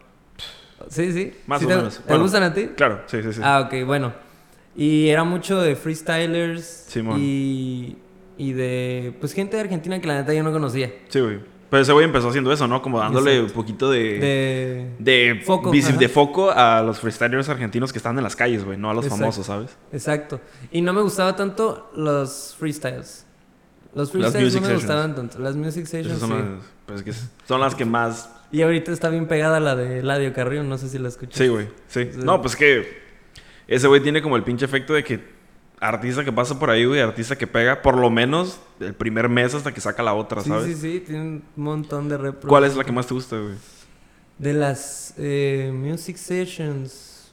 Sí, 0.89 1.13
sí. 1.13 1.33
Más 1.47 1.59
¿Sí 1.59 1.65
o 1.65 1.69
te, 1.69 1.77
menos. 1.77 1.97
¿Te 1.99 2.03
Bueno. 2.09 2.23
gustan 2.23 2.43
a 2.45 2.55
ti? 2.55 2.69
Claro, 2.77 3.03
sí, 3.07 3.23
sí, 3.23 3.33
sí. 3.33 3.41
Ah, 3.43 3.63
ok, 3.67 3.85
bueno. 3.87 4.13
Y 4.77 5.09
era 5.09 5.25
mucho 5.25 5.61
de 5.61 5.75
freestylers. 5.75 6.65
Simón. 6.89 7.19
Y. 7.21 7.97
Y 8.39 8.53
de. 8.53 9.17
Pues 9.19 9.33
gente 9.33 9.57
de 9.57 9.63
Argentina 9.63 9.99
que 10.01 10.07
la 10.07 10.15
neta 10.21 10.33
yo 10.35 10.43
no 10.43 10.53
conocía. 10.53 10.93
Sí, 11.09 11.19
güey. 11.21 11.41
Pero 11.69 11.83
ese 11.83 11.93
güey 11.93 12.05
empezó 12.05 12.29
haciendo 12.29 12.53
eso, 12.53 12.67
¿no? 12.69 12.81
Como 12.81 12.99
dándole 13.01 13.33
Exacto. 13.39 13.53
un 13.53 13.63
poquito 13.63 13.91
de... 13.91 14.95
De. 14.99 15.35
De 15.35 15.43
Foco, 15.45 15.73
de 15.73 16.55
a 16.61 16.83
los 16.83 17.01
freestylers 17.01 17.49
argentinos 17.49 17.93
que 17.93 17.99
están 17.99 18.17
en 18.17 18.23
las 18.25 18.37
calles, 18.37 18.65
güey, 18.65 18.79
no 18.79 18.91
a 18.91 18.95
los 18.95 19.05
Exacto. 19.05 19.21
famosos, 19.21 19.47
¿sabes? 19.47 19.77
Exacto. 19.93 20.41
Y 20.71 20.81
no 20.81 20.93
me 20.93 21.03
gustaba 21.03 21.35
tanto 21.35 21.91
los 21.97 22.55
freestyles. 22.59 23.27
Los 23.95 24.13
freestyles 24.13 24.55
no 24.55 24.61
me 24.61 24.67
sessions. 24.67 24.83
gustaban 24.85 25.15
tanto. 25.15 25.39
Las 25.39 25.57
music 25.57 25.87
sessions 25.87 26.21
son, 26.21 26.31
sí. 26.31 26.37
las, 26.37 26.65
pues, 26.87 27.03
que 27.03 27.13
son 27.47 27.61
las 27.61 27.75
que 27.75 27.85
más... 27.85 28.31
Y 28.53 28.63
ahorita 28.63 28.93
está 28.93 29.09
bien 29.09 29.27
pegada 29.27 29.59
la 29.59 29.75
de 29.75 30.03
Ladio 30.03 30.33
Carrillo, 30.33 30.63
no 30.63 30.79
sé 30.79 30.89
si 30.89 30.99
la 30.99 31.09
escuchas. 31.09 31.37
Sí, 31.37 31.49
güey, 31.49 31.69
sí. 31.89 32.11
Sí. 32.13 32.21
No, 32.23 32.41
pues 32.41 32.55
que 32.55 33.05
ese 33.67 33.89
güey 33.89 34.01
tiene 34.01 34.23
como 34.23 34.37
el 34.37 34.45
pinche 34.45 34.65
efecto 34.65 34.93
de 34.93 35.03
que 35.03 35.36
artista 35.81 36.25
que 36.25 36.33
pasa 36.33 36.59
por 36.59 36.71
ahí, 36.71 36.85
güey, 36.85 37.01
artista 37.01 37.37
que 37.37 37.47
pega 37.47 37.83
por 37.83 37.97
lo 37.97 38.11
menos 38.11 38.59
el 38.81 38.95
primer 38.95 39.29
mes 39.29 39.55
hasta 39.55 39.73
que 39.73 39.81
saca 39.81 40.03
la 40.03 40.15
otra, 40.15 40.43
Sí, 40.43 40.49
¿sabes? 40.49 40.67
sí, 40.67 40.75
sí, 40.75 41.01
tiene 41.01 41.21
un 41.23 41.45
montón 41.57 42.09
de 42.09 42.17
repro. 42.19 42.49
¿Cuál 42.49 42.65
es 42.65 42.77
la 42.77 42.85
que 42.85 42.93
más 42.93 43.07
te 43.07 43.15
gusta, 43.15 43.37
güey? 43.39 43.55
De 44.39 44.53
las 44.53 45.15
eh, 45.19 45.71
Music 45.75 46.17
Sessions. 46.17 47.33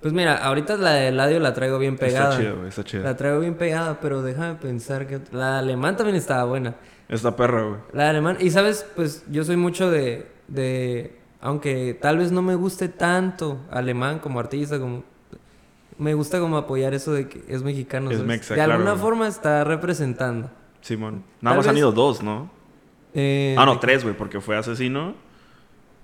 Pues 0.00 0.12
mira, 0.12 0.36
ahorita 0.38 0.76
la 0.76 0.94
de 0.94 1.08
Eladio 1.08 1.38
la 1.38 1.54
traigo 1.54 1.78
bien 1.78 1.96
pegada. 1.96 2.30
Está 2.30 2.42
chida, 2.42 2.52
güey, 2.54 2.68
está 2.68 2.82
chida. 2.84 3.02
La 3.04 3.16
traigo 3.16 3.38
bien 3.38 3.54
pegada, 3.54 4.00
pero 4.00 4.20
déjame 4.22 4.56
pensar 4.56 5.06
que... 5.06 5.20
La 5.30 5.52
de 5.52 5.58
alemán 5.60 5.96
también 5.96 6.16
estaba 6.16 6.42
buena. 6.42 6.74
Esta 7.08 7.36
perra, 7.36 7.62
güey. 7.62 7.80
La 7.92 8.04
de 8.04 8.10
alemán... 8.10 8.36
Y 8.40 8.50
sabes, 8.50 8.84
pues 8.96 9.24
yo 9.30 9.44
soy 9.44 9.56
mucho 9.56 9.90
de... 9.92 10.26
de 10.48 11.20
aunque 11.40 11.96
tal 12.00 12.18
vez 12.18 12.32
no 12.32 12.42
me 12.42 12.56
guste 12.56 12.88
tanto 12.88 13.60
alemán 13.70 14.18
como 14.18 14.40
artista, 14.40 14.80
como... 14.80 15.04
Me 16.02 16.14
gusta 16.14 16.40
como 16.40 16.56
apoyar 16.56 16.92
eso 16.94 17.12
de 17.12 17.28
que 17.28 17.42
es 17.48 17.62
mexicano. 17.62 18.10
Es 18.10 18.20
mexa, 18.22 18.54
de 18.54 18.60
alguna 18.60 18.82
claro. 18.92 18.98
forma 18.98 19.28
está 19.28 19.64
representando. 19.64 20.50
Simón. 20.80 21.22
Nada 21.40 21.54
Tal 21.54 21.58
más 21.58 21.68
han 21.68 21.76
ido 21.78 21.92
dos, 21.92 22.22
¿no? 22.22 22.50
Eh, 23.14 23.54
Ah, 23.58 23.64
no, 23.66 23.78
tres, 23.78 24.02
güey, 24.02 24.16
porque 24.16 24.40
fue 24.40 24.56
Asesino, 24.56 25.14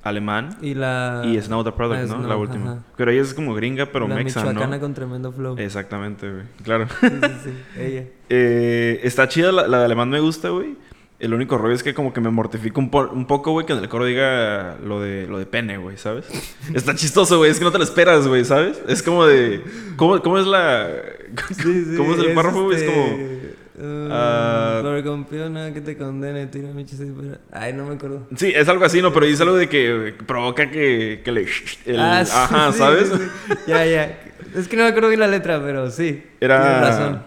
Alemán 0.02 0.56
Y 0.62 0.74
la... 0.74 1.22
y 1.24 1.40
Snow 1.40 1.64
the 1.64 1.72
Product, 1.72 2.02
¿no? 2.02 2.14
Snow, 2.18 2.28
la 2.28 2.36
última. 2.36 2.72
ajá. 2.72 2.82
Pero 2.96 3.10
ella 3.10 3.22
es 3.22 3.34
como 3.34 3.54
gringa, 3.54 3.86
pero 3.86 4.06
la 4.06 4.14
mexa, 4.14 4.40
michoacana 4.44 4.76
¿no? 4.76 4.80
con 4.80 4.94
tremendo 4.94 5.32
flow. 5.32 5.56
Exactamente, 5.58 6.30
güey. 6.30 6.44
Claro. 6.62 6.86
Sí, 7.00 7.08
sí, 7.08 7.32
sí, 7.44 7.80
ella. 7.80 8.04
Eh, 8.30 9.00
está 9.04 9.26
chida, 9.26 9.50
la, 9.52 9.66
la 9.66 9.78
de 9.78 9.84
Alemán 9.86 10.10
me 10.10 10.20
gusta, 10.20 10.50
güey. 10.50 10.76
El 11.20 11.34
único 11.34 11.58
rollo 11.58 11.74
es 11.74 11.82
que 11.82 11.94
como 11.94 12.12
que 12.12 12.20
me 12.20 12.30
mortifica 12.30 12.78
un, 12.78 12.90
po- 12.90 13.10
un 13.10 13.26
poco, 13.26 13.50
güey, 13.50 13.66
que 13.66 13.72
en 13.72 13.80
el 13.80 13.88
coro 13.88 14.04
diga 14.04 14.76
lo 14.84 15.00
de, 15.00 15.26
lo 15.26 15.38
de 15.40 15.46
pene, 15.46 15.76
güey, 15.76 15.96
¿sabes? 15.96 16.26
Está 16.74 16.94
chistoso, 16.94 17.38
güey, 17.38 17.50
es 17.50 17.58
que 17.58 17.64
no 17.64 17.72
te 17.72 17.78
lo 17.78 17.84
esperas, 17.84 18.28
güey, 18.28 18.44
¿sabes? 18.44 18.80
Es 18.86 19.02
como 19.02 19.26
de... 19.26 19.62
¿Cómo, 19.96 20.22
cómo 20.22 20.38
es 20.38 20.46
la... 20.46 20.88
¿Cómo 21.96 22.14
es 22.14 22.20
el 22.20 22.34
párrafo, 22.34 22.64
güey? 22.64 22.76
Es 22.76 22.84
como... 22.90 23.38
Uh, 23.80 24.08
ah, 24.10 24.80
Por 24.82 25.04
campeona 25.04 25.72
que 25.72 25.80
te 25.80 25.96
condene, 25.96 26.46
tira 26.48 26.68
mi 26.70 26.84
chiste, 26.84 27.06
pero- 27.16 27.38
Ay, 27.52 27.72
no 27.72 27.86
me 27.86 27.94
acuerdo. 27.94 28.26
Sí, 28.36 28.52
es 28.54 28.68
algo 28.68 28.84
así, 28.84 29.00
¿no? 29.02 29.12
Pero 29.12 29.26
dice 29.26 29.42
algo 29.44 29.56
de 29.56 29.68
que 29.68 30.14
provoca 30.26 30.70
que, 30.70 31.20
que 31.24 31.32
le... 31.32 31.46
el- 31.86 31.98
Ah, 32.00 32.24
sí, 32.24 32.32
ajá, 32.34 32.72
sí, 32.72 32.78
¿sabes? 32.78 33.08
sí. 33.08 33.54
Ya, 33.66 33.84
ya. 33.84 34.20
Es 34.56 34.66
que 34.68 34.76
no 34.76 34.82
me 34.84 34.88
acuerdo 34.90 35.08
bien 35.08 35.20
la 35.20 35.28
letra, 35.28 35.60
pero 35.64 35.90
sí. 35.90 36.22
Era 36.40 36.80
razón. 36.80 37.22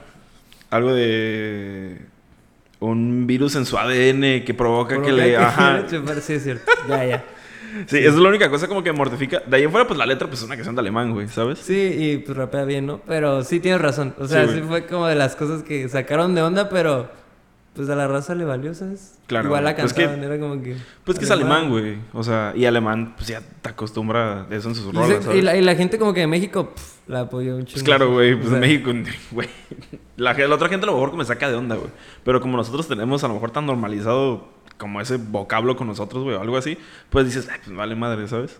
algo 0.70 0.94
de... 0.94 2.10
Un 2.82 3.26
virus 3.28 3.56
en 3.56 3.66
su 3.66 3.78
ADN 3.78 4.44
que 4.44 4.54
provoca 4.54 5.02
que 5.02 5.12
le... 5.14 5.30
que 5.30 5.38
Ajá. 5.38 5.84
Sí, 6.22 6.34
es 6.34 6.44
cierto. 6.44 6.70
Ya, 6.90 7.06
ya. 7.06 7.26
Sí, 7.88 8.00
esa 8.00 8.10
es 8.10 8.16
la 8.16 8.28
única 8.28 8.50
cosa 8.50 8.68
como 8.68 8.84
que 8.84 8.92
mortifica. 8.92 9.42
De 9.48 9.56
ahí 9.56 9.64
en 9.64 9.72
fuera, 9.72 9.88
pues 9.88 9.98
la 9.98 10.06
letra, 10.06 10.28
pues 10.28 10.40
es 10.42 10.46
una 10.46 10.56
canción 10.56 10.76
de 10.76 10.82
alemán, 10.82 11.14
güey, 11.14 11.30
¿sabes? 11.30 11.60
Sí, 11.60 11.74
y 11.98 12.18
pues 12.18 12.38
rapea 12.38 12.66
bien, 12.66 12.86
¿no? 12.86 13.00
Pero 13.08 13.46
sí 13.46 13.62
tienes 13.62 13.80
razón. 13.80 14.14
O 14.20 14.28
sea, 14.28 14.46
Sí, 14.46 14.56
sí, 14.56 14.62
fue 14.68 14.86
como 14.88 15.08
de 15.08 15.16
las 15.16 15.38
cosas 15.38 15.64
que 15.64 15.88
sacaron 15.88 16.36
de 16.36 16.42
onda, 16.42 16.68
pero 16.68 17.10
pues 17.74 17.90
a 17.90 17.96
la 17.96 18.10
raza 18.10 18.36
le 18.36 18.44
valió, 18.44 18.74
¿sabes? 18.74 19.14
Claro, 19.28 19.46
Igual 19.46 19.64
la 19.64 19.74
pues 19.78 19.94
que- 19.94 20.04
cantaban, 20.04 20.26
era 20.26 20.38
como 20.38 20.62
que. 20.62 20.76
Pues 21.06 21.18
que 21.18 21.24
es 21.24 21.32
alemán, 21.32 21.70
güey. 21.70 21.96
O 22.12 22.24
sea, 22.26 22.52
y 22.58 22.66
alemán, 22.66 23.14
pues 23.16 23.30
ya 23.30 23.42
te 23.62 23.70
acostumbra 23.70 24.44
de 24.44 24.58
eso 24.58 24.68
en 24.68 24.76
sus 24.76 24.94
rolas, 24.94 25.24
¿sabes? 25.24 25.40
y 25.40 25.42
la, 25.42 25.56
y 25.56 25.62
la 25.62 25.74
gente 25.76 25.98
como 25.98 26.14
que 26.14 26.20
de 26.20 26.28
México 26.28 26.74
la 27.12 27.22
apoyó 27.22 27.56
un 27.56 27.66
chingo. 27.66 27.74
Pues 27.74 27.84
claro, 27.84 28.12
güey. 28.12 28.34
Pues 28.36 28.48
O 28.48 28.50
sea, 28.50 28.58
en 28.58 28.62
México, 28.62 28.92
güey. 29.32 29.50
La, 30.18 30.34
la 30.34 30.56
otra 30.56 30.70
gente 30.70 30.86
a 30.86 30.88
lo 30.88 30.94
mejor 30.94 31.12
que 31.12 31.18
me 31.18 31.26
saca 31.26 31.50
de 31.50 31.56
onda, 31.56 31.76
güey. 31.76 31.90
Pero 32.24 32.42
como 32.42 32.58
nosotros 32.58 32.88
tenemos 32.88 33.24
a 33.24 33.28
lo 33.28 33.34
mejor 33.36 33.52
tan 33.52 33.66
normalizado 33.66 34.48
como 34.78 35.00
ese 35.02 35.18
vocablo 35.18 35.76
con 35.76 35.88
nosotros, 35.88 36.24
güey, 36.24 36.36
o 36.36 36.42
algo 36.42 36.58
así, 36.58 36.78
pues 37.10 37.26
dices, 37.26 37.48
ay, 37.52 37.60
pues 37.64 37.76
vale 37.76 37.96
madre, 37.96 38.28
¿sabes? 38.28 38.60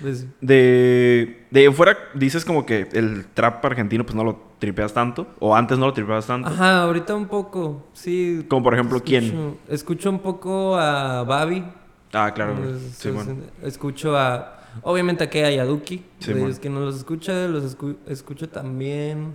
pues, 0.00 0.26
De, 0.40 1.46
de 1.50 1.70
fuera 1.72 1.96
dices 2.14 2.44
como 2.44 2.66
que 2.66 2.88
el 2.92 3.24
trap 3.32 3.64
argentino, 3.64 4.04
pues 4.04 4.14
no 4.14 4.24
lo 4.24 4.38
tripeas 4.58 4.92
tanto. 4.92 5.26
O 5.38 5.56
antes 5.56 5.78
no 5.78 5.86
lo 5.86 5.92
tripeabas 5.92 6.26
tanto. 6.26 6.48
Ajá, 6.48 6.82
ahorita 6.82 7.14
un 7.14 7.26
poco, 7.26 7.86
sí. 7.92 8.44
Como 8.48 8.62
por 8.64 8.74
ejemplo, 8.74 9.00
¿quién? 9.02 9.56
escucho- 9.68 10.10
un 10.10 10.18
poco 10.20 10.76
a 10.76 11.22
Babi. 11.24 11.64
Ah, 12.12 12.32
claro. 12.34 12.54
Pues, 12.56 12.94
Sí, 12.96 13.10
bueno. 13.10 13.36
Escucho 13.62 14.16
a. 14.16 14.58
Obviamente 14.82 15.24
a 15.24 15.30
Kea 15.30 15.50
y 15.52 15.58
a 15.58 15.64
Duki. 15.64 16.02
Sí, 16.18 16.32
de 16.32 16.40
ellos 16.42 16.58
que 16.58 16.70
no 16.70 16.80
los 16.80 16.96
escucha, 16.96 17.46
los 17.48 17.76
escu- 17.76 17.96
escucho 18.06 18.48
también 18.48 19.34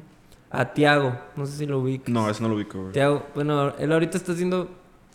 a 0.50 0.73
Tiago. 0.73 1.17
No 1.36 1.45
sé 1.45 1.58
si 1.58 1.65
lo 1.65 1.80
ubico. 1.80 2.06
No, 2.08 2.30
eso 2.30 2.41
no 2.43 2.50
lo 2.50 2.56
ubico, 2.56 2.80
güey. 2.80 2.91
Tiago, 2.93 3.26
bueno, 3.36 3.73
él 3.78 3.91
ahorita 3.91 4.17
está 4.17 4.32
haciendo. 4.32 4.69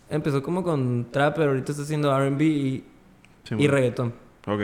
Empezó 0.09 0.41
como 0.43 0.63
con 0.63 1.07
trap, 1.11 1.35
pero 1.35 1.49
ahorita 1.51 1.71
está 1.71 1.83
haciendo 1.83 2.15
RB 2.17 2.41
y, 2.41 2.83
Sí, 3.43 3.55
y 3.57 3.67
reggaetón. 3.67 4.13
Ok. 4.47 4.61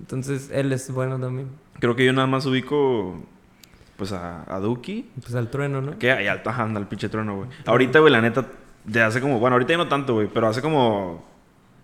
Entonces 0.00 0.50
él 0.52 0.72
es 0.72 0.90
bueno 0.92 1.18
también. 1.18 1.48
Creo 1.80 1.94
que 1.94 2.04
yo 2.04 2.12
nada 2.12 2.26
más 2.26 2.46
ubico, 2.46 3.16
pues 3.96 4.12
a, 4.12 4.44
a 4.52 4.58
Duki. 4.60 5.10
Pues 5.20 5.34
al 5.34 5.50
trueno, 5.50 5.80
¿no? 5.82 5.98
Que 5.98 6.10
alta 6.12 6.50
anda 6.62 6.80
el 6.80 6.86
pinche 6.86 7.08
trueno, 7.08 7.36
güey. 7.36 7.48
Ahorita, 7.66 7.98
güey, 8.00 8.12
la 8.12 8.20
neta, 8.20 8.46
de 8.84 9.02
hace 9.02 9.20
como, 9.20 9.38
bueno, 9.38 9.54
ahorita 9.54 9.72
ya 9.72 9.76
no 9.78 9.88
tanto, 9.88 10.14
güey, 10.14 10.28
pero 10.32 10.48
hace 10.48 10.62
como, 10.62 11.24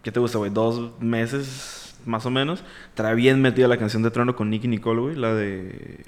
¿qué 0.03 0.11
te 0.11 0.19
gusta, 0.21 0.39
güey? 0.39 0.51
Dos 0.51 0.93
meses, 1.01 1.84
más 2.07 2.27
o 2.27 2.31
menos. 2.31 2.65
Trae 2.95 3.15
bien 3.15 3.41
metida 3.43 3.69
la 3.69 3.77
canción 3.77 4.03
de 4.03 4.11
trueno 4.11 4.35
con 4.37 4.51
Nicky 4.51 4.69
Nicole, 4.69 5.01
güey, 5.01 5.17
la 5.17 5.35
de... 5.35 6.01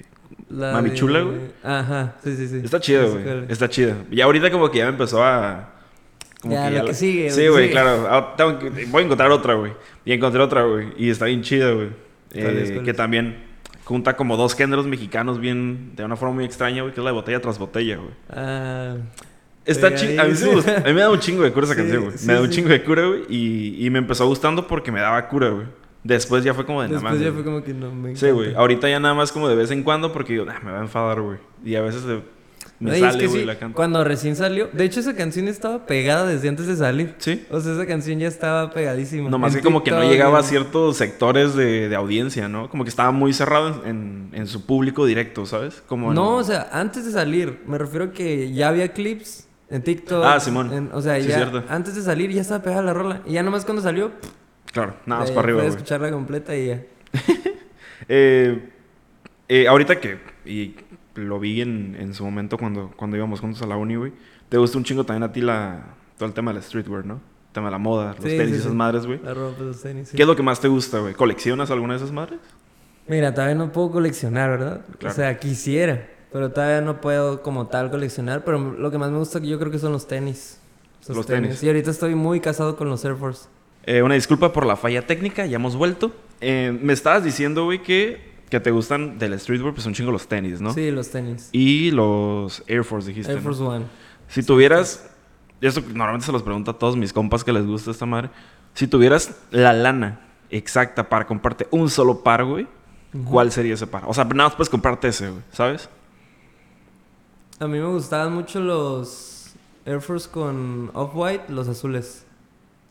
La 0.49 0.71
Mami 0.73 0.91
de- 0.91 0.95
Chula, 0.95 1.21
güey. 1.21 1.37
Ajá, 1.63 2.15
sí, 2.23 2.35
sí, 2.35 2.47
sí. 2.47 2.61
Está 2.63 2.79
sé 2.79 2.97
güey. 3.23 3.45
Está 3.49 3.69
chida. 3.69 3.95
Y 4.11 4.21
ahorita 4.21 4.49
como 4.51 4.69
que 4.71 4.77
ya 4.79 4.85
me 4.85 4.91
empezó 4.91 5.23
a... 5.23 5.73
Como 6.41 6.53
Ya, 6.53 6.69
que 6.69 6.77
lo 6.79 6.85
que 6.85 6.93
sigue, 6.93 7.29
Sí, 7.31 7.47
güey, 7.47 7.71
claro. 7.71 8.07
Ah, 8.09 8.33
tengo 8.37 8.59
que- 8.59 8.85
Voy 8.85 9.01
a 9.01 9.05
encontrar 9.05 9.31
otra, 9.31 9.55
güey. 9.55 9.73
Y 10.05 10.13
encontré 10.13 10.41
otra, 10.41 10.63
güey. 10.63 10.89
Y 10.97 11.09
está 11.09 11.25
bien 11.25 11.41
chida, 11.41 11.71
güey. 11.71 11.89
¿Cuál 12.31 12.57
es, 12.57 12.69
Eh, 12.69 12.81
que 12.83 12.93
también 12.93 13.43
junta 13.83 14.15
como 14.15 14.37
dos 14.37 14.55
géneros 14.55 14.85
mexicanos 14.85 15.39
bien... 15.39 15.93
De 15.95 16.05
una 16.05 16.15
forma 16.15 16.35
muy 16.35 16.45
extraña, 16.45 16.81
güey, 16.83 16.93
que 16.93 16.99
es 17.01 17.03
la 17.03 17.09
de 17.11 17.15
botella 17.15 17.41
tras 17.41 17.57
botella, 17.57 17.97
güey. 17.97 18.11
Ah, 18.29 18.95
Está 19.65 19.93
chida. 19.95 20.21
A 20.21 20.25
mí 20.25 20.35
sí. 20.35 20.49
A 20.49 20.87
mí 20.87 20.93
me 20.93 21.01
da 21.01 21.09
un 21.09 21.19
chingo 21.19 21.43
de 21.43 21.51
cura 21.51 21.65
esa 21.65 21.73
Sí, 21.75 21.81
canción, 21.81 22.03
güey. 22.05 22.17
sí, 22.17 22.27
me 22.27 22.33
da 22.33 22.41
un 22.41 22.49
chingo 22.49 22.69
de 22.69 22.83
cura, 22.83 23.05
güey. 23.07 23.23
Y, 23.29 23.85
y 23.85 23.89
me 23.89 23.99
empezó 23.99 24.25
gustando 24.27 24.65
porque 24.67 24.91
me 24.91 24.99
daba 25.01 25.27
cura, 25.27 25.49
güey. 25.49 25.65
Después 26.07 26.43
ya 26.43 26.53
fue 26.53 26.65
como 26.65 26.81
de 26.81 26.87
nada 26.87 26.99
después 27.01 27.13
más. 27.15 27.21
ya 27.21 27.29
güey. 27.31 27.43
fue 27.43 27.51
como 27.51 27.63
que 27.63 27.73
no 27.73 27.91
me 27.93 28.15
Sí, 28.15 28.29
güey. 28.31 28.45
encanta. 28.47 28.59
Ahorita 28.61 28.89
ya 28.89 28.99
nada 28.99 29.13
más 29.13 29.31
como 29.31 29.49
de 29.49 29.55
vez 29.55 29.71
en 29.71 29.83
cuando 29.83 30.13
porque 30.13 30.33
digo, 30.33 30.45
"Ah, 30.49 30.59
me 30.63 30.71
va 30.71 30.79
a 30.79 30.81
enfadar, 30.81 31.21
güey. 31.21 31.37
Y 31.65 31.75
a 31.75 31.81
veces 31.81 32.03
me 32.79 32.93
es 32.93 32.99
sale, 32.99 33.17
que 33.19 33.27
güey, 33.27 33.39
sí, 33.41 33.45
la 33.45 33.57
canto. 33.57 33.75
Cuando 33.75 34.03
recién 34.03 34.35
salió, 34.35 34.69
de 34.71 34.85
hecho 34.85 34.99
esa 34.99 35.15
canción 35.15 35.47
estaba 35.47 35.85
pegada 35.87 36.27
desde 36.27 36.47
antes 36.47 36.67
de 36.67 36.75
salir. 36.75 37.15
Sí. 37.17 37.43
O 37.49 37.59
sea, 37.59 37.73
esa 37.73 37.85
canción 37.87 38.19
ya 38.19 38.27
estaba 38.27 38.69
pegadísima. 38.71 39.29
Nomás 39.31 39.55
que 39.55 39.61
como 39.61 39.83
que 39.83 39.89
no 39.91 40.03
llegaba 40.03 40.39
a 40.39 40.43
ciertos 40.43 40.95
sectores 40.95 41.55
de, 41.55 41.89
de 41.89 41.95
audiencia, 41.95 42.47
¿no? 42.47 42.69
Como 42.69 42.83
que 42.83 42.89
estaba 42.89 43.11
muy 43.11 43.33
cerrado 43.33 43.83
en, 43.83 44.29
en- 44.31 44.39
en 44.41 44.47
su 44.47 44.65
público 44.65 45.05
directo, 45.07 45.45
¿sabes? 45.47 45.81
Como 45.87 46.09
en- 46.09 46.15
No, 46.15 46.35
o 46.35 46.43
sea, 46.43 46.69
antes 46.71 47.03
de 47.05 47.11
salir, 47.11 47.61
me 47.67 47.77
refiero 47.79 48.05
a 48.05 48.11
que 48.11 48.53
ya 48.53 48.69
había 48.69 48.89
clips 48.93 49.47
en 49.69 49.81
TikTok. 49.81 50.23
Ah, 50.23 50.39
Simón. 50.39 50.71
en- 50.71 50.89
o 50.93 51.01
sea, 51.01 51.19
Sí, 51.19 51.27
ya 51.27 51.35
cierto. 51.35 51.63
antes 51.67 51.95
de 51.95 52.01
salir 52.03 52.29
ya 52.31 52.41
estaba 52.41 52.61
pegada 52.63 52.83
la 52.83 52.93
rola. 52.93 53.21
Y 53.25 53.33
ya 53.33 53.43
nomás 53.43 53.65
cuando 53.65 53.81
salió, 53.81 54.11
Claro, 54.77 54.93
nada 55.07 55.21
más 55.21 55.31
para 55.31 55.41
arriba, 55.45 55.57
pude 55.57 55.67
güey. 55.69 55.75
escucharla 55.77 56.11
completa 56.11 56.55
y 56.55 56.67
ya. 56.67 56.83
Eh, 58.09 58.69
eh, 59.49 59.67
ahorita 59.67 59.99
que 59.99 60.19
y 60.45 60.75
lo 61.15 61.39
vi 61.39 61.61
en, 61.61 61.97
en 61.99 62.13
su 62.13 62.23
momento 62.23 62.57
cuando, 62.57 62.91
cuando 62.95 63.17
íbamos 63.17 63.39
juntos 63.39 63.61
a 63.63 63.65
la 63.65 63.75
uni, 63.75 63.95
güey. 63.95 64.13
Te 64.49 64.57
gusta 64.57 64.77
un 64.77 64.83
chingo 64.83 65.03
también 65.03 65.23
a 65.23 65.33
ti 65.33 65.41
la, 65.41 65.83
todo 66.17 66.29
el 66.29 66.33
tema 66.35 66.53
del 66.53 66.61
streetwear, 66.61 67.05
¿no? 67.05 67.15
El 67.15 67.53
tema 67.53 67.67
de 67.67 67.71
la 67.71 67.77
moda, 67.79 68.13
los 68.13 68.23
Sí, 68.23 68.37
tenis 68.37 68.49
sí, 68.49 68.53
y 68.53 68.57
esas 68.59 68.71
sí. 68.71 68.77
madres, 68.77 69.05
güey. 69.07 69.19
La 69.23 69.33
ropa, 69.33 69.63
los 69.63 69.81
tenis. 69.81 70.11
¿Qué 70.15 70.21
es 70.21 70.27
lo 70.27 70.35
que 70.35 70.43
más 70.43 70.61
te 70.61 70.67
gusta, 70.67 70.99
güey? 70.99 71.15
¿Coleccionas 71.15 71.71
alguna 71.71 71.93
de 71.93 71.97
esas 71.97 72.11
madres? 72.11 72.39
Mira, 73.07 73.33
todavía 73.33 73.55
no 73.55 73.71
puedo 73.71 73.89
coleccionar, 73.91 74.51
¿verdad? 74.51 74.85
Claro. 74.99 75.11
O 75.11 75.15
sea, 75.15 75.37
quisiera, 75.39 76.07
pero 76.31 76.51
todavía 76.51 76.81
no 76.81 77.01
puedo 77.01 77.41
como 77.41 77.67
tal 77.67 77.89
coleccionar. 77.89 78.43
Pero 78.45 78.59
lo 78.59 78.91
que 78.91 78.99
más 78.99 79.09
me 79.09 79.17
gusta 79.17 79.39
yo 79.39 79.57
creo 79.57 79.71
que 79.71 79.79
son 79.79 79.91
los 79.91 80.07
tenis. 80.07 80.59
Los 81.09 81.25
tenis. 81.25 81.63
Y 81.63 81.67
ahorita 81.67 81.89
estoy 81.89 82.13
muy 82.15 82.39
casado 82.41 82.75
con 82.77 82.89
los 82.89 83.03
Air 83.03 83.15
Force. 83.15 83.47
Eh, 83.87 84.03
una 84.03 84.15
disculpa 84.15 84.51
por 84.51 84.65
la 84.65 84.75
falla 84.75 85.07
técnica, 85.07 85.45
ya 85.45 85.55
hemos 85.55 85.77
vuelto. 85.77 86.11
Eh, 86.41 86.77
me 86.81 86.91
estabas 86.91 87.23
diciendo, 87.23 87.63
güey, 87.63 87.81
que, 87.81 88.21
que 88.49 88.59
te 88.59 88.69
gustan 88.69 89.17
del 89.17 89.39
streetwear, 89.39 89.73
pues 89.73 89.85
un 89.85 89.93
chingo 89.93 90.11
los 90.11 90.27
tenis, 90.27 90.59
¿no? 90.59 90.73
Sí, 90.73 90.91
los 90.91 91.09
tenis. 91.09 91.47
Y 91.53 91.91
los 91.91 92.63
Air 92.67 92.83
Force, 92.83 93.07
dijiste. 93.07 93.31
Air 93.31 93.39
¿no? 93.39 93.43
Force 93.45 93.63
One. 93.63 93.85
Si 94.27 94.43
tuvieras, 94.43 95.09
y 95.61 95.67
esto 95.67 95.81
normalmente 95.93 96.25
se 96.25 96.33
los 96.33 96.43
pregunto 96.43 96.71
a 96.71 96.77
todos 96.77 96.97
mis 96.97 97.13
compas 97.13 97.45
que 97.45 97.53
les 97.53 97.65
gusta 97.65 97.91
esta 97.91 98.05
madre, 98.05 98.29
si 98.73 98.87
tuvieras 98.87 99.35
la 99.51 99.71
lana 99.71 100.19
exacta 100.49 101.07
para 101.07 101.25
comprarte 101.25 101.65
un 101.71 101.89
solo 101.89 102.23
par, 102.23 102.43
güey. 102.43 102.67
¿cuál 103.23 103.51
sería 103.53 103.73
ese 103.73 103.87
par? 103.87 104.03
O 104.05 104.13
sea, 104.13 104.25
nada 104.25 104.49
más 104.49 104.55
puedes 104.55 104.69
comprarte 104.69 105.07
ese, 105.07 105.29
güey, 105.29 105.41
¿sabes? 105.51 105.89
A 107.59 107.67
mí 107.67 107.79
me 107.79 107.87
gustaban 107.87 108.33
mucho 108.33 108.59
los 108.59 109.53
Air 109.85 110.01
Force 110.01 110.29
con 110.29 110.91
Off-White, 110.93 111.45
los 111.47 111.67
azules. 111.67 112.26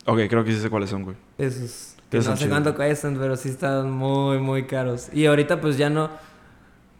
Ok, 0.07 0.19
creo 0.29 0.43
que 0.43 0.53
sí 0.53 0.59
sé 0.59 0.69
cuáles 0.69 0.89
son, 0.89 1.03
güey. 1.03 1.15
Esos. 1.37 1.95
Que 2.09 2.19
no 2.19 2.37
sé 2.37 2.47
cuánto 2.47 2.73
cuestan, 2.73 3.17
pero 3.19 3.35
sí 3.35 3.49
están 3.49 3.91
muy, 3.91 4.39
muy 4.39 4.63
caros. 4.63 5.09
Y 5.13 5.25
ahorita 5.25 5.59
pues 5.59 5.77
ya 5.77 5.89
no... 5.89 6.09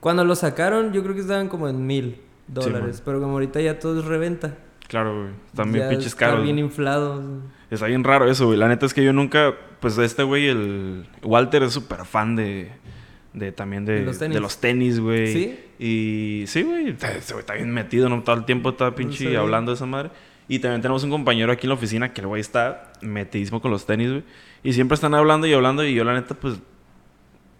Cuando 0.02 0.26
los 0.26 0.40
sacaron 0.40 0.92
yo 0.92 1.02
creo 1.02 1.16
que 1.16 1.22
estaban 1.22 1.48
como 1.48 1.70
en 1.70 1.88
mil 1.88 2.20
dólares. 2.48 3.02
pero 3.04 3.20
como 3.22 3.34
ahorita 3.34 3.62
ya 3.62 3.80
todo 3.80 4.00
es 4.00 4.06
reventa. 4.06 4.56
Claro, 4.90 5.22
güey. 5.22 5.34
Están 5.48 5.72
bien 5.72 5.88
pinches 5.90 6.08
está 6.08 6.28
caros. 6.28 6.44
bien 6.44 6.58
güey. 6.58 6.66
inflados. 6.66 7.24
Está 7.72 7.88
bien 7.88 8.04
raro 8.04 8.30
eso, 8.30 8.48
güey. 8.48 8.58
La 8.58 8.68
neta 8.68 8.86
es 8.86 8.94
que 8.94 9.04
yo 9.04 9.14
nunca, 9.14 9.54
pues 9.80 9.98
este 9.98 10.24
güey, 10.24 10.50
el 10.50 11.08
Walter 11.24 11.64
es 11.64 11.74
súper 11.74 12.04
fan 12.06 12.36
de, 12.36 12.72
de 13.34 13.52
también 13.54 13.86
de, 13.86 14.06
De 14.06 14.40
los 14.40 14.60
tenis. 14.60 15.00
güey. 15.00 15.34
¿Sí? 15.34 15.60
Y 15.80 16.44
sí, 16.48 16.64
güey, 16.64 16.90
está 16.90 17.54
bien 17.54 17.72
metido, 17.74 18.10
¿no? 18.10 18.22
Todo 18.24 18.36
el 18.36 18.46
tiempo 18.46 18.70
está 18.72 18.94
pinche 18.96 19.38
hablando 19.38 19.72
de 19.72 19.76
esa 19.76 19.86
madre. 19.86 20.12
Y 20.48 20.60
también 20.60 20.82
tenemos 20.82 21.04
un 21.04 21.10
compañero 21.10 21.52
aquí 21.52 21.66
en 21.66 21.70
la 21.70 21.76
oficina 21.76 22.14
que 22.14 22.22
el 22.22 22.28
güey 22.28 22.40
está 22.40 22.94
metidísimo 23.02 23.62
con 23.62 23.72
los 23.72 23.86
tenis, 23.86 24.10
güey. 24.10 24.24
Y 24.64 24.74
siempre 24.74 24.96
están 24.96 25.14
hablando 25.14 25.46
y 25.48 25.54
hablando 25.54 25.84
y 25.84 25.94
yo 25.94 26.04
la 26.04 26.14
neta, 26.14 26.36
pues... 26.36 26.60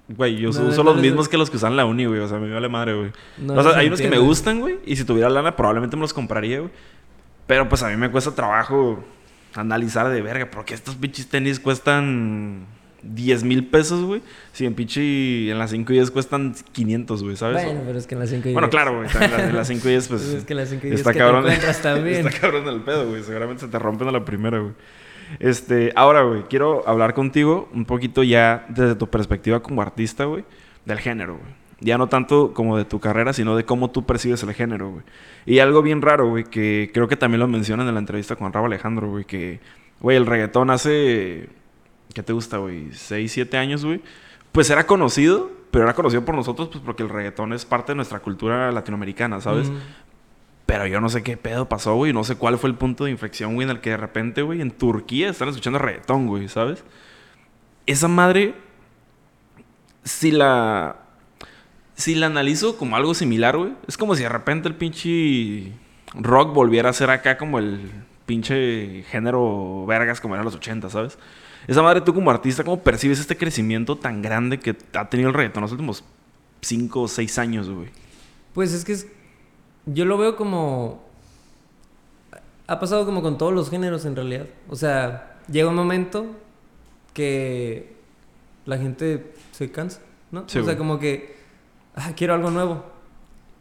Güey, 0.10 0.38
yo 0.38 0.52
No, 0.52 0.70
uso 0.70 0.84
no 0.84 0.92
los 0.92 1.02
mismos 1.02 1.28
que 1.28 1.38
los 1.38 1.50
que 1.50 1.58
usan 1.58 1.76
la 1.76 1.86
uni, 1.86 2.06
güey. 2.06 2.22
O 2.22 2.28
sea, 2.30 2.40
me 2.40 2.50
vale 2.54 2.70
madre, 2.70 2.94
güey. 2.94 3.12
No 3.38 3.56
o 3.56 3.64
sea, 3.64 3.78
hay 3.78 3.88
unos 3.88 4.00
que 4.00 4.10
me 4.10 4.18
gustan, 4.18 4.62
güey. 4.62 4.78
Y 4.86 4.96
si 4.96 5.04
tuviera 5.04 5.30
lana, 5.30 5.56
probablemente 5.58 5.98
me 5.98 6.02
los 6.04 6.14
compraría, 6.14 6.60
güey. 6.60 6.72
Pero 7.46 7.68
pues 7.68 7.84
a 7.84 7.90
mí 7.90 7.98
me 7.98 8.10
cuesta 8.10 8.34
trabajo 8.34 9.04
analizar 9.54 10.08
de 10.08 10.22
verga. 10.22 10.50
Porque 10.50 10.74
estos 10.74 10.96
pinches 10.96 11.28
tenis 11.28 11.60
cuestan 11.60 12.66
10 13.04 13.44
mil 13.44 13.66
pesos, 13.68 14.04
güey. 14.04 14.22
Si 14.54 14.66
en 14.66 14.74
pinche 14.74 15.50
en 15.52 15.58
las 15.60 15.72
5 15.72 15.92
y 15.94 15.96
10 15.98 16.12
cuestan 16.12 16.56
500, 16.72 17.24
güey, 17.24 17.36
¿sabes? 17.36 17.64
Bueno, 17.64 17.82
pero 17.86 17.98
es 18.00 18.08
que 18.08 18.16
en 18.16 18.20
las 18.20 18.30
5 18.30 18.50
y 18.50 18.54
Bueno, 18.54 18.68
10. 18.68 18.72
claro, 18.72 18.98
güey. 18.98 19.10
En 19.50 19.56
las 19.56 19.68
5 19.68 19.88
y 19.88 19.92
10, 19.92 20.08
pues. 20.08 20.22
Es 20.34 20.44
que 20.46 20.54
en 20.54 20.58
las 20.58 20.70
5 20.70 20.82
y 20.88 20.90
10 20.90 21.00
está 21.00 21.14
que 21.14 21.20
cabrón. 21.20 21.44
te 21.44 21.50
encuentras 21.50 21.82
también. 21.82 22.28
está 22.28 22.40
cabrón 22.40 22.68
el 22.68 22.82
pedo, 22.82 23.10
güey. 23.10 23.24
Seguramente 23.24 23.62
se 23.62 23.68
te 23.68 23.80
rompen 23.80 24.08
a 24.08 24.12
la 24.12 24.26
primera, 24.26 24.60
güey. 24.60 24.74
Este, 25.40 25.92
ahora, 25.96 26.22
güey, 26.24 26.44
quiero 26.50 26.88
hablar 26.88 27.14
contigo 27.14 27.70
un 27.74 27.86
poquito 27.86 28.24
ya 28.24 28.66
desde 28.70 28.96
tu 28.96 29.10
perspectiva 29.10 29.62
como 29.62 29.82
artista, 29.82 30.24
güey, 30.26 30.46
del 30.86 31.00
género, 31.00 31.34
güey. 31.38 31.68
Ya 31.80 31.98
no 32.00 32.08
tanto 32.08 32.54
como 32.56 32.76
de 32.78 32.86
tu 32.86 33.00
carrera, 33.00 33.34
sino 33.34 33.56
de 33.56 33.64
cómo 33.66 33.92
tú 33.92 34.04
percibes 34.06 34.42
el 34.44 34.54
género, 34.54 34.90
güey. 34.90 35.04
Y 35.46 35.60
algo 35.60 35.82
bien 35.84 36.02
raro, 36.02 36.28
güey, 36.30 36.44
que 36.46 36.90
creo 36.94 37.08
que 37.08 37.18
también 37.18 37.40
lo 37.42 37.48
mencionan 37.48 37.88
en 37.88 37.94
la 37.94 38.00
entrevista 38.00 38.36
con 38.36 38.52
Raúl 38.52 38.68
Alejandro, 38.68 39.10
güey, 39.10 39.26
que, 39.26 39.60
güey, 40.00 40.18
el 40.18 40.26
reggaetón 40.26 40.70
hace, 40.72 41.50
¿qué 42.14 42.24
te 42.24 42.34
gusta, 42.34 42.58
güey? 42.58 42.90
¿6, 42.90 43.28
7 43.28 43.58
años, 43.58 43.86
güey? 43.86 44.02
Pues 44.52 44.70
era 44.70 44.86
conocido, 44.86 45.52
pero 45.72 45.86
era 45.86 45.94
conocido 45.94 46.26
por 46.26 46.36
nosotros, 46.36 46.70
pues 46.70 46.84
porque 46.84 47.04
el 47.04 47.10
reggaetón 47.10 47.54
es 47.54 47.66
parte 47.66 47.92
de 47.92 47.98
nuestra 47.98 48.20
cultura 48.20 48.72
latinoamericana, 48.72 49.42
¿sabes? 49.42 49.70
Mm. 49.70 49.78
Pero 50.66 50.86
yo 50.86 51.00
no 51.00 51.10
sé 51.10 51.24
qué 51.24 51.38
pedo 51.38 51.70
pasó, 51.70 51.96
güey. 51.96 52.12
No 52.12 52.24
sé 52.24 52.36
cuál 52.36 52.58
fue 52.58 52.70
el 52.70 52.76
punto 52.76 53.06
de 53.06 53.12
inflexión, 53.12 53.56
güey, 53.56 53.66
en 53.66 53.72
el 53.72 53.80
que 53.80 53.92
de 53.92 53.98
repente, 53.98 54.42
güey, 54.42 54.62
en 54.62 54.72
Turquía 54.72 55.30
están 55.30 55.48
escuchando 55.48 55.80
reggaetón, 55.80 56.28
güey, 56.28 56.50
¿sabes? 56.50 56.84
Esa 57.86 58.08
madre, 58.08 58.54
si 60.04 60.32
la. 60.32 60.98
Si 61.96 62.14
la 62.14 62.28
analizo 62.28 62.78
como 62.78 62.96
algo 62.96 63.16
similar, 63.16 63.58
güey, 63.58 63.72
es 63.88 63.98
como 63.98 64.16
si 64.16 64.22
de 64.24 64.30
repente 64.30 64.68
el 64.68 64.76
pinche 64.76 65.72
rock 66.14 66.54
volviera 66.54 66.90
a 66.90 66.94
ser 66.94 67.10
acá 67.10 67.38
como 67.38 67.58
el 67.58 67.90
pinche 68.28 69.04
género 69.10 69.86
vergas 69.88 70.22
como 70.22 70.36
era 70.36 70.42
en 70.42 70.46
los 70.46 70.56
80, 70.56 70.92
¿sabes? 70.92 71.18
Esa 71.68 71.82
madre, 71.82 72.02
tú 72.02 72.14
como 72.14 72.32
artista, 72.32 72.64
¿cómo 72.64 72.80
percibes 72.82 73.20
este 73.20 73.36
crecimiento 73.38 73.98
tan 73.98 74.22
grande 74.22 74.60
que 74.60 74.76
ha 74.94 75.10
tenido 75.10 75.30
el 75.30 75.36
reggaetón 75.36 75.62
en 75.62 75.64
los 75.64 75.72
últimos 75.74 76.04
5 76.62 77.02
o 77.02 77.08
6 77.08 77.38
años, 77.40 77.70
güey? 77.70 77.90
Pues 78.54 78.74
es 78.74 78.86
que 78.86 78.94
es- 78.94 79.08
yo 79.86 80.06
lo 80.06 80.18
veo 80.18 80.36
como... 80.36 81.06
Ha 82.68 82.80
pasado 82.80 83.06
como 83.06 83.22
con 83.22 83.38
todos 83.38 83.54
los 83.54 83.70
géneros 83.70 84.06
en 84.06 84.16
realidad. 84.16 84.48
O 84.70 84.76
sea, 84.76 85.38
llega 85.50 85.70
un 85.70 85.76
momento 85.76 86.26
que 87.14 87.96
la 88.66 88.78
gente 88.78 89.34
se 89.52 89.72
cansa, 89.72 90.02
¿no? 90.32 90.42
Sí, 90.48 90.60
o 90.60 90.64
sea, 90.64 90.74
güey. 90.74 90.78
como 90.78 91.00
que 91.00 91.36
ah, 91.96 92.12
quiero 92.16 92.34
algo 92.34 92.50
nuevo. 92.52 92.84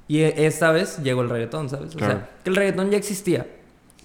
Y 0.08 0.18
e- 0.20 0.46
esta 0.46 0.70
vez 0.72 0.98
llegó 1.02 1.22
el 1.22 1.30
reggaetón, 1.30 1.68
¿sabes? 1.68 1.94
O 1.94 1.98
Claro. 1.98 2.14
sea, 2.14 2.30
que 2.42 2.50
el 2.50 2.56
reggaetón 2.56 2.90
ya 2.90 2.98
existía. 2.98 3.46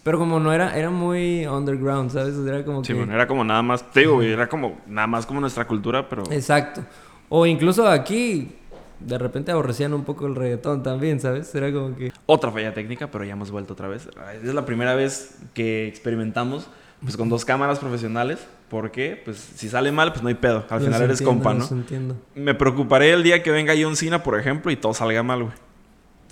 Pero 0.03 0.17
como 0.17 0.39
no 0.39 0.51
era, 0.51 0.75
era 0.77 0.89
muy 0.89 1.45
underground, 1.45 2.09
¿sabes? 2.11 2.35
Era 2.37 2.65
como 2.65 2.83
Sí, 2.83 2.93
que... 2.93 2.99
bueno, 2.99 3.13
era 3.13 3.27
como 3.27 3.43
nada 3.43 3.61
más, 3.61 3.89
te 3.91 3.99
digo, 4.01 4.15
güey, 4.15 4.31
era 4.31 4.49
como 4.49 4.79
nada 4.87 5.05
más 5.07 5.25
como 5.25 5.39
nuestra 5.39 5.65
cultura, 5.67 6.09
pero... 6.09 6.23
Exacto. 6.31 6.81
O 7.29 7.45
incluso 7.45 7.87
aquí, 7.87 8.55
de 8.99 9.17
repente 9.19 9.51
aborrecían 9.51 9.93
un 9.93 10.03
poco 10.03 10.25
el 10.25 10.35
reggaetón 10.35 10.81
también, 10.81 11.19
¿sabes? 11.19 11.53
Era 11.53 11.71
como 11.71 11.95
que... 11.95 12.11
Otra 12.25 12.51
falla 12.51 12.73
técnica, 12.73 13.11
pero 13.11 13.23
ya 13.23 13.33
hemos 13.33 13.51
vuelto 13.51 13.73
otra 13.73 13.87
vez. 13.87 14.07
Es 14.43 14.53
la 14.53 14.65
primera 14.65 14.95
vez 14.95 15.37
que 15.53 15.87
experimentamos 15.87 16.67
pues 17.03 17.17
con 17.17 17.29
dos 17.29 17.45
cámaras 17.45 17.79
profesionales. 17.79 18.39
porque 18.69 19.19
Pues 19.23 19.37
si 19.37 19.69
sale 19.69 19.91
mal, 19.91 20.11
pues 20.11 20.21
no 20.23 20.29
hay 20.29 20.35
pedo. 20.35 20.65
Al 20.69 20.79
Los 20.79 20.85
final 20.87 21.01
eres 21.03 21.21
entiendo, 21.21 21.43
compa, 21.43 21.53
¿no? 21.53 21.77
entiendo. 21.79 22.15
Me 22.35 22.53
preocuparé 22.55 23.11
el 23.11 23.21
día 23.23 23.41
que 23.43 23.51
venga 23.51 23.73
John 23.79 23.95
Cena, 23.95 24.23
por 24.23 24.39
ejemplo, 24.39 24.71
y 24.71 24.75
todo 24.77 24.93
salga 24.93 25.21
mal, 25.23 25.43
güey. 25.43 25.53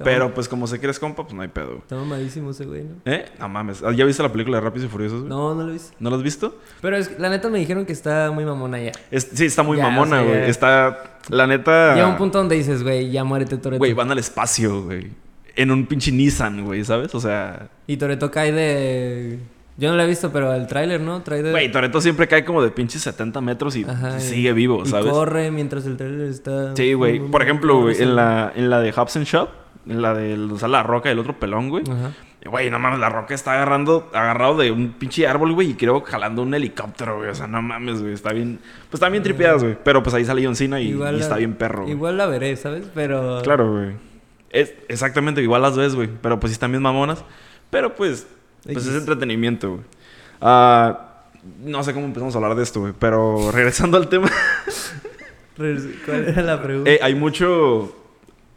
Pero 0.04 0.34
pues 0.34 0.48
como 0.50 0.68
sé 0.68 0.80
que 0.80 0.86
eres 0.86 1.00
compa, 1.00 1.24
pues 1.24 1.34
no 1.34 1.42
hay 1.42 1.48
pedo, 1.48 1.68
güey. 1.68 1.78
Está 1.80 1.96
mamadísimo 1.96 2.52
ese 2.52 2.66
güey, 2.66 2.84
¿no? 2.84 2.96
¿Eh? 3.06 3.26
No 3.40 3.50
mames. 3.50 3.82
¿Ya 3.96 4.06
viste 4.06 4.24
la 4.24 4.32
película 4.32 4.58
de 4.58 4.62
Rápidos 4.62 4.88
y 4.88 4.90
Furiosos, 4.90 5.20
güey? 5.22 5.30
No, 5.30 5.54
no 5.56 5.64
lo 5.66 5.74
viste. 5.74 5.96
¿No 6.00 6.10
lo 6.10 6.16
has 6.16 6.24
visto? 6.24 6.58
Pero 6.82 6.98
es, 6.98 7.20
la 7.20 7.30
neta 7.30 7.50
me 7.50 7.60
dijeron 7.60 7.86
que 7.86 7.94
está 7.94 8.32
muy 8.32 8.46
mamona 8.46 8.80
ya. 8.82 8.92
Es- 9.12 9.30
sí, 9.34 9.46
está 9.46 9.64
muy 9.64 9.78
Ya, 9.78 9.84
mamona, 9.84 10.18
o 10.18 10.24
sea, 10.24 10.30
güey. 10.30 10.42
ya- 10.42 10.48
Está... 10.48 11.04
La 11.30 11.46
neta... 11.48 11.94
Llega 11.96 12.08
un 12.08 12.18
punto 12.18 12.38
donde 12.40 12.56
dices, 12.56 12.82
güey, 12.84 13.12
ya 13.12 13.24
muérete 13.24 13.58
Toreto. 13.58 13.78
Güey, 13.80 13.94
van 13.94 14.12
al 14.12 14.18
espacio, 14.20 14.84
güey. 14.84 15.12
En 15.56 15.72
un 15.72 15.86
pinche 15.86 16.12
Nissan, 16.12 16.64
güey, 16.66 16.84
¿sabes? 16.86 17.14
O 17.14 17.20
sea... 17.20 17.70
Y 17.88 17.98
Toreto 17.98 18.32
cae 18.32 18.52
de... 18.52 19.40
Yo 19.78 19.90
no 19.92 19.96
lo 19.96 20.04
he 20.04 20.08
visto, 20.08 20.30
pero 20.34 20.54
el 20.54 20.68
tráiler, 20.68 21.00
¿no? 21.00 21.22
Güey, 21.26 21.72
Toreto 21.72 22.02
siempre 22.02 22.28
cae 22.28 22.44
como 22.44 22.62
de 22.62 22.70
pinches 22.70 23.02
70 23.02 23.40
metros 23.40 23.76
y 23.78 23.86
Ajá, 23.86 24.18
y- 24.18 24.22
sigue 24.22 24.52
vivo, 24.52 24.84
y 24.86 24.90
¿sabes? 24.90 25.10
corre 25.12 25.52
mientras 25.52 25.86
el 25.86 25.96
tráiler 25.96 26.28
está... 26.28 26.76
Sí, 26.76 26.94
güey. 26.94 27.20
Por 27.20 27.42
ejemplo, 27.44 27.82
güey, 27.82 28.02
en 28.02 28.16
la, 28.16 28.52
en 28.56 28.70
la 28.70 28.82
de 28.82 28.92
Hobson 28.92 29.24
Shop, 29.24 29.50
la 29.90 30.14
de 30.14 30.36
o 30.38 30.58
sea, 30.58 30.68
la 30.68 30.84
roca 30.84 31.10
y 31.10 31.14
el 31.14 31.20
otro 31.20 31.40
pelón, 31.40 31.70
güey. 31.70 31.84
Ajá. 31.90 32.12
Güey, 32.46 32.70
no 32.72 32.80
mames, 32.80 33.00
la 33.00 33.10
roca 33.10 33.34
está 33.34 33.52
agarrando, 33.54 34.10
agarrado 34.14 34.56
de 34.58 34.72
un 34.72 34.94
pinche 34.94 35.28
árbol, 35.28 35.52
güey, 35.54 35.72
y 35.72 35.74
creo 35.74 36.00
jalando 36.02 36.42
un 36.42 36.54
helicóptero, 36.54 37.18
güey. 37.18 37.30
O 37.30 37.36
sea, 37.36 37.48
no 37.48 37.62
mames, 37.62 38.02
güey. 38.02 38.14
Está 38.14 38.32
bien. 38.32 38.60
Pues 38.90 38.94
están 38.94 39.12
bien 39.12 39.24
tripeadas, 39.24 39.62
güey. 39.64 39.78
Pero 39.84 40.02
pues 40.04 40.14
ahí 40.16 40.24
sale 40.24 40.46
John 40.46 40.56
Cena 40.56 40.80
y, 40.80 40.90
y 40.90 40.94
la- 40.94 41.12
está 41.12 41.36
bien 41.36 41.56
perro, 41.56 41.82
güey. 41.82 41.92
Igual 41.94 42.18
la 42.18 42.28
veré, 42.28 42.56
¿sabes? 42.56 42.90
Pero... 42.94 43.42
Claro, 43.44 43.72
güey. 43.74 43.92
Es, 44.52 44.74
exactamente, 44.88 45.42
igual 45.42 45.62
las 45.62 45.76
ves, 45.76 45.96
güey. 45.96 46.10
Pero 46.22 46.40
pues 46.40 46.52
sí 46.52 46.54
están 46.54 46.72
bien 46.72 46.82
mamonas. 46.82 47.26
Pero 47.70 47.96
pues, 47.96 48.26
pues 48.64 48.86
es 48.88 48.96
entretenimiento, 48.96 49.72
güey. 49.72 49.82
Ah, 50.40 51.08
no 51.62 51.84
sé 51.84 51.94
cómo 51.94 52.06
empezamos 52.06 52.34
a 52.36 52.38
hablar 52.38 52.56
de 52.56 52.64
esto, 52.64 52.80
güey. 52.80 52.94
Pero 52.98 53.52
regresando 53.52 53.98
al 53.98 54.08
tema. 54.08 54.30
¿Cuál 55.58 56.24
era 56.30 56.42
la 56.42 56.62
pregunta? 56.62 56.90
Eh, 56.90 57.00
hay 57.02 57.16
mucho. 57.16 57.96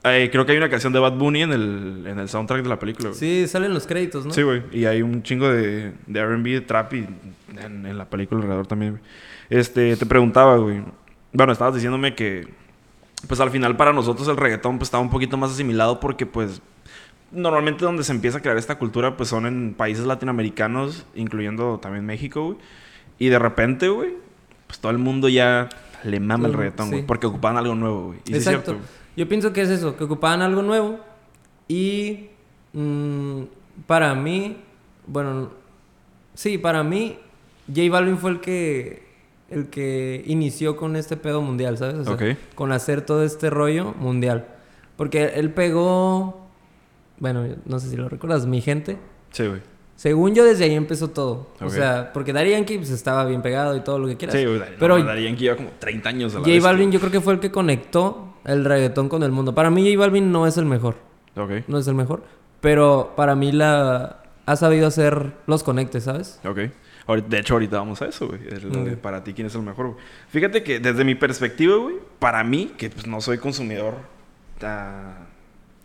Eh, 0.05 0.29
creo 0.33 0.45
que 0.45 0.53
hay 0.53 0.59
una 0.59 0.69
canción 0.69 0.93
de 0.93 0.99
Bad 0.99 1.13
Bunny 1.17 1.43
en 1.43 1.53
el, 1.53 2.05
en 2.07 2.19
el 2.19 2.29
soundtrack 2.29 2.63
de 2.63 2.69
la 2.69 2.79
película. 2.79 3.11
güey. 3.11 3.19
Sí, 3.19 3.47
salen 3.47 3.73
los 3.73 3.87
créditos, 3.87 4.27
¿no? 4.27 4.33
Sí, 4.33 4.43
güey. 4.43 4.63
Y 4.73 4.85
hay 4.87 5.03
un 5.03 5.23
chingo 5.23 5.49
de, 5.49 5.93
de 6.07 6.25
RB, 6.27 6.43
de 6.45 6.61
trap 6.63 6.93
y 6.95 7.07
en, 7.59 7.87
en 7.87 7.99
la 7.99 8.07
película 8.11 8.41
alrededor 8.41 8.67
también, 8.67 8.93
güey. 8.93 9.03
Este, 9.51 9.97
te 9.97 10.07
preguntaba, 10.07 10.57
güey. 10.57 10.83
Bueno, 11.33 11.53
estabas 11.53 11.75
diciéndome 11.75 12.15
que. 12.15 12.49
Pues 13.29 13.39
al 13.39 13.51
final 13.51 13.77
para 13.77 13.93
nosotros 13.93 14.27
el 14.27 14.37
reggaetón 14.37 14.79
pues 14.79 14.89
estaba 14.89 15.03
un 15.03 15.11
poquito 15.11 15.37
más 15.37 15.53
asimilado 15.53 16.01
porque 16.01 16.27
pues. 16.27 16.61
Normalmente 17.31 17.85
donde 17.85 18.03
se 18.05 18.13
empieza 18.13 18.39
a 18.39 18.41
crear 18.43 18.59
esta 18.59 18.77
cultura 18.79 19.17
pues 19.17 19.29
son 19.31 19.47
en 19.47 19.73
países 19.75 20.05
latinoamericanos, 20.05 21.07
incluyendo 21.15 21.79
también 21.81 22.05
México, 22.05 22.45
güey. 22.45 22.59
Y 23.19 23.29
de 23.29 23.39
repente, 23.39 23.89
güey, 23.89 24.15
pues 24.67 24.81
todo 24.81 24.91
el 24.93 24.99
mundo 24.99 25.29
ya 25.29 25.69
le 26.05 26.19
mama 26.21 26.49
el 26.49 26.55
reggaetón, 26.55 26.89
güey. 26.89 27.01
sí. 27.03 27.07
Porque 27.07 27.27
ocupaban 27.27 27.57
algo 27.57 27.75
nuevo, 27.75 28.07
güey. 28.09 28.19
Y 28.25 28.31
sí 28.33 28.35
es 28.35 28.47
Exacto. 28.47 28.73
cierto, 28.73 28.81
güey. 28.81 29.02
Yo 29.17 29.29
pienso 29.29 29.53
que 29.53 29.63
es 29.63 29.69
eso, 29.69 29.97
que 29.97 30.05
ocupaban 30.05 30.43
algo 30.43 30.63
nuevo. 30.63 30.99
Y 31.69 32.29
mm, 32.73 33.43
para 33.87 34.15
mí, 34.15 34.57
bueno, 35.07 35.51
sí, 36.35 36.59
para 36.59 36.83
mí, 36.83 37.19
J 37.69 37.91
Balvin 37.91 38.19
fue 38.19 38.31
el 38.33 38.41
que, 38.41 39.07
el 39.51 39.69
que 39.69 40.23
inició 40.27 40.77
con 40.77 40.97
este 40.97 41.17
pedo 41.17 41.43
mundial, 41.43 41.79
¿sabes? 41.79 42.07
O 42.07 42.17
sea. 42.17 42.37
Con 42.55 42.73
hacer 42.73 43.03
todo 43.03 43.23
este 43.25 43.51
rollo 43.51 43.95
mundial. 43.99 44.47
Porque 44.97 45.33
él 45.35 45.51
pegó, 45.51 46.49
bueno, 47.19 47.47
no 47.65 47.79
sé 47.81 47.89
si 47.89 47.97
lo 47.97 48.09
recuerdas, 48.09 48.47
mi 48.47 48.61
gente. 48.61 48.99
Sí, 49.31 49.47
güey. 49.47 49.61
Según 49.97 50.35
yo, 50.35 50.45
desde 50.45 50.65
ahí 50.65 50.75
empezó 50.75 51.11
todo. 51.11 51.51
O 51.61 51.71
sea, 51.71 52.13
porque 52.13 52.33
Daddy 52.33 52.51
Yankee 52.51 52.79
pues, 52.79 52.91
estaba 52.91 53.25
bien 53.25 53.41
pegado 53.41 53.77
y 53.77 53.81
todo 53.81 53.99
lo 53.99 54.09
que 54.09 54.17
quieras. 54.17 54.37
Sí, 54.37 54.45
güey. 54.45 54.59
Pero 54.59 54.97
Pero 54.97 55.05
Darían 55.05 55.37
que 55.37 55.43
lleva 55.43 55.57
como 55.57 55.71
30 55.79 56.09
años 56.09 56.33
a 56.33 56.39
la 56.39 56.41
J 56.41 56.51
vez, 56.51 56.63
Balvin 56.63 56.91
yo 56.91 56.99
creo 56.99 57.13
que 57.13 57.21
fue 57.21 57.35
el 57.35 57.41
que 57.41 57.53
conectó 57.53 58.32
el 58.45 58.64
reggaetón 58.64 59.09
con 59.09 59.22
el 59.22 59.32
mundo. 59.32 59.55
Para 59.55 59.70
mí 59.70 59.82
J 59.86 59.99
Balvin 59.99 60.32
no 60.32 60.47
es 60.47 60.57
el 60.57 60.64
mejor, 60.66 60.97
Ok. 61.36 61.51
no 61.68 61.78
es 61.78 61.86
el 61.86 61.95
mejor, 61.95 62.22
pero 62.61 63.12
para 63.16 63.34
mí 63.34 63.53
la 63.53 64.18
ha 64.47 64.57
sabido 64.57 64.86
hacer 64.86 65.32
los 65.47 65.62
conectes, 65.62 66.05
¿sabes? 66.05 66.40
Ok. 66.45 66.59
De 67.28 67.38
hecho, 67.38 67.55
ahorita 67.55 67.78
vamos 67.78 68.01
a 68.01 68.07
eso, 68.07 68.28
güey. 68.28 68.40
Es 68.49 68.62
lo 68.62 68.70
de 68.84 68.93
Ok. 68.93 68.99
para 68.99 69.24
ti, 69.24 69.32
¿quién 69.34 69.49
es 69.49 69.55
el 69.55 69.62
mejor, 69.62 69.86
güey? 69.88 69.99
Fíjate 70.28 70.62
que 70.62 70.78
desde 70.80 71.05
mi 71.05 71.14
perspectiva, 71.14 71.76
güey, 71.76 71.97
para 72.18 72.43
mí, 72.45 72.72
que 72.78 72.90
pues 72.90 73.07
no 73.07 73.20
soy 73.20 73.38
consumidor 73.38 73.95
tan, 74.59 75.14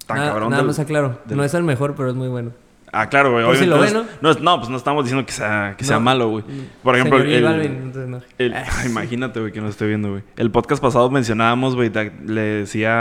tan 0.06 0.18
nada 0.18 0.30
cabrón 0.30 0.50
nada 0.52 0.62
del- 0.62 0.68
más 0.68 0.80
aclaro, 0.80 1.20
del- 1.26 1.38
no 1.38 1.44
es 1.44 1.54
el 1.54 1.64
mejor, 1.64 1.96
pero 1.96 2.10
es 2.10 2.16
muy 2.16 2.28
bueno. 2.28 2.52
Ah, 2.94 3.10
claro, 3.10 3.32
güey. 3.34 3.58
Si 3.58 3.66
lo 3.66 3.76
no, 3.76 3.82
ve, 3.82 3.92
no, 4.22 4.30
es- 4.32 4.40
no, 4.40 4.58
pues 4.58 4.70
no 4.70 4.78
estamos 4.78 5.04
diciendo 5.04 5.26
que 5.26 5.34
sea, 5.34 5.76
que 5.78 5.84
sea 5.84 6.00
malo, 6.00 6.30
güey. 6.30 6.44
Por 6.82 6.96
ejemplo, 6.96 7.20
el, 7.20 7.44
Balvin, 7.44 7.94
el- 8.38 8.54
imagínate, 8.86 9.40
güey, 9.42 9.52
que 9.52 9.60
nos 9.60 9.72
esté 9.72 9.86
viendo, 9.88 10.12
güey. 10.12 10.24
El 10.38 10.52
podcast 10.52 10.82
pasado 10.82 11.10
mencionábamos, 11.10 11.76
güey, 11.76 11.92
le 12.26 12.42
decía 12.42 12.94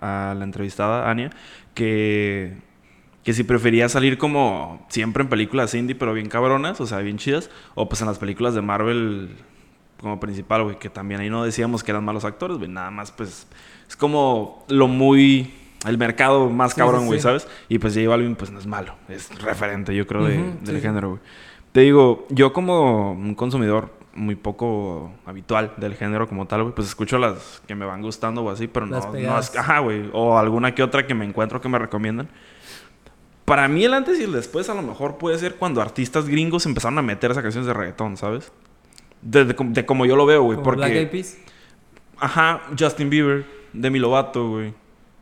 a, 0.00 0.30
a 0.30 0.34
la 0.34 0.44
entrevistada, 0.44 1.10
Ania, 1.10 1.30
que, 1.72 2.54
que 3.22 3.32
si 3.32 3.44
prefería 3.44 3.88
salir 3.88 4.18
como 4.18 4.84
siempre 4.90 5.22
en 5.22 5.28
películas 5.30 5.74
indie, 5.74 5.94
pero 5.96 6.12
bien 6.12 6.28
cabronas, 6.28 6.80
o 6.80 6.86
sea, 6.86 6.98
bien 6.98 7.16
chidas, 7.16 7.50
o 7.74 7.88
pues 7.88 8.00
en 8.02 8.08
las 8.08 8.18
películas 8.18 8.54
de 8.54 8.60
Marvel 8.62 9.30
como 10.00 10.20
principal, 10.20 10.64
güey, 10.64 10.78
que 10.78 10.90
también 10.90 11.20
ahí 11.22 11.30
no 11.30 11.44
decíamos 11.44 11.82
que 11.82 11.90
eran 11.92 12.04
malos 12.04 12.24
actores, 12.26 12.58
güey, 12.58 12.68
nada 12.68 12.90
más, 12.90 13.10
pues, 13.10 13.46
es 13.88 13.96
como 13.96 14.64
lo 14.68 14.86
muy 14.86 15.54
el 15.86 15.98
mercado 15.98 16.48
más 16.50 16.72
Sí, 16.72 16.78
cabrón, 16.80 17.06
güey, 17.06 17.18
sí. 17.18 17.22
¿sabes? 17.24 17.46
Y 17.68 17.78
pues 17.78 17.94
J 17.94 18.08
Balvin, 18.08 18.36
pues 18.36 18.50
no 18.50 18.58
es 18.58 18.66
malo. 18.66 18.94
Es 19.08 19.30
referente, 19.42 19.94
yo 19.94 20.06
creo, 20.06 20.24
de- 20.24 20.54
del 20.62 20.80
género, 20.80 21.10
güey. 21.10 21.20
Te 21.72 21.80
digo, 21.80 22.26
yo 22.30 22.52
como 22.52 23.12
un 23.12 23.34
consumidor 23.34 23.90
muy 24.14 24.36
poco 24.36 25.10
habitual 25.26 25.72
del 25.76 25.94
género 25.96 26.28
como 26.28 26.46
tal, 26.46 26.62
güey, 26.62 26.74
pues 26.74 26.86
escucho 26.86 27.18
las 27.18 27.60
que 27.66 27.74
me 27.74 27.84
van 27.84 28.00
gustando 28.00 28.42
o 28.44 28.50
así, 28.50 28.68
pero 28.68 28.86
no, 28.86 28.94
Las 28.96 29.06
no 29.06 29.12
pegadas. 29.12 29.50
es... 29.50 29.56
Ajá, 29.58 29.80
güey. 29.80 30.08
O 30.12 30.38
alguna 30.38 30.72
que 30.74 30.82
otra 30.84 31.04
que 31.06 31.14
me 31.14 31.24
encuentro 31.24 31.60
que 31.60 31.68
me 31.68 31.78
recomiendan. 31.80 32.28
Para 33.44 33.68
mí 33.68 33.84
el 33.84 33.92
antes 33.92 34.18
y 34.20 34.22
el 34.22 34.32
después 34.32 34.70
a 34.70 34.74
lo 34.74 34.82
mejor 34.82 35.18
puede 35.18 35.36
ser 35.38 35.56
cuando 35.56 35.82
artistas 35.82 36.28
gringos 36.28 36.64
empezaron 36.64 36.96
a 36.98 37.02
meter 37.02 37.30
esas 37.32 37.42
canciones 37.42 37.66
de 37.66 37.74
reggaetón, 37.74 38.16
¿sabes? 38.16 38.52
De, 39.20 39.44
de 39.44 39.54
com- 39.56 39.72
de 39.72 39.84
como 39.84 40.06
yo 40.06 40.16
lo 40.16 40.24
veo, 40.26 40.42
güey. 40.44 40.58
Porque... 40.62 40.76
Black 40.78 40.92
Eyed 40.92 41.10
Peas. 41.10 41.36
Ajá, 42.18 42.62
Justin 42.78 43.10
Bieber, 43.10 43.44
Demi 43.72 43.98
Lovato, 43.98 44.48
güey. 44.48 44.72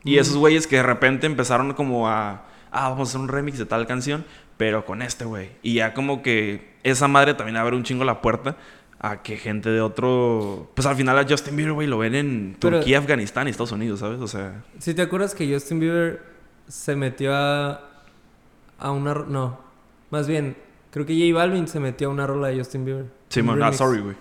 Y 0.03 0.15
Mm. 0.17 0.19
esos 0.19 0.37
güeyes 0.37 0.67
que 0.67 0.77
de 0.77 0.83
repente 0.83 1.25
empezaron 1.27 1.73
como 1.73 2.07
a... 2.09 2.45
Ah, 2.71 2.89
vamos 2.89 3.09
a 3.09 3.11
hacer 3.11 3.21
un 3.21 3.27
remix 3.27 3.57
de 3.57 3.65
tal 3.65 3.85
canción, 3.87 4.25
pero 4.57 4.85
con 4.85 5.01
este 5.01 5.25
güey. 5.25 5.51
Y 5.61 5.75
ya 5.75 5.93
como 5.93 6.21
que 6.21 6.73
esa 6.83 7.07
madre 7.07 7.33
también 7.35 7.57
abre 7.57 7.75
un 7.75 7.83
chingo 7.83 8.03
la 8.03 8.21
puerta 8.21 8.57
a 8.99 9.21
que 9.21 9.37
gente 9.37 9.69
de 9.69 9.81
otro... 9.81 10.71
Pues 10.75 10.85
al 10.87 10.95
final 10.95 11.17
a 11.19 11.25
Justin 11.27 11.55
Bieber, 11.55 11.73
güey, 11.73 11.87
lo 11.87 11.97
ven 11.97 12.15
en 12.15 12.55
Pero- 12.59 12.77
Turquía, 12.77 12.97
Afganistán 12.99 13.47
y 13.47 13.51
Estados 13.51 13.71
Unidos, 13.73 13.99
¿sabes? 13.99 14.19
O 14.21 14.27
sea... 14.27 14.63
Si 14.79 14.93
te 14.93 15.01
acuerdas 15.01 15.35
que 15.35 15.51
Justin 15.53 15.79
Bieber 15.79 16.21
se 16.67 16.95
metió 16.95 17.35
a, 17.35 17.81
a 18.79 18.91
una... 18.91 19.13
No, 19.13 19.59
más 20.09 20.27
bien, 20.27 20.55
creo 20.91 21.05
que 21.05 21.13
J 21.13 21.37
Balvin 21.37 21.67
se 21.67 21.79
metió 21.79 22.07
a 22.07 22.11
una 22.11 22.25
rola 22.27 22.47
de 22.47 22.57
Justin 22.57 22.85
Bieber. 22.85 23.05
Simón, 23.29 23.57
Un 23.57 23.63
ah, 23.63 23.73
sorry, 23.73 23.99
güey. 24.01 24.15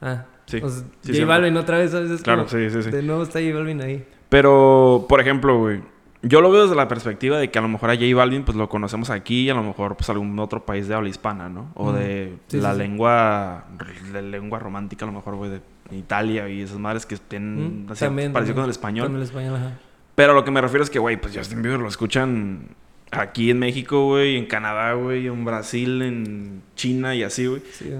Ah, 0.00 0.24
Sí, 0.46 0.56
o 0.62 0.68
sea, 0.68 0.82
sí, 1.02 1.12
J. 1.12 1.26
Balvin 1.26 1.56
otra 1.56 1.78
vez, 1.78 1.92
¿sabes? 1.92 2.10
Es 2.10 2.22
Claro, 2.22 2.44
como- 2.46 2.58
sí, 2.58 2.70
sí, 2.70 2.82
sí. 2.82 2.90
De 2.90 3.02
nuevo 3.02 3.22
está 3.22 3.38
J 3.40 3.54
Balvin 3.54 3.82
ahí. 3.82 4.04
Pero, 4.30 5.04
por 5.08 5.20
ejemplo, 5.20 5.58
güey, 5.58 5.80
yo 6.22 6.40
lo 6.40 6.50
veo 6.50 6.62
desde 6.62 6.76
la 6.76 6.88
perspectiva 6.88 7.38
de 7.38 7.50
que 7.50 7.58
a 7.58 7.62
lo 7.62 7.68
mejor 7.68 7.90
a 7.90 7.94
J 7.94 8.06
Balvin 8.14 8.44
pues 8.44 8.56
lo 8.56 8.68
conocemos 8.68 9.10
aquí 9.10 9.42
y 9.42 9.50
a 9.50 9.54
lo 9.54 9.62
mejor 9.62 9.96
pues 9.96 10.08
algún 10.10 10.38
otro 10.38 10.64
país 10.64 10.88
de 10.88 10.94
habla 10.94 11.08
hispana, 11.08 11.48
¿no? 11.48 11.70
O 11.74 11.90
Mm. 11.92 11.94
de 11.96 12.32
Sí, 12.48 12.56
la 12.58 12.70
sí, 12.70 12.76
sí. 12.76 12.82
lengua 12.82 13.64
la 14.12 14.22
lengua 14.22 14.58
romántica 14.58 15.04
a 15.04 15.08
lo 15.08 15.12
mejor, 15.12 15.36
güey, 15.36 15.50
de 15.50 15.60
Italia 15.96 16.48
y 16.48 16.60
esas 16.62 16.78
madres 16.78 17.04
que 17.06 17.16
tienen 17.16 17.86
Mm, 17.86 17.92
así, 17.92 18.04
también, 18.04 18.32
parecido 18.32 18.54
con 18.54 18.62
también. 18.62 18.64
el 18.64 18.70
español. 18.70 19.06
Con 19.08 19.16
el 19.16 19.22
español, 19.22 19.56
ajá. 19.56 19.78
Pero 20.14 20.34
lo 20.34 20.44
que 20.44 20.50
me 20.50 20.60
refiero 20.60 20.84
es 20.84 20.90
que, 20.90 20.98
güey, 20.98 21.16
pues 21.20 21.36
Justin 21.36 21.62
Bieber 21.62 21.80
lo 21.80 21.88
escuchan 21.88 22.68
aquí 23.10 23.50
en 23.50 23.58
México, 23.58 24.04
güey, 24.06 24.36
en 24.36 24.46
Canadá, 24.46 24.92
güey, 24.92 25.26
en 25.26 25.44
Brasil, 25.44 26.02
en 26.02 26.62
China 26.76 27.14
y 27.16 27.22
así, 27.24 27.46
güey 27.46 27.62
Sí, 27.72 27.90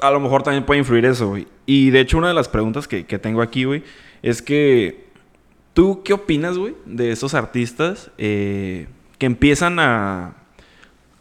a 0.00 0.10
lo 0.10 0.20
mejor 0.20 0.42
también 0.42 0.64
puede 0.64 0.78
influir 0.78 1.04
eso, 1.04 1.28
güey. 1.28 1.46
Y 1.66 1.90
de 1.90 2.00
hecho, 2.00 2.16
una 2.16 2.28
de 2.28 2.34
las 2.34 2.48
preguntas 2.48 2.88
que, 2.88 3.04
que 3.04 3.18
tengo 3.18 3.42
aquí, 3.42 3.64
güey, 3.64 3.82
es 4.22 4.40
que 4.40 5.09
tú 5.80 6.02
qué 6.04 6.12
opinas, 6.12 6.58
güey, 6.58 6.74
de 6.84 7.10
esos 7.10 7.32
artistas 7.32 8.10
eh, 8.18 8.86
que 9.16 9.24
empiezan 9.24 9.78
a. 9.78 10.34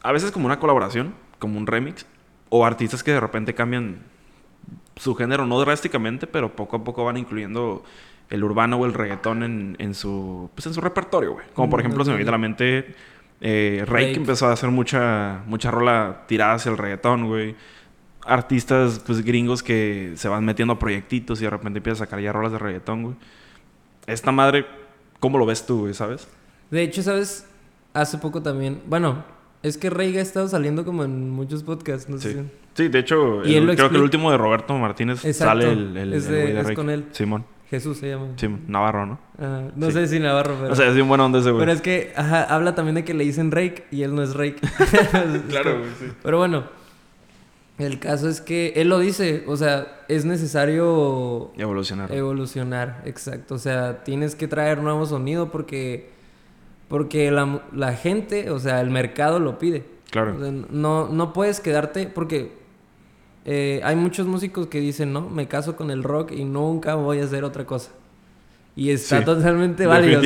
A 0.04 0.12
veces 0.12 0.32
como 0.32 0.48
una 0.48 0.60
colaboración, 0.60 1.16
como 1.40 1.58
un 1.58 1.66
remix, 1.66 2.06
o 2.50 2.66
artistas 2.66 3.02
que 3.02 3.12
de 3.12 3.22
repente 3.22 3.56
cambian 3.56 4.00
su 4.98 5.16
género, 5.16 5.46
no 5.46 5.58
drásticamente, 5.62 6.28
pero 6.28 6.58
poco 6.58 6.76
a 6.76 6.84
poco 6.84 7.06
van 7.06 7.16
incluyendo 7.16 7.86
el 8.30 8.44
urbano 8.44 8.76
o 8.76 8.86
el 8.86 8.94
reggaetón 8.94 9.44
en, 9.44 9.78
en 9.80 9.94
su 9.94 10.50
pues 10.54 10.68
en 10.68 10.74
su 10.74 10.82
repertorio, 10.82 11.32
güey. 11.36 11.46
Como 11.54 11.70
por 11.70 11.80
Mm, 11.80 11.80
ejemplo, 11.80 12.04
se 12.04 12.12
me 12.12 12.18
viene 12.18 12.28
a 12.28 12.34
la 12.34 12.38
mente 12.38 12.96
eh, 13.40 13.86
Rake. 13.88 14.16
empezó 14.18 14.48
a 14.48 14.52
hacer 14.52 14.72
mucha, 14.72 15.42
mucha 15.46 15.72
rola 15.72 16.26
tirada 16.28 16.56
hacia 16.56 16.70
el 16.70 16.78
reggaetón, 16.78 17.28
güey. 17.28 17.56
Artistas, 18.26 19.00
pues, 19.06 19.24
gringos 19.24 19.64
que 19.64 20.12
se 20.16 20.28
van 20.28 20.44
metiendo 20.44 20.74
a 20.74 20.80
proyectitos 20.80 21.40
y 21.40 21.46
de 21.46 21.50
repente 21.50 21.80
empiezan 21.80 22.04
a 22.04 22.06
sacar 22.08 22.20
ya 22.20 22.34
rolas 22.34 22.52
de 22.52 22.60
reggaetón, 22.60 23.04
güey. 23.04 23.16
Esta 24.10 24.32
madre, 24.32 24.66
¿cómo 25.20 25.38
lo 25.38 25.46
ves 25.46 25.66
tú, 25.66 25.82
güey, 25.82 25.94
sabes? 25.94 26.28
De 26.72 26.82
hecho, 26.84 27.02
¿sabes? 27.04 27.46
Hace 27.94 28.18
poco 28.18 28.42
también... 28.42 28.82
Bueno, 28.88 29.24
es 29.64 29.78
que 29.78 29.90
Rey 29.90 30.18
ha 30.18 30.22
estado 30.22 30.48
saliendo 30.48 30.86
como 30.86 31.04
en 31.04 31.30
muchos 31.30 31.64
podcasts, 31.64 32.10
no 32.10 32.18
sé 32.18 32.34
Sí. 32.34 32.40
si... 32.40 32.46
Sí, 32.84 32.88
de 32.88 33.00
hecho, 33.00 33.42
el- 33.44 33.76
creo 33.76 33.90
que 33.90 33.98
el 33.98 34.04
último 34.04 34.32
de 34.32 34.38
Roberto 34.38 34.78
Martínez 34.78 35.26
Exacto. 35.26 35.62
sale 35.62 35.74
el, 35.74 35.98
el, 35.98 36.14
Es 36.14 36.28
el 36.28 36.32
de- 36.34 36.42
güey 36.42 36.54
de 36.54 36.62
es 36.62 36.72
con 36.72 36.90
él. 36.90 37.06
Simón. 37.12 37.44
Jesús 37.70 37.98
se 37.98 38.10
llama. 38.10 38.28
Simón. 38.38 38.62
Navarro, 38.68 39.06
¿no? 39.06 39.20
Ah, 39.38 39.64
no 39.76 39.88
Sí. 39.88 39.92
sé 39.94 40.08
si 40.08 40.20
Navarro, 40.20 40.56
pero... 40.62 40.72
O 40.74 40.76
sea, 40.76 40.88
es 40.88 40.96
bien 40.96 41.08
buena 41.08 41.26
onda 41.26 41.40
ese 41.40 41.52
güey. 41.52 41.60
pero 41.62 41.72
es 41.72 41.82
que 41.82 42.14
ajá, 42.16 42.44
habla 42.44 42.74
también 42.76 42.96
de 42.96 43.04
que 43.04 43.14
le 43.14 43.24
dicen 43.26 43.52
Rake 43.52 43.86
y 43.92 44.04
él 44.04 44.16
no 44.16 44.24
es 44.24 44.34
Rake. 44.34 44.60
Claro, 45.50 45.80
güey, 45.80 45.90
sí. 46.00 46.06
Pero 46.24 46.38
bueno, 46.38 46.64
el 47.80 48.00
caso 48.00 48.28
es 48.30 48.42
que 48.42 48.74
él 48.76 48.90
lo 48.90 49.00
dice, 49.00 49.44
o 49.48 49.56
sea, 49.58 50.02
es 50.08 50.26
necesario 50.26 51.52
Evolucionar. 51.58 52.12
evolucionar, 52.14 53.02
exacto. 53.06 53.56
O 53.56 53.58
sea, 53.58 54.04
tienes 54.04 54.36
que 54.36 54.48
traer 54.48 54.80
nuevo 54.84 55.06
sonido 55.06 55.50
porque, 55.50 56.10
porque 56.88 57.32
la, 57.32 57.64
la 57.74 57.94
gente, 57.94 58.50
o 58.52 58.60
sea, 58.60 58.82
el 58.82 58.90
mercado 58.90 59.40
lo 59.40 59.58
pide. 59.58 59.86
Claro. 60.12 60.36
O 60.36 60.40
sea, 60.40 60.52
no, 60.52 61.08
no 61.08 61.34
puedes 61.34 61.60
quedarte 61.60 62.08
porque 62.08 62.52
eh, 63.46 63.82
hay 63.84 63.96
muchos 63.96 64.28
músicos 64.28 64.68
que 64.68 64.80
dicen, 64.80 65.14
no, 65.14 65.30
me 65.30 65.48
caso 65.48 65.76
con 65.76 65.90
el 65.90 66.04
rock 66.04 66.32
y 66.32 66.44
nunca 66.44 66.96
voy 66.96 67.20
a 67.20 67.24
hacer 67.24 67.44
otra 67.44 67.66
cosa. 67.66 67.92
Y 68.80 68.92
está 68.92 69.20
Sí. 69.20 69.26
totalmente 69.26 69.86
válido. 69.86 70.22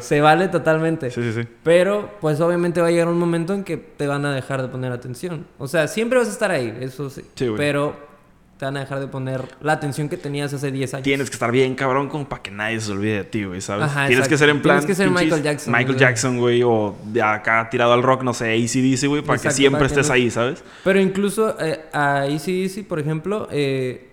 Se 0.00 0.20
vale 0.20 0.48
totalmente. 0.48 1.10
Sí, 1.10 1.22
sí, 1.22 1.32
sí. 1.42 1.48
Pero, 1.62 2.10
pues 2.20 2.40
obviamente 2.40 2.80
va 2.82 2.88
a 2.88 2.90
llegar 2.90 3.08
un 3.08 3.18
momento 3.18 3.54
en 3.54 3.64
que 3.64 3.76
te 3.78 4.06
van 4.06 4.26
a 4.26 4.34
dejar 4.34 4.60
de 4.60 4.68
poner 4.68 4.92
atención. 4.92 5.46
O 5.58 5.66
sea, 5.66 5.88
siempre 5.88 6.18
vas 6.18 6.28
a 6.28 6.32
estar 6.32 6.50
ahí, 6.50 6.76
eso 6.80 7.08
sí. 7.08 7.22
Sí, 7.34 7.46
güey. 7.46 7.56
pero 7.56 8.12
te 8.58 8.66
van 8.66 8.76
a 8.76 8.80
dejar 8.80 9.00
de 9.00 9.08
poner 9.08 9.42
la 9.60 9.72
atención 9.72 10.08
que 10.08 10.16
tenías 10.16 10.52
hace 10.52 10.70
10 10.70 10.92
años. 10.94 11.02
Tienes 11.02 11.30
que 11.30 11.34
estar 11.34 11.50
bien 11.50 11.74
cabrón 11.74 12.08
como 12.08 12.28
para 12.28 12.42
que 12.42 12.50
nadie 12.50 12.78
se 12.78 12.92
olvide 12.92 13.16
de 13.16 13.24
ti, 13.24 13.44
güey, 13.44 13.60
¿sabes? 13.60 13.86
Ajá, 13.86 14.06
Tienes 14.06 14.28
que 14.28 14.36
ser 14.38 14.50
en 14.50 14.60
plan... 14.62 14.78
Tienes 14.80 14.86
que 14.98 15.02
ser 15.02 15.10
Michael 15.10 15.42
Jackson, 15.42 15.72
Michael 15.72 15.86
güey. 15.88 15.98
Jackson, 15.98 16.38
güey, 16.38 16.62
o 16.62 16.94
de 17.06 17.22
acá 17.22 17.68
tirado 17.70 17.92
al 17.94 18.02
rock, 18.04 18.22
no 18.22 18.34
sé, 18.34 18.52
ACDC, 18.52 19.08
güey, 19.08 19.22
para 19.22 19.38
que 19.38 19.48
Exacto, 19.48 19.56
siempre 19.56 19.78
para 19.80 19.88
que 19.88 20.00
estés 20.00 20.08
no- 20.08 20.14
ahí, 20.14 20.30
¿sabes? 20.30 20.62
Pero 20.84 21.00
incluso 21.00 21.56
eh, 21.58 21.80
a 21.92 22.26
Easy, 22.28 22.84
por 22.84 23.00
ejemplo, 23.00 23.48
eh, 23.50 24.10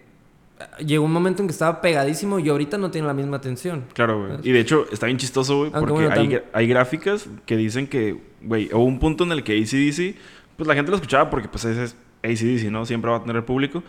llegó 0.86 1.05
un 1.05 1.12
momento 1.14 1.41
en 1.41 1.47
que 1.47 1.51
estaba 1.53 1.82
pegadísimo 1.82 2.39
y 2.39 2.49
ahorita 2.49 2.78
no 2.78 2.91
tiene 2.91 3.07
la 3.07 3.14
misma 3.14 3.38
atención. 3.38 3.86
Claro, 3.93 4.26
güey. 4.28 4.39
Y 4.43 4.51
de 4.51 4.60
hecho, 4.60 4.86
está 4.91 5.05
bien 5.05 5.18
chistoso, 5.18 5.57
güey, 5.57 5.72
Aunque 5.74 5.91
porque 5.93 6.07
bueno, 6.07 6.22
hay, 6.22 6.41
hay 6.53 6.68
gráficas 6.68 7.28
que 7.45 7.55
dicen 7.57 7.88
que, 7.88 8.20
güey, 8.41 8.70
hubo 8.74 8.84
un 8.84 8.99
punto 8.99 9.24
en 9.24 9.32
el 9.32 9.43
que 9.43 9.53
ACDC, 9.57 10.16
pues 10.57 10.68
la 10.68 10.76
gente 10.76 10.91
lo 10.91 10.95
escuchaba 10.95 11.30
porque, 11.30 11.47
pues, 11.47 11.66
ese 11.66 11.84
es 11.86 11.95
ACDC, 12.24 12.72
¿no? 12.72 12.86
Siempre 12.86 13.10
va 13.12 13.18
a 13.18 13.24
tener 13.24 13.45
público. 13.45 13.84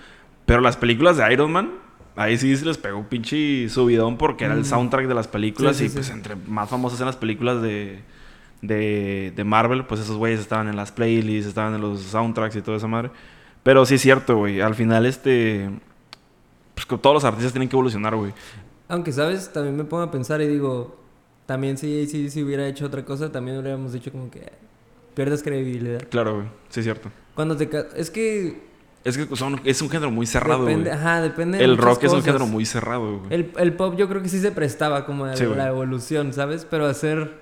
Pero 0.47 0.61
las 0.61 0.77
películas 0.77 1.17
de 1.17 1.33
Iron 1.33 1.51
Man, 1.53 1.71
a 2.17 2.25
ACDC 2.25 2.65
les 2.65 2.79
pegó 2.79 2.99
un 2.99 3.07
pinche 3.07 3.69
subidón 3.69 4.17
porque 4.19 4.45
era 4.45 4.55
el 4.55 4.61
Mm. 4.61 4.65
soundtrack 4.65 5.07
de 5.07 5.15
las 5.15 5.29
películas 5.29 5.77
Sí, 5.77 5.85
y, 5.85 5.89
sí, 5.89 5.95
pues, 5.95 6.07
sí. 6.07 6.13
entre 6.13 6.37
más 6.37 6.69
famosas 6.69 6.99
eran 7.01 7.07
las 7.07 7.17
películas 7.17 7.63
de, 7.63 8.01
de, 8.63 9.33
de 9.35 9.45
Marvel, 9.45 9.85
pues 9.87 10.01
esos 10.01 10.17
güeyes 10.17 10.39
estaban 10.41 10.69
en 10.69 10.77
las 10.77 10.93
playlists, 10.93 11.49
estaban 11.49 11.75
en 11.75 11.81
los 11.81 12.01
soundtracks 12.03 12.57
y 12.57 12.63
toda 12.63 12.77
esa 12.77 12.87
madre. 12.87 13.11
Pero 13.63 13.85
sí 13.87 13.95
es 13.97 14.01
cierto, 14.03 14.37
güey. 14.37 14.61
Al 14.61 14.75
final, 14.75 15.07
este... 15.07 15.69
Pues 16.81 16.87
que 16.87 17.03
todos 17.03 17.15
los 17.15 17.25
artistas 17.25 17.53
tienen 17.53 17.69
que 17.69 17.77
evolucionar, 17.77 18.17
güey. 18.17 18.33
Aunque, 18.89 19.13
¿sabes? 19.13 19.53
También 19.53 19.77
me 19.77 19.85
pongo 19.85 20.03
a 20.03 20.11
pensar 20.11 20.41
y 20.41 20.49
digo, 20.49 20.97
también 21.47 21.77
si 21.77 22.03
ACDC 22.03 22.43
hubiera 22.45 22.67
hecho 22.67 22.87
otra 22.87 23.05
cosa, 23.05 23.31
también 23.31 23.59
hubiéramos 23.59 23.93
dicho 23.93 24.11
como 24.11 24.31
que 24.31 24.51
pierdes 25.15 25.43
credibilidad. 25.43 26.03
Claro, 26.09 26.37
güey. 26.37 26.47
Sí 26.71 26.81
es 26.81 26.85
cierto. 26.87 27.11
Cuando 27.35 27.57
te... 27.57 27.69
Es 27.97 28.11
que... 28.11 28.69
Es 29.05 29.17
que 29.19 29.35
son- 29.37 29.61
es 29.65 29.81
un 29.83 29.89
género 29.91 30.11
muy 30.11 30.27
cerrado, 30.27 30.63
güey. 30.63 30.75
depende, 30.77 30.91
ajá, 30.93 31.21
depende 31.23 31.59
de 31.59 31.65
El 31.65 31.77
rock 31.79 32.05
es 32.05 32.11
un 32.13 32.19
cosas. 32.21 32.25
género 32.25 32.47
muy 32.47 32.65
cerrado, 32.67 33.19
güey. 33.19 33.33
El, 33.35 33.53
el 33.59 33.73
pop 33.75 33.95
yo 33.97 34.09
creo 34.09 34.23
que 34.23 34.29
sí 34.29 34.39
se 34.41 34.53
prestaba 34.53 35.05
como 35.07 35.25
a 35.27 35.37
Sí, 35.37 35.45
güey. 35.45 35.57
la 35.59 35.69
evolución, 35.69 36.33
¿sabes? 36.33 36.67
Pero 36.69 36.87
hacer 36.87 37.41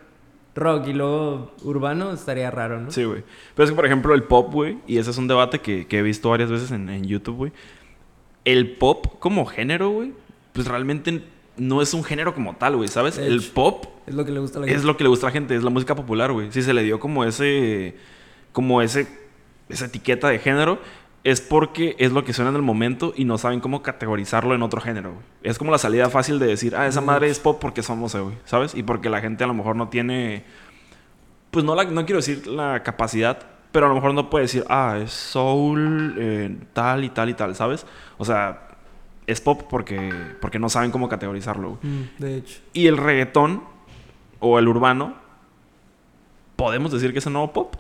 rock 0.55 0.89
y 0.89 0.93
luego 0.93 1.53
urbano 1.63 2.13
estaría 2.13 2.51
raro, 2.51 2.81
¿no? 2.81 2.91
Sí, 2.91 3.05
güey. 3.05 3.23
Pero 3.55 3.65
es 3.65 3.71
que, 3.71 3.77
por 3.77 3.87
ejemplo, 3.87 4.15
el 4.15 4.25
pop, 4.25 4.53
güey, 4.53 4.79
y 4.87 4.99
ese 4.99 5.11
es 5.11 5.19
un 5.19 5.29
debate 5.29 5.61
que, 5.61 5.87
que 5.87 5.99
he 5.99 6.03
visto 6.03 6.31
varias 6.31 6.51
veces 6.51 6.71
en, 6.73 6.89
en 6.89 7.05
YouTube, 7.05 7.37
güey. 7.37 7.53
El 8.51 8.73
pop 8.77 9.19
como 9.19 9.45
género, 9.47 9.91
güey, 9.91 10.13
pues 10.53 10.67
realmente 10.67 11.23
no 11.57 11.83
es 11.83 11.93
un 11.93 12.05
género 12.05 12.35
como 12.35 12.57
tal, 12.57 12.77
güey, 12.77 12.89
¿sabes? 12.89 13.19
El 13.19 13.43
pop 13.43 13.85
Es 14.07 14.15
lo 14.15 14.25
que 14.25 14.33
le 14.33 14.41
gusta 14.41 14.59
a 14.59 14.61
la 14.61 14.67
es 14.67 14.73
gente. 14.73 14.87
lo 14.87 14.97
que 14.97 15.05
le 15.05 15.11
gusta 15.11 15.27
a 15.27 15.29
la 15.29 15.33
gente, 15.33 15.55
es 15.57 15.63
la 15.63 15.71
música 15.71 15.95
popular, 15.95 16.33
güey. 16.33 16.51
Si 16.53 16.63
se 16.63 16.73
le 16.73 16.83
dio 16.83 16.99
como 17.01 17.25
ese, 17.25 17.97
como 18.53 18.81
ese, 18.81 19.07
esa 19.69 19.87
etiqueta 19.87 20.29
de 20.29 20.39
género, 20.39 20.79
es 21.25 21.41
porque 21.41 21.95
es 21.99 22.13
lo 22.13 22.25
que 22.25 22.33
suena 22.33 22.51
en 22.51 22.57
el 22.57 22.63
momento 22.63 23.13
y 23.17 23.25
no 23.25 23.37
saben 23.39 23.61
cómo 23.61 23.83
categorizarlo 23.83 24.55
en 24.55 24.63
otro 24.63 24.81
género, 24.81 25.13
güey. 25.13 25.25
Es 25.43 25.59
como 25.59 25.71
la 25.73 25.79
salida 25.79 26.09
fácil 26.09 26.39
de 26.39 26.47
decir, 26.47 26.75
ah, 26.77 26.87
esa 26.87 27.01
madre 27.01 27.29
es 27.29 27.41
pop 27.41 27.59
porque 27.61 27.83
somos, 27.83 28.15
güey, 28.15 28.37
¿sabes? 28.45 28.75
Y 28.75 28.83
porque 28.83 29.11
la 29.11 29.21
gente 29.21 29.45
a 29.45 29.47
lo 29.47 29.55
mejor 29.55 29.77
no 29.77 29.89
tiene, 29.89 30.45
pues 31.51 31.65
no, 31.65 31.75
la, 31.75 31.85
no 31.85 32.07
quiero 32.07 32.19
decir 32.21 32.47
la 32.47 32.83
capacidad, 32.83 33.58
pero 33.73 33.87
a 33.87 33.89
lo 33.89 33.95
mejor 33.95 34.15
no 34.15 34.31
puede 34.31 34.45
decir, 34.45 34.65
ah, 34.69 34.99
es 35.03 35.11
soul, 35.13 36.15
eh, 36.19 36.57
tal 36.73 37.05
y 37.05 37.11
tal 37.11 37.29
y 37.29 37.35
tal, 37.35 37.55
¿sabes? 37.55 37.87
O 38.17 38.25
sea, 38.25 38.69
es 39.27 39.41
pop 39.41 39.63
porque, 39.69 40.13
porque 40.41 40.59
no 40.59 40.69
saben 40.69 40.91
cómo 40.91 41.09
categorizarlo. 41.09 41.79
Mm, 41.83 42.03
de 42.19 42.37
hecho. 42.37 42.61
Y 42.73 42.87
el 42.87 42.97
reggaetón 42.97 43.63
o 44.41 44.59
el 44.59 44.69
urbano, 44.69 45.15
¿podemos 46.57 46.93
decir 46.93 47.13
que 47.13 47.19
es 47.19 47.27
el 47.27 47.33
nuevo 47.35 47.53
pop? 47.53 47.75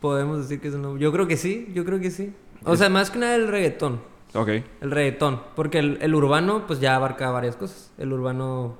Podemos 0.00 0.38
decir 0.38 0.60
que 0.60 0.68
es 0.68 0.74
un 0.74 0.82
nuevo- 0.82 0.96
Yo 0.98 1.12
creo 1.12 1.26
que 1.26 1.36
sí, 1.36 1.70
yo 1.74 1.84
creo 1.84 2.00
que 2.00 2.10
sí. 2.10 2.32
O 2.64 2.76
sea, 2.76 2.88
más 2.88 3.10
que 3.10 3.18
nada 3.18 3.34
el 3.36 3.48
reggaetón. 3.48 4.00
Ok. 4.34 4.48
El 4.80 4.90
reggaetón. 4.90 5.40
Porque 5.56 5.78
el, 5.78 5.98
el 6.00 6.14
urbano, 6.14 6.66
pues 6.66 6.80
ya 6.80 6.96
abarca 6.96 7.30
varias 7.30 7.56
cosas. 7.56 7.92
El 7.98 8.12
urbano 8.12 8.76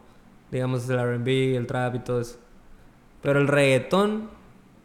digamos 0.51 0.88
el 0.91 0.99
R&B, 0.99 1.57
el 1.57 1.66
trap 1.66 1.95
y 1.97 1.99
todo 2.01 2.20
eso. 2.20 2.38
Pero 3.22 3.38
el 3.41 3.47
reggaetón, 3.49 4.28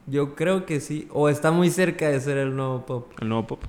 yo 0.08 0.36
creo 0.36 0.66
que 0.66 0.80
sí, 0.80 1.08
o 1.12 1.30
está 1.30 1.52
muy 1.52 1.70
cerca 1.70 2.10
de 2.10 2.20
ser 2.20 2.38
el 2.38 2.56
nuevo 2.56 2.86
pop. 2.86 3.12
El 3.22 3.30
nuevo 3.30 3.48
pop. 3.48 3.64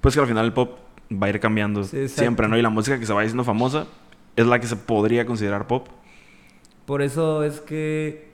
Pues 0.00 0.14
que 0.14 0.20
al 0.20 0.26
final 0.26 0.44
el 0.46 0.52
pop 0.52 0.78
va 1.10 1.26
a 1.26 1.30
ir 1.30 1.40
cambiando 1.40 1.84
Sí, 1.84 2.08
siempre, 2.08 2.48
¿no? 2.48 2.56
Y 2.58 2.62
la 2.62 2.70
música 2.70 2.98
que 2.98 3.06
se 3.06 3.12
va 3.12 3.22
haciendo 3.22 3.44
famosa 3.44 3.86
es 4.36 4.46
la 4.46 4.58
que 4.60 4.66
se 4.66 4.76
podría 4.76 5.24
considerar 5.26 5.66
pop. 5.66 5.88
Por 6.86 7.02
eso 7.02 7.42
es 7.42 7.60
que 7.60 8.28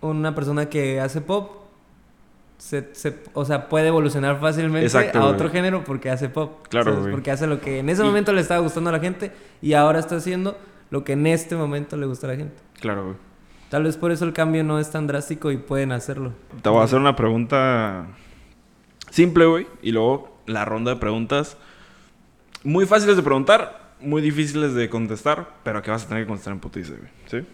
una 0.00 0.34
persona 0.34 0.68
que 0.68 1.00
hace 1.00 1.20
pop, 1.20 1.50
se, 2.56 2.88
se- 2.94 3.16
o 3.34 3.44
sea, 3.44 3.68
puede 3.68 3.88
evolucionar 3.88 4.40
fácilmente 4.40 4.86
Exacto, 4.86 5.18
a 5.18 5.22
güey. 5.22 5.34
otro 5.34 5.50
género 5.50 5.84
porque 5.84 6.10
hace 6.10 6.28
pop. 6.28 6.66
Claro. 6.68 7.06
Porque 7.10 7.30
hace 7.30 7.46
lo 7.46 7.60
que 7.60 7.78
en 7.80 7.88
ese 7.88 8.02
Y- 8.02 8.06
momento 8.06 8.32
le 8.32 8.40
estaba 8.40 8.60
gustando 8.60 8.90
a 8.90 8.92
la 8.92 9.00
gente 9.00 9.30
y 9.62 9.74
ahora 9.74 9.98
está 10.00 10.16
haciendo 10.16 10.56
lo 10.90 11.04
que 11.04 11.12
en 11.12 11.26
este 11.26 11.54
momento 11.54 11.96
le 11.96 12.06
gusta 12.06 12.26
a 12.26 12.30
la 12.30 12.36
gente. 12.36 12.56
Claro, 12.80 13.04
güey. 13.04 13.16
Tal 13.70 13.82
vez 13.84 13.96
por 13.96 14.10
eso 14.12 14.24
el 14.24 14.32
cambio 14.32 14.64
no 14.64 14.78
es 14.78 14.90
tan 14.90 15.06
drástico 15.06 15.50
y 15.52 15.56
pueden 15.58 15.92
hacerlo. 15.92 16.32
Te 16.62 16.68
voy 16.68 16.80
a 16.80 16.84
hacer 16.84 16.98
una 16.98 17.16
pregunta 17.16 18.06
simple, 19.10 19.46
güey. 19.46 19.66
Y 19.82 19.92
luego 19.92 20.38
la 20.46 20.64
ronda 20.64 20.94
de 20.94 21.00
preguntas 21.00 21.56
muy 22.64 22.86
fáciles 22.86 23.16
de 23.16 23.22
preguntar, 23.22 23.92
muy 24.00 24.22
difíciles 24.22 24.74
de 24.74 24.88
contestar, 24.88 25.48
pero 25.64 25.82
que 25.82 25.90
vas 25.90 26.04
a 26.04 26.08
tener 26.08 26.24
que 26.24 26.28
contestar 26.28 26.54
en 26.54 26.60
putiza, 26.60 26.94
güey. 26.94 27.10
¿Sí? 27.26 27.46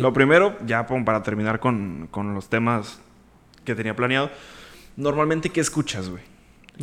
Lo 0.00 0.12
primero, 0.12 0.56
ya 0.66 0.86
para 0.86 1.22
terminar 1.22 1.58
con, 1.60 2.08
con 2.10 2.34
los 2.34 2.48
temas 2.48 3.00
que 3.64 3.74
tenía 3.74 3.96
planeado. 3.96 4.30
Normalmente, 4.96 5.48
¿qué 5.50 5.60
escuchas, 5.60 6.10
güey? 6.10 6.22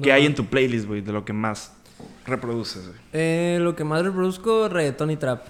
¿Qué 0.01 0.09
No. 0.09 0.15
hay 0.15 0.25
en 0.25 0.33
tu 0.35 0.45
playlist, 0.45 0.87
güey? 0.87 1.01
De 1.01 1.11
lo 1.11 1.23
que 1.25 1.33
más 1.33 1.73
reproduces, 2.25 2.87
güey. 2.87 2.99
Eh, 3.13 3.59
lo 3.61 3.75
que 3.75 3.83
más 3.83 4.03
reproduzco, 4.03 4.69
reggaetón 4.69 5.11
y 5.11 5.17
trap. 5.17 5.43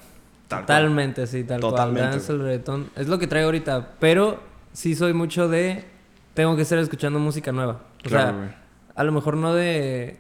Tal 0.50 0.66
cual. 0.66 0.66
Totalmente, 0.66 1.28
sí, 1.28 1.43
tal 1.45 1.62
Totalmente, 1.62 2.02
cual. 2.02 2.12
Dance, 2.12 2.32
el 2.34 2.39
reggaetón. 2.39 2.89
Es 2.97 3.08
lo 3.08 3.18
que 3.20 3.28
traigo 3.28 3.45
ahorita. 3.47 3.91
Pero 4.00 4.39
sí 4.74 4.95
soy 4.95 5.14
mucho 5.14 5.47
de... 5.47 5.86
Tengo 6.34 6.56
que 6.58 6.64
estar 6.64 6.78
escuchando 6.80 7.20
música 7.20 7.52
nueva. 7.54 7.84
O 8.06 8.10
Claro, 8.10 8.38
sea, 8.38 8.62
a 8.95 9.04
lo 9.04 9.12
mejor 9.14 9.38
no 9.38 9.54
de... 9.54 10.20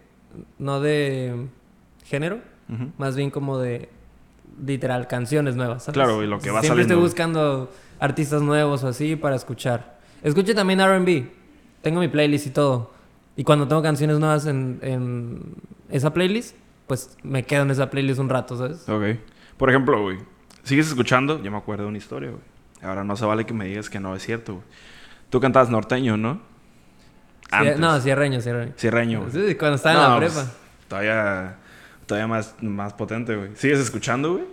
No 0.57 0.79
de 0.79 1.47
género. 2.05 2.39
Más 2.97 3.15
bien 3.17 3.31
como 3.31 3.57
de... 3.57 3.89
Literal, 4.65 5.07
canciones 5.07 5.55
nuevas. 5.55 5.83
¿sabes? 5.83 5.93
Claro, 5.95 6.15
güey, 6.17 6.27
lo 6.27 6.39
que 6.39 6.51
va 6.51 6.61
Siempre 6.61 6.83
saliendo. 6.83 6.93
estoy 6.93 7.03
buscando 7.03 7.71
artistas 7.99 8.41
nuevos 8.41 8.83
o 8.83 8.87
así 8.89 9.15
para 9.15 9.35
escuchar. 9.35 9.99
Escucho 10.21 10.53
también 10.53 10.79
R&B. 10.81 11.31
Tengo 11.81 11.99
mi 12.01 12.07
playlist 12.07 12.47
y 12.47 12.49
todo. 12.51 12.91
Y 13.35 13.43
cuando 13.43 13.67
tengo 13.67 13.81
canciones 13.81 14.19
nuevas 14.19 14.45
en, 14.47 14.79
en 14.81 15.41
esa 15.89 16.13
playlist, 16.13 16.55
pues 16.87 17.17
me 17.23 17.43
quedo 17.43 17.61
en 17.63 17.71
esa 17.71 17.89
playlist 17.89 18.19
un 18.19 18.27
rato, 18.29 18.57
¿sabes? 18.57 18.87
Ok. 18.89 19.17
Por 19.59 19.69
ejemplo, 19.69 20.01
güey. 20.01 20.17
Sigues 20.63 20.87
escuchando, 20.87 21.43
yo 21.43 21.51
me 21.51 21.57
acuerdo 21.57 21.83
de 21.83 21.89
una 21.89 21.97
historia, 21.97 22.29
güey. 22.29 22.41
Ahora 22.81 23.03
no 23.03 23.15
se 23.17 23.25
vale 23.25 23.45
que 23.45 23.53
me 23.53 23.65
digas 23.65 23.89
que 23.89 23.99
no 23.99 24.15
es 24.15 24.23
cierto, 24.23 24.53
güey. 24.53 24.65
Tú 25.29 25.41
cantabas 25.41 25.69
norteño, 25.69 26.15
¿no? 26.15 26.39
Sí, 27.51 27.67
no, 27.77 27.99
cierreño, 27.99 28.39
cierreño. 28.41 28.71
Cierreño, 28.77 29.25
güey. 29.27 29.49
Sí, 29.49 29.55
cuando 29.55 29.75
estaba 29.75 29.95
en 29.95 30.11
la 30.11 30.17
pues, 30.19 30.33
prepa. 30.33 30.51
todavía, 30.87 31.55
todavía 32.05 32.27
más, 32.27 32.55
más 32.61 32.93
potente, 32.93 33.35
güey. 33.35 33.49
¿Sigues 33.55 33.79
escuchando, 33.79 34.33
güey? 34.33 34.45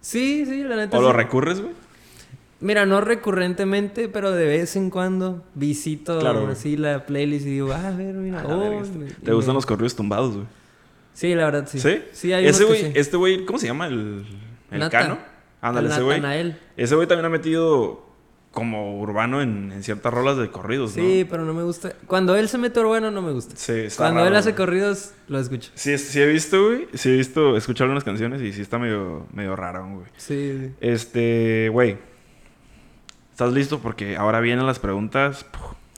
Sí, 0.00 0.44
sí, 0.46 0.62
la 0.62 0.76
neta. 0.76 0.96
¿O 0.96 1.02
lo 1.02 1.12
recurres, 1.12 1.60
güey? 1.60 1.72
Mira, 2.60 2.86
no 2.86 3.00
recurrentemente, 3.00 4.08
pero 4.08 4.30
de 4.32 4.46
vez 4.46 4.76
en 4.76 4.90
cuando 4.90 5.44
visito 5.54 6.18
Claro, 6.20 6.42
güey. 6.42 6.52
así 6.52 6.76
la 6.76 7.06
playlist 7.06 7.46
y 7.46 7.50
digo, 7.50 7.72
ah, 7.72 7.88
a 7.88 7.90
ver, 7.90 8.14
mira. 8.14 8.40
A 8.40 8.44
la 8.44 8.54
oh, 8.54 8.82
este- 8.82 9.14
¿Te 9.24 9.32
gustan 9.32 9.54
me- 9.54 9.58
los 9.58 9.66
corridos 9.66 9.96
tumbados, 9.96 10.34
güey? 10.34 10.46
Sí, 11.18 11.34
la 11.34 11.46
verdad, 11.46 11.66
sí. 11.68 11.80
¿Sí? 11.80 12.00
Sí, 12.12 12.32
hay 12.32 12.46
ese 12.46 12.62
güey, 12.64 12.80
sí. 12.80 12.92
este 12.94 13.16
güey, 13.16 13.44
¿cómo 13.44 13.58
se 13.58 13.66
llama? 13.66 13.88
El, 13.88 14.24
el. 14.70 14.88
Cano. 14.88 15.18
Ándale, 15.60 15.88
ese 15.88 16.00
güey. 16.02 16.22
Ese 16.76 16.94
güey 16.94 17.08
también 17.08 17.24
ha 17.26 17.28
metido 17.28 18.06
como 18.52 19.00
urbano 19.00 19.42
en, 19.42 19.72
en 19.72 19.82
ciertas 19.82 20.14
rolas 20.14 20.36
de 20.36 20.48
corridos, 20.52 20.96
¿no? 20.96 21.02
Sí, 21.02 21.26
pero 21.28 21.44
no 21.44 21.54
me 21.54 21.64
gusta. 21.64 21.92
Cuando 22.06 22.36
él 22.36 22.48
se 22.48 22.56
mete 22.56 22.78
urbano, 22.78 23.10
no 23.10 23.20
me 23.20 23.32
gusta. 23.32 23.56
Sí, 23.56 23.72
está 23.72 24.04
Cuando 24.04 24.20
raro, 24.20 24.30
él 24.30 24.36
hace 24.36 24.50
güey. 24.52 24.56
corridos, 24.58 25.12
lo 25.26 25.40
escucho. 25.40 25.72
Sí, 25.74 25.98
sí 25.98 26.20
he 26.20 26.26
visto, 26.28 26.64
güey. 26.64 26.86
Sí 26.94 27.08
he 27.08 27.16
visto, 27.16 27.56
he 27.56 27.58
escuchado 27.58 27.86
algunas 27.86 28.04
canciones 28.04 28.40
y 28.40 28.52
sí 28.52 28.62
está 28.62 28.78
medio, 28.78 29.26
medio 29.32 29.56
raro, 29.56 29.88
güey. 29.88 30.06
Sí. 30.18 30.72
Este, 30.80 31.68
güey. 31.72 31.98
¿Estás 33.32 33.52
listo? 33.52 33.80
Porque 33.80 34.16
ahora 34.16 34.38
vienen 34.38 34.66
las 34.66 34.78
preguntas 34.78 35.44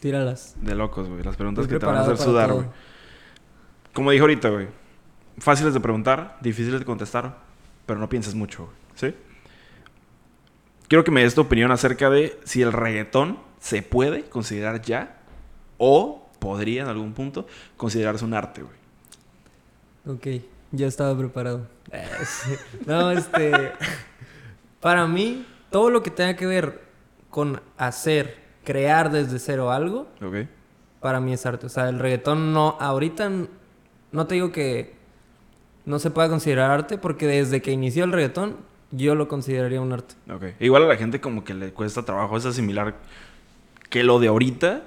Tíralas. 0.00 0.56
de 0.62 0.74
locos, 0.74 1.10
güey. 1.10 1.22
Las 1.22 1.36
preguntas 1.36 1.64
Estoy 1.66 1.76
que 1.76 1.80
te 1.80 1.84
van 1.84 1.96
a 1.96 2.00
hacer 2.00 2.16
sudar, 2.16 2.48
todo. 2.48 2.56
güey. 2.60 2.68
Como 3.92 4.10
dije 4.12 4.22
ahorita, 4.22 4.48
güey. 4.48 4.79
Fáciles 5.40 5.72
de 5.72 5.80
preguntar, 5.80 6.36
difíciles 6.42 6.80
de 6.80 6.86
contestar, 6.86 7.38
pero 7.86 7.98
no 7.98 8.08
pienses 8.08 8.34
mucho. 8.34 8.68
¿Sí? 8.94 9.14
Quiero 10.86 11.02
que 11.02 11.10
me 11.10 11.22
des 11.22 11.34
tu 11.34 11.40
opinión 11.40 11.70
acerca 11.70 12.10
de 12.10 12.38
si 12.44 12.60
el 12.60 12.72
reggaetón 12.72 13.38
se 13.58 13.82
puede 13.82 14.24
considerar 14.24 14.82
ya 14.82 15.18
o 15.78 16.28
podría 16.38 16.82
en 16.82 16.88
algún 16.88 17.14
punto 17.14 17.46
considerarse 17.76 18.24
un 18.24 18.34
arte, 18.34 18.62
güey. 18.62 18.76
Ok, 20.06 20.44
ya 20.72 20.86
estaba 20.86 21.16
preparado. 21.16 21.66
No, 22.86 23.10
este. 23.10 23.72
Para 24.80 25.06
mí, 25.06 25.46
todo 25.70 25.90
lo 25.90 26.02
que 26.02 26.10
tenga 26.10 26.36
que 26.36 26.46
ver 26.46 26.82
con 27.30 27.62
hacer, 27.78 28.36
crear 28.64 29.10
desde 29.10 29.38
cero 29.38 29.70
algo, 29.70 30.08
para 31.00 31.20
mí 31.20 31.32
es 31.32 31.46
arte. 31.46 31.66
O 31.66 31.70
sea, 31.70 31.88
el 31.88 31.98
reggaetón 31.98 32.52
no. 32.52 32.76
Ahorita 32.78 33.30
no 34.12 34.26
te 34.26 34.34
digo 34.34 34.52
que 34.52 34.99
no 35.90 35.98
se 35.98 36.10
pueda 36.10 36.28
considerar 36.28 36.70
arte, 36.70 36.96
porque 36.96 37.26
desde 37.26 37.60
que 37.60 37.72
inició 37.72 38.04
el 38.04 38.12
reggaetón, 38.12 38.56
yo 38.92 39.14
lo 39.14 39.28
consideraría 39.28 39.80
un 39.80 39.92
arte. 39.92 40.14
Ok. 40.32 40.44
Igual 40.60 40.84
a 40.84 40.86
la 40.86 40.96
gente 40.96 41.20
como 41.20 41.44
que 41.44 41.52
le 41.54 41.72
cuesta 41.72 42.04
trabajo 42.04 42.36
es 42.36 42.46
asimilar 42.46 42.94
que 43.90 44.02
lo 44.04 44.18
de 44.18 44.28
ahorita 44.28 44.82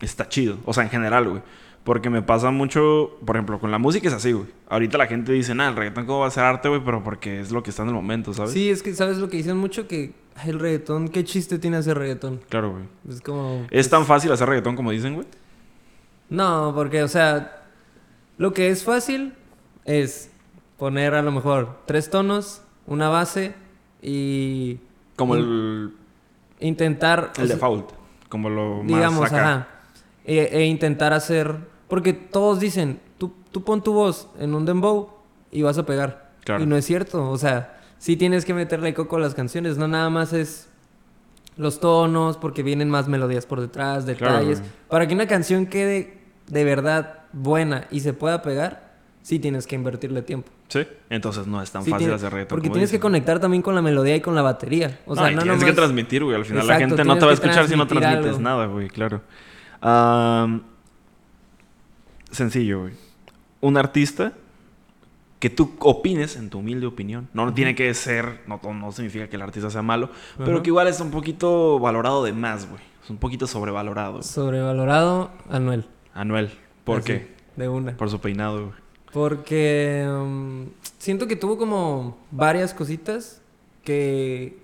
está 0.00 0.28
chido. 0.28 0.56
O 0.64 0.72
sea, 0.72 0.84
en 0.84 0.90
general, 0.90 1.28
güey. 1.28 1.42
Porque 1.84 2.10
me 2.10 2.22
pasa 2.22 2.50
mucho, 2.50 3.18
por 3.24 3.36
ejemplo, 3.36 3.58
con 3.58 3.70
la 3.70 3.78
música 3.78 4.06
es 4.08 4.14
así, 4.14 4.32
güey. 4.32 4.46
Ahorita 4.68 4.98
la 4.98 5.06
gente 5.06 5.32
dice, 5.32 5.54
nah, 5.54 5.68
el 5.68 5.76
reggaetón 5.76 6.06
cómo 6.06 6.20
va 6.20 6.26
a 6.26 6.30
ser 6.30 6.44
arte, 6.44 6.68
güey, 6.68 6.82
pero 6.84 7.02
porque 7.02 7.40
es 7.40 7.50
lo 7.50 7.62
que 7.62 7.70
está 7.70 7.82
en 7.82 7.88
el 7.88 7.94
momento, 7.94 8.34
¿sabes? 8.34 8.52
Sí, 8.52 8.70
es 8.70 8.82
que 8.82 8.94
sabes 8.94 9.18
lo 9.18 9.28
que 9.28 9.38
dicen 9.38 9.56
mucho 9.56 9.88
que 9.88 10.12
"Ay, 10.36 10.50
el 10.50 10.58
reggaetón, 10.60 11.08
¿qué 11.08 11.24
chiste 11.24 11.58
tiene 11.58 11.78
hacer 11.78 11.96
reggaetón? 11.98 12.40
Claro, 12.48 12.72
güey. 12.72 12.84
Es 13.08 13.20
como. 13.20 13.66
¿Es 13.70 13.88
tan 13.88 14.04
fácil 14.04 14.30
hacer 14.30 14.48
reggaetón 14.48 14.76
como 14.76 14.90
dicen, 14.90 15.14
güey? 15.14 15.26
No, 16.28 16.72
porque, 16.74 17.02
o 17.02 17.08
sea, 17.08 17.62
lo 18.36 18.52
que 18.52 18.68
es 18.68 18.84
fácil 18.84 19.32
es 19.98 20.30
poner 20.78 21.14
a 21.14 21.22
lo 21.22 21.32
mejor 21.32 21.78
tres 21.86 22.10
tonos, 22.10 22.62
una 22.86 23.08
base 23.08 23.54
y 24.02 24.78
Como 25.16 25.34
el, 25.34 25.92
intentar. 26.60 27.32
o 27.36 27.40
el 27.40 27.46
sea, 27.48 27.56
default. 27.56 27.90
Como 28.28 28.48
lo 28.48 28.78
más 28.78 28.86
Digamos, 28.86 29.26
acá. 29.26 29.52
ajá. 29.52 29.68
E, 30.24 30.48
e 30.52 30.64
intentar 30.66 31.12
hacer. 31.12 31.56
Porque 31.88 32.12
todos 32.12 32.60
dicen, 32.60 33.00
tú, 33.18 33.32
tú 33.50 33.64
pon 33.64 33.82
tu 33.82 33.92
voz 33.92 34.28
en 34.38 34.54
un 34.54 34.64
dembow 34.64 35.10
y 35.50 35.62
vas 35.62 35.76
a 35.78 35.84
pegar. 35.84 36.30
Claro. 36.44 36.62
Y 36.62 36.66
no 36.66 36.76
es 36.76 36.84
cierto. 36.84 37.28
O 37.28 37.36
sea, 37.38 37.80
sí 37.98 38.16
tienes 38.16 38.44
que 38.44 38.54
meterle 38.54 38.94
coco 38.94 39.16
a 39.16 39.20
las 39.20 39.34
canciones. 39.34 39.76
No 39.76 39.88
nada 39.88 40.08
más 40.08 40.32
es 40.32 40.68
los 41.56 41.80
tonos, 41.80 42.36
porque 42.36 42.62
vienen 42.62 42.88
más 42.88 43.08
melodías 43.08 43.44
por 43.44 43.60
detrás, 43.60 44.06
detalles. 44.06 44.62
Para 44.88 45.06
que 45.06 45.14
una 45.14 45.26
canción 45.26 45.66
quede 45.66 46.18
de 46.46 46.64
verdad 46.64 47.24
buena 47.32 47.86
y 47.90 48.00
se 48.00 48.12
pueda 48.12 48.40
pegar, 48.40 48.89
sí 49.22 49.38
tienes 49.38 49.66
que 49.66 49.74
invertirle 49.76 50.22
tiempo. 50.22 50.50
Sí. 50.68 50.86
Entonces 51.08 51.46
no 51.46 51.60
es 51.62 51.70
tan 51.70 51.82
Sí 51.84 51.90
fácil 51.90 52.06
tiene- 52.06 52.14
hacer 52.16 52.32
reggaetón 52.32 52.56
Porque 52.56 52.68
como 52.68 52.74
tienes 52.74 52.90
que 52.90 53.00
conectar 53.00 53.38
también 53.40 53.62
con 53.62 53.74
la 53.74 53.82
melodía 53.82 54.16
y 54.16 54.20
con 54.20 54.34
la 54.34 54.42
batería. 54.42 55.00
O 55.06 55.14
no, 55.14 55.20
sea, 55.20 55.32
y 55.32 55.34
no 55.34 55.42
tienes 55.42 55.64
que 55.64 55.72
transmitir, 55.72 56.24
güey. 56.24 56.36
Al 56.36 56.44
final 56.44 56.66
la 56.66 56.78
gente 56.78 57.04
no 57.04 57.16
te 57.18 57.24
va 57.24 57.30
a 57.30 57.34
escuchar 57.34 57.68
si 57.68 57.76
no 57.76 57.86
transmites 57.86 58.26
algo. 58.26 58.40
nada, 58.40 58.66
güey, 58.66 58.88
claro. 58.88 59.20
Sencillo, 62.30 62.80
güey. 62.82 62.92
Un 63.60 63.76
artista 63.76 64.32
que 65.38 65.50
tú 65.50 65.74
opines, 65.80 66.36
en 66.36 66.50
tu 66.50 66.58
humilde 66.58 66.86
opinión, 66.86 67.28
no, 67.32 67.46
no 67.46 67.54
tiene 67.54 67.74
que 67.74 67.92
ser, 67.94 68.42
no, 68.46 68.60
no 68.74 68.92
significa 68.92 69.28
que 69.28 69.36
el 69.36 69.42
artista 69.42 69.70
sea 69.70 69.82
malo, 69.82 70.10
pero 70.38 70.62
que 70.62 70.68
igual 70.70 70.86
es 70.86 71.00
un 71.00 71.10
poquito 71.10 71.78
valorado 71.78 72.22
de 72.24 72.32
más, 72.32 72.68
güey. 72.68 72.82
Es 73.02 73.08
un 73.10 73.16
poquito 73.16 73.46
sobrevalorado. 73.46 74.22
Sobrevalorado, 74.22 75.30
Anuel. 75.48 75.86
Anuel, 76.14 76.50
¿por 76.84 76.98
Así, 76.98 77.06
qué? 77.06 77.34
De 77.56 77.68
una. 77.68 77.96
Por 77.96 78.10
su 78.10 78.20
peinado, 78.20 78.66
güey. 78.66 78.80
Porque 79.12 80.06
um, 80.08 80.66
siento 80.98 81.26
que 81.26 81.36
tuvo 81.36 81.58
como 81.58 82.16
varias 82.30 82.72
cositas 82.74 83.40
que, 83.84 84.58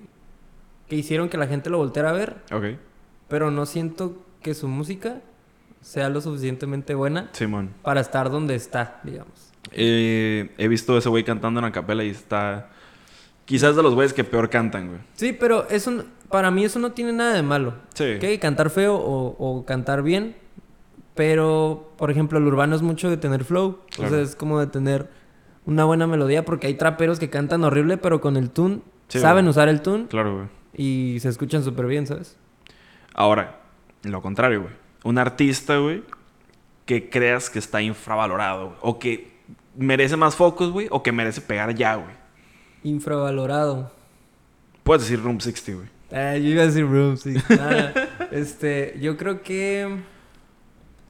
que 0.89 0.97
hicieron 0.97 1.29
que 1.29 1.37
la 1.37 1.47
gente 1.47 1.69
lo 1.71 1.79
volteara 1.79 2.11
a 2.11 2.13
ver, 2.13 2.37
Ok. 2.53 2.65
pero 3.29 3.51
no 3.51 3.67
siento 3.67 4.17
que 4.43 4.55
su 4.55 4.69
música 4.69 5.21
sea 5.81 6.09
lo 6.09 6.21
suficientemente 6.21 6.95
buena 6.95 7.29
Simón. 7.33 7.71
para 7.83 8.01
estar 8.01 8.31
donde 8.31 8.55
está, 8.55 9.01
digamos. 9.03 9.53
Eh, 9.73 10.53
he 10.59 10.69
visto 10.69 10.95
a 10.95 10.99
ese 10.99 11.09
güey 11.09 11.25
cantando 11.25 11.59
en 11.61 11.67
acapela 11.67 12.05
y 12.05 12.11
está... 12.11 12.71
Quizás 13.47 13.77
de 13.77 13.83
los 13.85 13.95
güeyes 13.95 14.13
que 14.13 14.25
peor 14.25 14.51
cantan, 14.51 14.89
güey. 14.89 15.01
Sí, 15.15 15.33
pero 15.33 15.69
eso, 15.69 16.05
para 16.31 16.51
mí 16.51 16.65
eso 16.65 16.81
no 16.81 16.91
tiene 16.93 17.13
nada 17.13 17.35
de 17.35 17.43
malo. 17.43 17.75
Sí. 17.95 18.15
¿Ok? 18.17 18.41
Cantar 18.41 18.71
feo 18.71 18.97
o, 18.97 19.37
o 19.39 19.65
cantar 19.65 20.03
bien. 20.03 20.35
Pero, 21.17 21.93
por 21.97 22.11
ejemplo, 22.13 22.39
el 22.39 22.47
urbano 22.47 22.77
es 22.77 22.83
mucho 22.83 23.11
de 23.11 23.17
tener 23.17 23.43
flow. 23.45 23.81
Claro. 23.91 24.13
O 24.13 24.15
sea, 24.15 24.23
es 24.23 24.37
como 24.37 24.61
de 24.61 24.67
tener 24.69 25.09
una 25.65 25.85
buena 25.85 26.07
melodía. 26.07 26.45
Porque 26.45 26.69
hay 26.69 26.75
traperos 26.75 27.19
que 27.19 27.31
cantan 27.31 27.65
horrible, 27.65 27.97
pero 27.97 28.21
con 28.21 28.37
el 28.37 28.51
tune 28.51 28.81
Sí, 29.09 29.19
saben 29.19 29.45
güey. 29.47 29.51
usar 29.51 29.69
el 29.69 29.81
tune 29.83 30.07
Claro, 30.07 30.35
güey. 30.37 30.47
y 30.77 31.19
se 31.21 31.29
escuchan 31.29 31.63
súper 31.65 31.87
bien, 31.87 32.07
¿sabes? 32.07 32.37
Ahora, 33.15 33.61
lo 34.03 34.21
contrario, 34.21 34.63
güey. 34.63 34.73
Un 35.05 35.17
artista, 35.19 35.79
güey, 35.79 36.03
que 36.85 37.09
creas 37.09 37.49
que 37.49 37.59
está 37.61 37.81
infravalorado, 37.81 38.67
güey, 38.67 38.79
o 38.83 38.99
que 38.99 39.33
merece 39.77 40.17
más 40.17 40.35
focos, 40.37 40.71
güey, 40.73 40.89
o 40.91 41.03
que 41.03 41.13
merece 41.13 41.41
pegar 41.41 41.75
ya, 41.75 41.95
güey. 41.95 42.15
Infravalorado. 42.83 43.93
Puedes 44.83 45.03
decir 45.05 45.23
Room 45.23 45.41
60, 45.41 45.73
güey. 45.75 45.89
Ah, 46.13 46.37
yo 46.37 46.49
iba 46.49 46.63
a 46.63 46.67
decir 46.67 46.85
Room, 46.87 47.17
sí. 47.17 47.35
Ah, 47.61 47.93
este, 48.33 48.97
yo 49.01 49.17
creo 49.17 49.43
que 49.43 49.99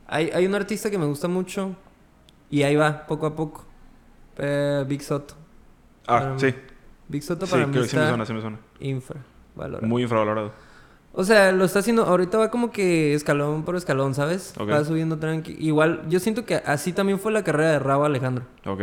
hay, 0.09 0.30
hay 0.34 0.46
un 0.46 0.54
artista 0.54 0.90
que 0.90 0.98
me 0.98 1.07
gusta 1.07 1.28
mucho 1.28 1.74
y 2.50 2.62
ahí 2.62 2.76
va, 2.76 3.07
poco 3.07 3.26
a 3.26 3.34
poco. 3.36 3.64
Eh, 4.38 4.84
Big 4.86 5.02
Soto. 5.02 5.34
Ah, 6.07 6.20
Para 6.20 6.38
sí. 6.38 6.54
Big 7.09 7.22
Soto 7.22 7.46
Sí, 7.46 7.52
para 7.52 7.66
mí 7.66 7.72
creo 7.72 7.84
que 7.84 7.88
sí 7.88 7.96
me 7.96 8.02
está 8.02 8.09
suena, 8.11 8.26
sí 8.26 8.32
me 8.34 8.40
suena. 8.40 8.59
infravalorado. 8.80 9.86
Muy 9.86 10.02
infravalorado. 10.02 10.52
O 11.18 11.24
sea, 11.24 11.50
lo 11.52 11.64
está 11.64 11.78
haciendo, 11.78 12.04
ahorita 12.04 12.36
va 12.36 12.50
como 12.50 12.70
que 12.70 13.14
escalón 13.14 13.64
por 13.64 13.74
escalón, 13.76 14.14
¿sabes? 14.14 14.52
Ok. 14.59 14.68
Va 14.70 14.84
subiendo 14.84 15.18
tranqui. 15.18 15.57
Igual, 15.59 16.02
yo 16.09 16.20
siento 16.20 16.44
que 16.44 16.57
así 16.57 16.92
también 16.92 17.18
fue 17.18 17.32
la 17.32 17.42
carrera 17.42 17.70
de 17.72 17.78
Rabo 17.78 18.04
Alejandro. 18.04 18.44
Ok. 18.66 18.82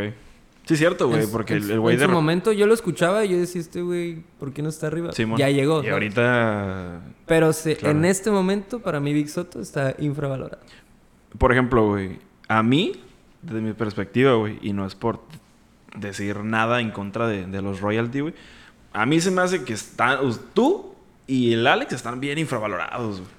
Sí, 0.66 0.76
cierto, 0.76 1.08
güey, 1.08 1.22
En- 1.24 1.30
porque 1.30 1.54
en 1.54 1.70
el 1.70 1.78
güey 1.78 1.94
En 1.94 2.00
de... 2.00 2.06
su 2.06 2.10
momento 2.12 2.50
yo 2.50 2.66
lo 2.66 2.74
escuchaba 2.74 3.24
y 3.24 3.28
yo 3.28 3.36
decía, 3.38 3.60
este 3.60 3.82
güey, 3.82 4.24
¿por 4.40 4.52
qué 4.52 4.62
no 4.62 4.70
está 4.70 4.86
arriba? 4.88 5.12
Simón. 5.12 5.38
Ya 5.38 5.48
llegó. 5.50 5.74
Y 5.80 5.82
¿sabes? 5.82 5.92
ahorita... 5.92 7.00
Pero 7.26 7.52
se- 7.52 7.76
Claro. 7.76 7.98
en 7.98 8.04
este 8.06 8.30
momento, 8.32 8.80
para 8.80 8.98
mí, 8.98 9.12
Big 9.12 9.28
Soto 9.28 9.60
está 9.60 9.94
infravalorado. 9.98 10.60
Por 11.38 11.52
ejemplo, 11.52 11.88
güey, 11.88 12.18
a 12.48 12.62
mí, 12.62 12.92
desde 13.42 13.60
mi 13.60 13.72
perspectiva, 13.72 14.34
güey, 14.34 14.58
y 14.62 14.72
no 14.72 14.86
es 14.86 14.94
por 14.94 15.20
decir 15.96 16.38
nada 16.38 16.80
en 16.80 16.90
contra 16.90 17.26
de, 17.28 17.46
de 17.46 17.62
los 17.62 17.80
royalty, 17.80 18.20
güey, 18.20 18.34
a 18.92 19.06
mí 19.06 19.20
se 19.20 19.30
me 19.30 19.42
hace 19.42 19.64
que 19.64 19.72
están, 19.72 20.18
tú 20.54 20.94
y 21.26 21.52
el 21.54 21.66
Alex 21.66 21.92
están 21.92 22.20
bien 22.20 22.38
infravalorados, 22.38 23.20
güey. 23.20 23.30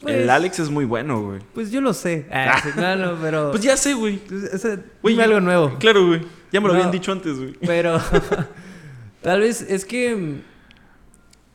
Pues- 0.00 0.14
el 0.14 0.30
Alex 0.30 0.60
es 0.60 0.70
muy 0.70 0.84
bueno, 0.86 1.20
güey. 1.22 1.40
Pues 1.52 1.70
yo 1.70 1.80
lo 1.82 1.92
sé. 1.92 2.26
Ah, 2.32 2.58
sí, 2.62 2.70
claro, 2.70 3.18
pero... 3.20 3.50
Pues 3.50 3.62
ya 3.62 3.76
sé, 3.76 3.92
güey. 3.92 4.18
O 4.54 4.56
sea, 4.56 4.78
Güey, 5.02 5.20
algo 5.20 5.40
nuevo. 5.40 5.76
Claro, 5.78 6.06
güey. 6.06 6.22
Ya 6.50 6.60
me 6.60 6.68
lo 6.68 6.72
No. 6.72 6.78
habían 6.78 6.90
dicho 6.90 7.12
antes, 7.12 7.36
güey. 7.36 7.52
Pero 7.60 8.00
tal 9.20 9.40
vez 9.40 9.60
es 9.60 9.84
que 9.84 10.40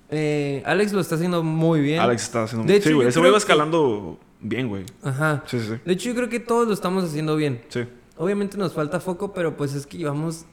eh, 0.09 0.61
Alex 0.65 0.93
lo 0.93 1.01
está 1.01 1.15
haciendo 1.15 1.41
muy 1.41 1.81
bien. 1.81 1.99
Alex 2.01 2.23
está 2.23 2.43
haciendo... 2.43 2.67
De 2.67 2.75
hecho, 2.77 2.89
sí, 2.89 2.93
güey. 2.93 3.07
Ese 3.07 3.19
güey 3.19 3.31
va 3.31 3.37
escalando 3.39 4.19
bien, 4.41 4.67
güey. 4.67 4.85
Ajá. 5.03 5.43
Sí, 5.47 5.59
sí, 5.59 5.65
sí. 5.67 5.81
De 5.83 5.93
hecho, 5.93 6.09
yo 6.09 6.15
creo 6.15 6.29
que 6.29 6.39
todos 6.39 6.67
lo 6.67 6.73
estamos 6.73 7.03
haciendo 7.03 7.35
bien. 7.35 7.63
Sí. 7.69 7.85
Obviamente 8.17 8.57
nos 8.57 8.73
falta 8.73 8.99
foco, 8.99 9.33
pero 9.33 9.57
pues 9.57 9.73
es 9.73 9.85
que 9.87 9.97
llevamos 9.97 10.45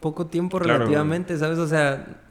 poco 0.00 0.26
tiempo 0.26 0.58
Claro, 0.58 0.78
relativamente, 0.80 1.36
¿sabes? 1.38 1.58
O 1.58 1.66
sea, 1.68 2.22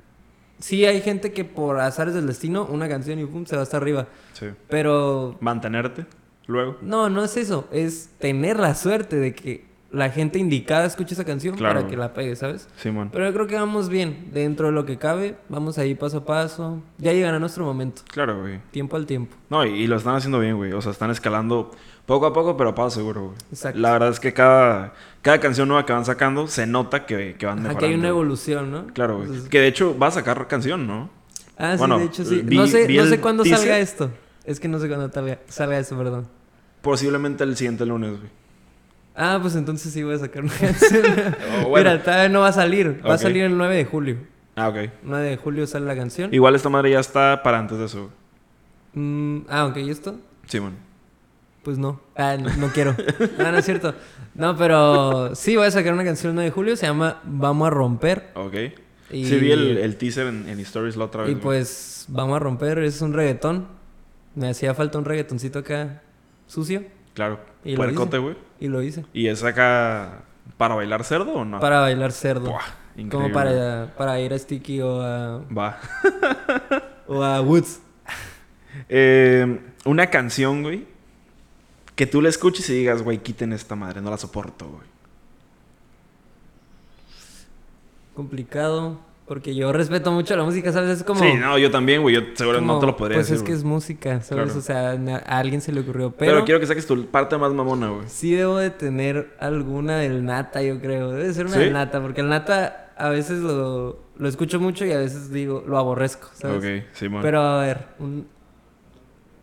sí 0.60 0.86
hay 0.86 1.02
gente 1.02 1.32
que 1.32 1.46
por 1.46 1.80
azares 1.80 2.14
del 2.14 2.28
destino, 2.28 2.66
una 2.66 2.90
canción 2.90 3.20
y 3.20 3.26
pum, 3.26 3.46
se 3.46 3.56
va 3.56 3.62
hasta 3.62 3.78
arriba. 3.78 4.08
Sí. 4.34 4.48
Pero 4.70 5.38
Mantenerte 5.40 6.06
luego. 6.48 6.78
no, 6.82 7.10
no 7.10 7.24
es 7.24 7.38
eso. 7.38 7.68
Es 7.72 8.10
tener 8.20 8.60
la 8.60 8.76
suerte 8.76 9.18
de 9.18 9.34
que 9.36 9.67
la 9.92 10.10
gente 10.10 10.38
indicada 10.38 10.86
escuche 10.86 11.14
esa 11.14 11.24
canción 11.24 11.56
Claro, 11.56 11.76
para 11.80 11.88
que 11.90 11.96
la 11.96 12.14
pegue, 12.14 12.36
¿sabes? 12.36 12.68
Simón. 12.78 13.10
Pero 13.12 13.26
yo 13.26 13.34
creo 13.34 13.48
que 13.48 13.56
vamos 13.56 13.88
bien. 13.90 14.30
Dentro 14.34 14.68
de 14.68 14.74
lo 14.74 14.86
que 14.86 14.98
cabe, 14.98 15.36
vamos 15.50 15.78
ahí 15.78 15.96
paso 15.96 16.18
a 16.18 16.26
paso. 16.26 16.82
Ya 16.98 17.14
llegará 17.14 17.40
nuestro 17.40 17.64
momento. 17.66 18.02
Claro, 18.12 18.42
güey. 18.42 18.60
Tiempo 18.72 18.96
al 18.98 19.06
tiempo. 19.06 19.36
No, 19.50 19.66
y, 19.66 19.70
y 19.70 19.88
lo 19.88 19.96
están 19.96 20.16
haciendo 20.16 20.40
bien, 20.40 20.58
güey. 20.58 20.74
O 20.74 20.82
sea, 20.82 20.92
están 20.92 21.10
escalando 21.12 21.72
poco 22.06 22.26
a 22.26 22.34
poco, 22.34 22.58
pero 22.58 22.72
a 22.72 22.76
paso 22.76 22.92
seguro, 23.00 23.26
güey. 23.28 23.36
Exacto. 23.52 23.80
La 23.80 23.92
verdad 23.94 24.10
es 24.10 24.20
que 24.20 24.34
cada, 24.34 24.94
cada 25.22 25.40
canción 25.40 25.68
nueva 25.70 25.86
que 25.86 25.94
van 25.94 26.04
sacando 26.06 26.48
se 26.48 26.68
nota 26.68 27.06
que, 27.06 27.36
que 27.38 27.46
van 27.46 27.58
mejorando. 27.64 27.78
Aquí 27.86 27.94
hay 27.94 28.00
una 28.00 28.10
evolución, 28.10 28.70
¿no? 28.72 28.88
Claro, 28.88 29.16
güey. 29.18 29.28
Entonces- 29.28 29.50
Que 29.50 29.60
de 29.62 29.68
hecho 29.68 29.98
va 29.98 30.08
a 30.08 30.12
sacar 30.12 30.48
canción, 30.48 30.86
¿no? 30.86 31.10
Ah, 31.58 31.72
sí, 31.74 31.80
Bueno, 31.80 31.98
de 31.98 32.06
hecho 32.06 32.24
sí. 32.26 32.42
vi- 32.44 32.56
no 32.58 32.68
sé, 32.68 32.88
no 32.94 33.06
sé 33.06 33.20
cuándo 33.22 33.44
salga 33.46 33.80
esto. 33.80 34.12
Es 34.44 34.60
que 34.60 34.68
no 34.68 34.80
sé 34.80 34.88
cuándo 34.88 35.10
salga, 35.12 35.40
salga 35.48 35.80
esto, 35.80 35.98
perdón. 35.98 36.28
Posiblemente 36.82 37.44
el 37.44 37.56
siguiente 37.58 37.86
lunes, 37.86 38.12
güey. 38.12 38.30
Ah, 39.20 39.40
pues 39.42 39.56
entonces 39.56 39.92
sí 39.92 40.04
voy 40.04 40.14
a 40.16 40.20
sacar 40.20 40.44
una 40.44 40.54
canción. 40.60 41.04
Oh, 41.66 41.70
bueno. 41.70 41.90
Mira, 41.92 42.04
todavía 42.04 42.30
no 42.30 42.42
va 42.42 42.50
a 42.50 42.54
salir. 42.54 43.02
Va 43.06 43.16
a 43.16 43.18
salir 43.18 43.44
el 43.46 43.58
9 43.58 43.76
de 43.76 43.86
julio. 43.86 44.18
Ah, 44.56 44.70
ok. 44.70 44.78
9 45.04 45.30
de 45.30 45.38
julio 45.38 45.66
sale 45.68 45.86
la 45.88 45.96
canción. 45.96 46.34
Igual 46.34 46.56
esta 46.56 46.70
madre 46.70 46.92
ya 46.92 47.00
está 47.00 47.42
para 47.44 47.58
antes 47.60 47.78
de 47.80 47.86
eso. 47.86 48.12
Mm, 48.94 49.40
ah, 49.50 49.66
ok, 49.66 49.78
¿y 49.78 49.90
esto? 49.90 50.20
Simón. 50.46 50.74
Pues 51.64 51.78
no. 51.78 52.00
Ah, 52.16 52.38
no, 52.40 52.56
no 52.58 52.68
quiero. 52.70 52.96
No, 53.40 53.52
no 53.52 53.58
es 53.58 53.66
cierto. 53.66 53.94
No, 54.36 54.56
pero 54.56 55.36
sí 55.36 55.56
voy 55.56 55.68
a 55.68 55.72
sacar 55.72 55.94
una 55.94 56.04
canción 56.06 56.30
el 56.32 56.36
9 56.36 56.46
de 56.50 56.52
julio. 56.52 56.76
Se 56.76 56.86
llama 56.86 57.20
Vamos 57.26 57.68
a 57.68 57.70
romper. 57.72 58.30
Ok. 58.36 58.54
Y- 59.12 59.26
Sí 59.26 59.38
vi 59.38 59.52
el, 59.52 59.78
el 59.78 59.96
teaser 59.98 60.28
en, 60.28 60.48
en 60.48 60.60
Stories 60.60 60.96
la 60.96 61.06
otra 61.06 61.22
vez. 61.24 61.32
Y 61.32 61.34
güey. 61.34 61.44
pues 61.44 62.06
Vamos 62.10 62.36
a 62.36 62.40
romper. 62.40 62.80
Es 62.80 63.02
un 63.02 63.14
reggaetón. 63.14 63.68
Me 64.36 64.50
hacía 64.50 64.74
falta 64.76 64.98
un 65.00 65.06
reggaetoncito 65.06 65.60
acá 65.60 66.02
sucio. 66.46 66.84
Claro. 67.16 67.40
Y 67.68 67.72
lo 67.72 67.78
Puercote, 67.78 68.18
güey. 68.18 68.36
Y 68.60 68.68
lo 68.70 68.82
hice. 68.82 69.06
¿Y 69.14 69.28
es 69.28 69.44
acá 69.44 70.24
para 70.58 70.76
bailar 70.76 71.04
cerdo 71.04 71.34
o 71.34 71.46
no? 71.46 71.60
Para 71.60 71.82
bailar 71.82 72.14
cerdo. 72.14 72.52
Buah, 72.52 72.64
increíble. 72.96 73.10
Como 73.12 73.34
para, 73.34 73.94
para 73.98 74.20
ir 74.22 74.34
a 74.34 74.40
Sticky 74.40 74.82
o 74.82 75.02
a, 75.02 75.40
Va. 75.56 75.80
o 77.08 77.22
a 77.22 77.42
Woods. 77.42 77.82
Eh, 78.88 79.60
una 79.86 80.08
canción, 80.08 80.64
güey. 80.64 80.86
Que 81.96 82.06
tú 82.06 82.22
la 82.22 82.30
escuches 82.30 82.70
y 82.70 82.74
digas, 82.74 83.02
güey, 83.02 83.18
quiten 83.18 83.52
esta 83.52 83.76
madre, 83.76 84.02
no 84.02 84.10
la 84.12 84.18
soporto, 84.18 84.68
güey. 84.68 84.88
Complicado. 88.16 89.00
Porque 89.28 89.54
yo 89.54 89.74
respeto 89.74 90.10
mucho 90.14 90.38
la 90.38 90.44
música, 90.46 90.72
¿sabes? 90.72 90.90
Es 91.00 91.04
como. 91.04 91.20
Sí, 91.20 91.34
no, 91.34 91.58
yo 91.58 91.70
también, 91.70 92.02
güey. 92.02 92.16
Yo 92.16 92.22
seguro 92.34 92.60
como, 92.60 92.74
no 92.76 92.80
te 92.80 92.86
lo 92.86 92.96
podría 92.96 93.18
Pues 93.18 93.28
decir. 93.28 93.44
es 93.44 93.44
que 93.44 93.52
es 93.52 93.64
música, 93.66 94.22
¿sabes? 94.22 94.46
Claro. 94.54 94.60
O 94.60 94.62
sea, 94.62 94.92
a 95.26 95.38
alguien 95.40 95.60
se 95.60 95.74
le 95.74 95.82
ocurrió. 95.82 96.12
pero... 96.12 96.32
Pero, 96.32 96.46
quiero 96.46 96.60
que 96.62 96.66
saques 96.66 96.88
tu 96.88 97.08
parte 97.08 97.38
más 97.38 97.52
mamona, 97.54 97.90
güey. 97.90 98.04
sí 98.08 98.34
debo 98.34 98.58
de 98.58 98.70
tener 98.70 99.36
alguna 99.40 99.98
del 99.98 100.24
Nata, 100.24 100.62
yo 100.64 100.80
creo. 100.80 101.12
Debe 101.12 101.34
ser 101.34 101.46
una 101.46 101.56
¿Sí? 101.56 101.60
del 101.60 101.74
Nata, 101.74 102.02
porque 102.02 102.22
el 102.22 102.30
Nata 102.30 102.94
a 102.98 103.10
veces 103.10 103.40
lo, 103.40 104.00
lo 104.18 104.30
escucho 104.30 104.62
mucho 104.62 104.86
y 104.86 104.94
a 104.94 104.98
veces 104.98 105.30
digo, 105.30 105.62
lo 105.68 105.78
aborrezco, 105.78 106.30
¿sabes? 106.34 106.58
Ok, 106.58 106.96
Simón. 106.96 107.22
Pero 107.22 107.42
a 107.42 107.62
ver, 107.62 107.86
un... 108.00 108.28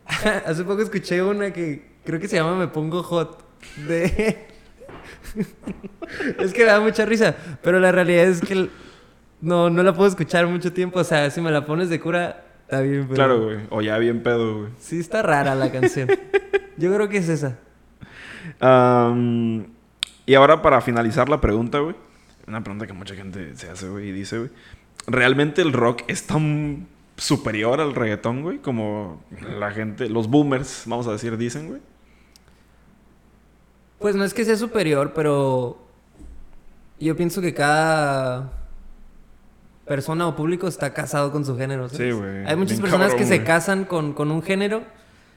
hace 0.46 0.64
poco 0.64 0.80
escuché 0.80 1.22
una 1.22 1.52
que 1.52 1.92
creo 2.04 2.18
que 2.18 2.28
se 2.28 2.36
llama 2.36 2.56
Me 2.56 2.68
Pongo 2.68 3.02
Hot. 3.02 3.44
De... 3.86 4.46
es 6.38 6.52
que 6.52 6.60
me 6.60 6.70
da 6.70 6.80
mucha 6.80 7.04
risa, 7.04 7.34
pero 7.62 7.80
la 7.80 7.92
realidad 7.92 8.24
es 8.24 8.40
que 8.40 8.52
el- 8.54 8.70
no, 9.44 9.70
no 9.70 9.82
la 9.82 9.92
puedo 9.94 10.08
escuchar 10.08 10.46
mucho 10.46 10.72
tiempo. 10.72 10.98
O 10.98 11.04
sea, 11.04 11.30
si 11.30 11.40
me 11.40 11.50
la 11.50 11.64
pones 11.64 11.88
de 11.90 12.00
cura, 12.00 12.44
está 12.62 12.80
bien. 12.80 13.02
Pero... 13.02 13.14
Claro, 13.14 13.44
güey. 13.44 13.58
O 13.70 13.82
ya 13.82 13.98
bien 13.98 14.22
pedo, 14.22 14.60
güey. 14.60 14.70
Sí, 14.78 14.98
está 14.98 15.22
rara 15.22 15.54
la 15.54 15.70
canción. 15.70 16.08
Yo 16.76 16.92
creo 16.92 17.08
que 17.08 17.18
es 17.18 17.28
esa. 17.28 17.58
Y 20.26 20.34
ahora 20.34 20.62
para 20.62 20.80
finalizar 20.80 21.28
la 21.28 21.40
pregunta, 21.40 21.78
güey. 21.78 21.94
Una 22.46 22.62
pregunta 22.62 22.86
que 22.86 22.92
mucha 22.92 23.14
gente 23.14 23.54
se 23.56 23.70
hace, 23.70 23.88
güey, 23.88 24.08
y 24.08 24.12
dice, 24.12 24.38
güey. 24.38 24.50
¿Realmente 25.06 25.62
el 25.62 25.72
rock 25.72 26.02
es 26.08 26.26
tan 26.26 26.88
superior 27.16 27.80
al 27.80 27.94
reggaetón, 27.94 28.42
güey? 28.42 28.58
Como 28.58 29.22
la 29.58 29.70
gente, 29.70 30.08
los 30.08 30.28
boomers, 30.28 30.84
vamos 30.86 31.06
a 31.06 31.12
decir, 31.12 31.36
dicen, 31.36 31.68
güey. 31.68 31.80
Pues 33.98 34.16
no 34.16 34.24
es 34.24 34.34
que 34.34 34.44
sea 34.44 34.56
superior, 34.56 35.12
pero 35.14 35.78
yo 36.98 37.16
pienso 37.16 37.40
que 37.40 37.54
cada 37.54 38.50
persona 39.86 40.26
o 40.26 40.36
público 40.36 40.66
está 40.66 40.94
casado 40.94 41.30
con 41.32 41.44
su 41.44 41.56
género. 41.56 41.88
¿sabes? 41.88 42.14
Sí, 42.14 42.18
güey. 42.18 42.46
Hay 42.46 42.56
muchas 42.56 42.80
personas 42.80 43.14
que 43.14 43.24
se 43.24 43.44
casan 43.44 43.84
con, 43.84 44.12
con 44.12 44.30
un 44.30 44.42
género. 44.42 44.82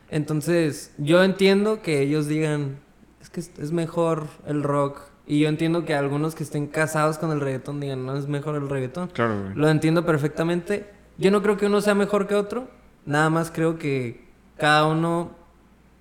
Entonces, 0.10 0.93
yo 0.98 1.24
entiendo 1.24 1.82
que 1.82 2.02
ellos 2.02 2.28
digan, 2.28 2.80
es 3.22 3.30
que 3.30 3.41
es, 3.41 3.52
es 3.60 3.72
mejor 3.72 4.28
el 4.45 4.64
rock. 4.64 5.02
Y 5.26 5.41
yo 5.41 5.50
entiendo 5.50 5.84
que 5.84 5.93
algunos 5.93 6.36
que 6.36 6.43
estén 6.43 6.68
casados 6.68 7.18
con 7.18 7.32
el 7.32 7.41
reggaetón 7.41 7.82
digan, 7.82 8.06
no, 8.06 8.16
es 8.16 8.28
mejor 8.28 8.56
el 8.56 8.70
reggaetón. 8.70 9.10
Claro, 9.10 9.41
güey. 9.41 9.56
Lo 9.56 9.70
entiendo 9.70 10.06
perfectamente. 10.06 10.89
Yo 11.18 11.32
no 11.32 11.41
creo 11.41 11.58
que 11.58 11.66
uno 11.66 11.82
sea 11.82 11.95
mejor 11.95 12.28
que 12.28 12.36
otro. 12.36 12.70
Nada 13.06 13.30
más 13.30 13.52
creo 13.52 13.78
que 13.78 14.26
cada 14.58 14.86
uno... 14.86 15.36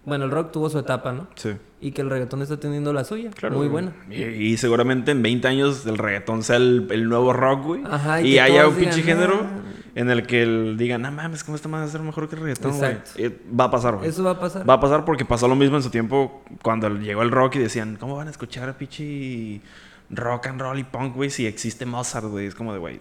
Bueno, 0.05 0.27
el 0.27 0.31
rock 0.31 0.53
tuvo 0.53 0.71
su 0.71 0.79
etapa, 0.79 1.13
¿no? 1.13 1.27
Sí. 1.35 1.57
Y 1.81 1.93
que 1.93 2.01
el 2.01 2.09
reggaetón 2.11 2.41
está 2.41 2.59
teniendo 2.59 2.93
la 2.95 3.05
suya. 3.05 3.31
Claro, 3.31 3.57
Muy 3.59 3.69
buena. 3.69 3.93
Y, 4.11 4.23
y 4.25 4.57
seguramente 4.57 5.11
en 5.11 5.23
20 5.23 5.47
años 5.47 5.85
el 5.87 5.99
reggaetón 5.99 6.43
sea 6.43 6.57
el, 6.57 6.87
el 6.91 7.09
nuevo 7.09 7.33
rock, 7.35 7.65
güey. 7.65 7.83
Ajá, 7.85 8.23
y 8.23 8.39
haya 8.39 8.67
un 8.67 8.75
pinche 8.77 9.03
digan, 9.03 9.19
género 9.19 9.41
"Ah". 9.45 9.73
en 9.95 10.11
el 10.11 10.27
que 10.27 10.43
el, 10.43 10.77
digan, 10.79 11.03
no 11.03 11.13
mames, 11.13 11.45
¿cómo 11.45 11.59
madre 11.69 11.85
va 11.85 11.85
a 11.85 11.89
ser 11.93 12.01
mejor 12.01 12.29
que 12.31 12.37
el 12.37 12.41
reggaetón, 12.43 12.79
güey? 12.79 12.93
Exacto. 12.93 13.11
Eh, 13.17 13.39
Va 13.59 13.65
a 13.65 13.71
pasar, 13.71 13.97
güey. 13.97 14.09
Eso 14.09 14.25
va 14.25 14.31
a 14.31 14.41
pasar. 14.41 14.69
Va 14.69 14.75
a 14.75 14.81
pasar 14.81 15.05
porque 15.05 15.27
pasó 15.27 15.49
lo 15.49 15.55
mismo 15.55 15.77
en 15.77 15.83
su 15.83 15.91
tiempo 15.91 16.43
cuando 16.63 16.89
llegó 16.89 17.21
el 17.23 17.31
rock 17.31 17.57
y 17.57 17.59
decían, 17.59 17.97
¿cómo 18.01 18.17
van 18.17 18.29
a 18.29 18.31
escuchar 18.31 18.75
pinche 18.79 19.61
rock 20.09 20.47
and 20.47 20.61
roll 20.61 20.79
y 20.79 20.85
punk, 20.85 21.15
güey, 21.15 21.29
si 21.29 21.47
existe 21.47 21.85
Mozart, 21.85 22.27
güey? 22.29 22.47
Es 22.47 22.55
como 22.55 22.73
de, 22.73 22.79
güey. 22.79 23.01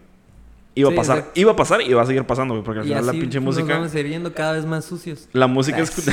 Iba 0.77 0.89
Sí, 0.89 0.93
a 0.93 0.97
pasar, 0.97 1.31
iba 1.35 1.51
a 1.53 1.55
pasar 1.55 1.81
y 1.81 1.93
va 1.93 2.01
a 2.01 2.05
seguir 2.05 2.25
pasando, 2.25 2.53
güey, 2.55 2.65
porque 2.65 2.81
al 2.81 2.85
y 2.85 2.89
final 2.89 3.07
así 3.07 3.15
la 3.17 3.21
pinche 3.21 3.39
nos 3.39 3.55
música. 3.55 3.73
vamos 3.77 3.95
a 3.95 3.99
ir 4.01 4.07
viendo 4.07 4.33
cada 4.33 4.51
vez 4.51 4.65
más 4.65 4.83
sucios. 4.83 5.29
La 5.31 5.47
música 5.47 5.77
Ah, 5.77 5.83
es. 5.83 6.05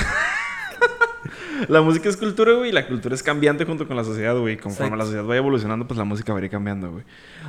La 1.68 1.82
música 1.82 2.08
es 2.08 2.16
cultura, 2.16 2.52
güey, 2.52 2.70
y 2.70 2.72
la 2.72 2.86
cultura 2.86 3.14
es 3.14 3.22
cambiante 3.22 3.64
junto 3.64 3.86
con 3.86 3.96
la 3.96 4.04
sociedad, 4.04 4.36
güey. 4.38 4.56
Conforme 4.56 4.86
Exacto. 4.86 4.96
la 4.96 5.04
sociedad 5.04 5.24
vaya 5.24 5.38
evolucionando, 5.38 5.86
pues 5.86 5.98
la 5.98 6.04
música 6.04 6.32
va 6.32 6.38
a 6.38 6.42
ir 6.44 6.50
cambiando, 6.50 6.90
güey. 6.92 7.04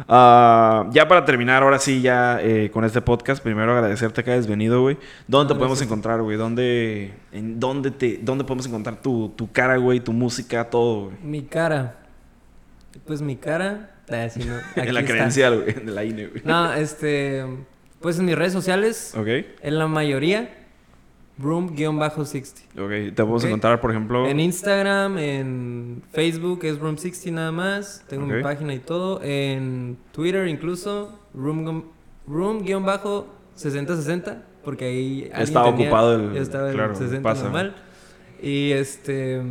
Ah, 0.07 0.87
ya 0.91 1.07
para 1.07 1.25
terminar, 1.25 1.63
ahora 1.63 1.79
sí, 1.79 2.01
ya 2.01 2.39
eh, 2.41 2.69
con 2.71 2.83
este 2.85 3.01
podcast, 3.01 3.43
primero 3.43 3.71
agradecerte 3.73 4.23
que 4.23 4.31
hayas 4.31 4.47
venido, 4.47 4.81
güey. 4.81 4.97
¿Dónde 5.27 5.53
te 5.53 5.57
podemos 5.57 5.77
gracias. 5.77 5.87
encontrar, 5.87 6.21
güey? 6.21 6.37
¿Dónde, 6.37 7.13
en 7.31 7.59
dónde, 7.59 7.91
te, 7.91 8.19
¿Dónde 8.21 8.43
podemos 8.43 8.65
encontrar 8.67 9.01
tu, 9.01 9.29
tu 9.35 9.51
cara, 9.51 9.77
güey, 9.77 9.99
tu 9.99 10.13
música, 10.13 10.69
todo, 10.69 11.05
güey? 11.05 11.17
Mi 11.23 11.41
cara. 11.43 11.97
Pues 13.05 13.21
mi 13.21 13.35
cara. 13.35 13.91
no, 14.09 14.15
aquí 14.15 14.87
en 14.87 14.93
la 14.93 14.99
está. 14.99 15.11
credencial, 15.13 15.61
güey, 15.61 15.73
de 15.73 15.91
la 15.91 16.03
INE, 16.03 16.27
güey. 16.27 16.41
No, 16.45 16.73
este. 16.73 17.43
Pues 18.01 18.19
en 18.19 18.25
mis 18.25 18.35
redes 18.35 18.51
sociales, 18.51 19.13
Ok, 19.17 19.27
en 19.61 19.79
la 19.79 19.87
mayoría, 19.87 20.62
Room-60. 21.39 22.79
ok. 22.79 22.89
Te 22.89 23.11
podemos 23.23 23.41
Ok. 23.43 23.47
encontrar, 23.47 23.81
por 23.81 23.91
ejemplo... 23.91 24.27
En 24.27 24.39
Instagram, 24.39 25.17
en 25.17 26.03
Facebook 26.11 26.59
es 26.63 26.79
Room60 26.79 27.31
nada 27.31 27.51
más. 27.51 28.03
Tengo 28.07 28.25
Ok. 28.25 28.31
mi 28.33 28.43
página 28.43 28.73
y 28.73 28.79
todo. 28.79 29.19
En 29.23 29.97
Twitter 30.11 30.47
incluso, 30.47 31.17
Room- 31.35 31.85
Room-6060. 32.27 34.37
porque 34.63 34.85
ahí. 34.85 35.29
Estaba 35.35 35.71
tenía- 35.71 35.87
ocupado 35.87 36.15
el- 36.15 36.37
estaba 36.37 36.71
claro, 36.71 36.95
60 36.95 37.21
pasa. 37.21 37.43
normal. 37.43 37.75
Y 38.41 38.71
este. 38.71 39.41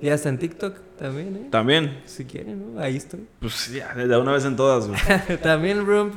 Y 0.00 0.08
hasta 0.10 0.28
en 0.28 0.38
TikTok 0.38 0.76
también, 0.98 1.36
¿eh? 1.36 1.48
También, 1.50 2.00
Si 2.06 2.24
quieren, 2.24 2.74
¿no? 2.74 2.80
Ahí 2.80 2.96
estoy. 2.96 3.26
pues 3.40 3.72
ya, 3.72 3.94
de 3.94 4.16
una 4.16 4.32
vez 4.32 4.44
en 4.44 4.56
todas, 4.56 4.86
güey. 4.88 4.98
también 5.42 5.84
Room. 5.84 6.12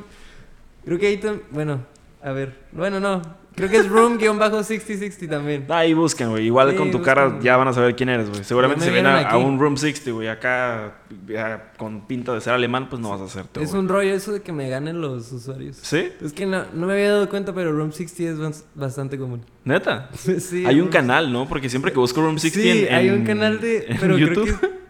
Creo 0.84 0.98
que 0.98 1.06
ahí. 1.08 1.20
Bueno, 1.50 1.80
a 2.22 2.30
ver. 2.32 2.54
Bueno, 2.72 3.00
no. 3.00 3.20
Creo 3.54 3.68
que 3.68 3.76
es 3.76 3.88
Room-6060 3.88 5.28
también. 5.28 5.66
Ahí 5.68 5.92
busquen, 5.94 6.30
güey. 6.30 6.46
Igual 6.46 6.70
Sí, 6.70 6.76
con 6.76 6.90
tu 6.90 7.02
cara 7.02 7.38
ya 7.42 7.56
van 7.56 7.68
a 7.68 7.72
saber 7.72 7.94
quién 7.94 8.08
eres, 8.08 8.30
güey. 8.30 8.44
Seguramente 8.44 8.84
si 8.84 8.90
me 8.90 8.96
ven 9.02 9.06
a, 9.06 9.36
un 9.36 9.58
Room 9.58 9.76
60, 9.76 10.10
güey, 10.12 10.28
acá 10.28 10.94
ya 11.28 11.72
con 11.76 12.06
pinta 12.06 12.32
de 12.32 12.40
ser 12.40 12.54
alemán, 12.54 12.88
pues 12.88 13.00
no 13.02 13.10
vas 13.10 13.20
a 13.20 13.24
hacerte, 13.24 13.62
Es 13.62 13.72
un 13.72 13.88
rollo 13.88 14.14
eso 14.14 14.32
de 14.32 14.40
que 14.42 14.52
me 14.52 14.68
ganen 14.70 15.00
los 15.00 15.30
usuarios. 15.32 15.76
¿Sí? 15.82 16.08
Es 16.22 16.32
que 16.32 16.46
no, 16.46 16.64
no 16.72 16.86
me 16.86 16.94
había 16.94 17.12
dado 17.12 17.28
cuenta, 17.28 17.52
pero 17.52 17.72
Room 17.72 17.92
60 17.92 18.32
es 18.32 18.38
bas- 18.38 18.64
bastante 18.74 19.18
común. 19.18 19.44
¿Neta? 19.64 20.08
sí, 20.14 20.64
hay 20.66 20.80
un 20.80 20.88
canal, 20.88 21.30
¿no? 21.32 21.46
Porque 21.46 21.68
siempre 21.68 21.92
que 21.92 21.98
busco 21.98 22.20
Room 22.22 22.38
60 22.38 22.62
Sí, 22.72 22.86
en, 22.88 22.94
hay 22.94 23.10
un 23.10 23.24
canal 23.24 23.60
de. 23.60 23.96
Pero 24.00 24.16
YouTube. 24.16 24.44
creo 24.44 24.60
que. 24.60 24.82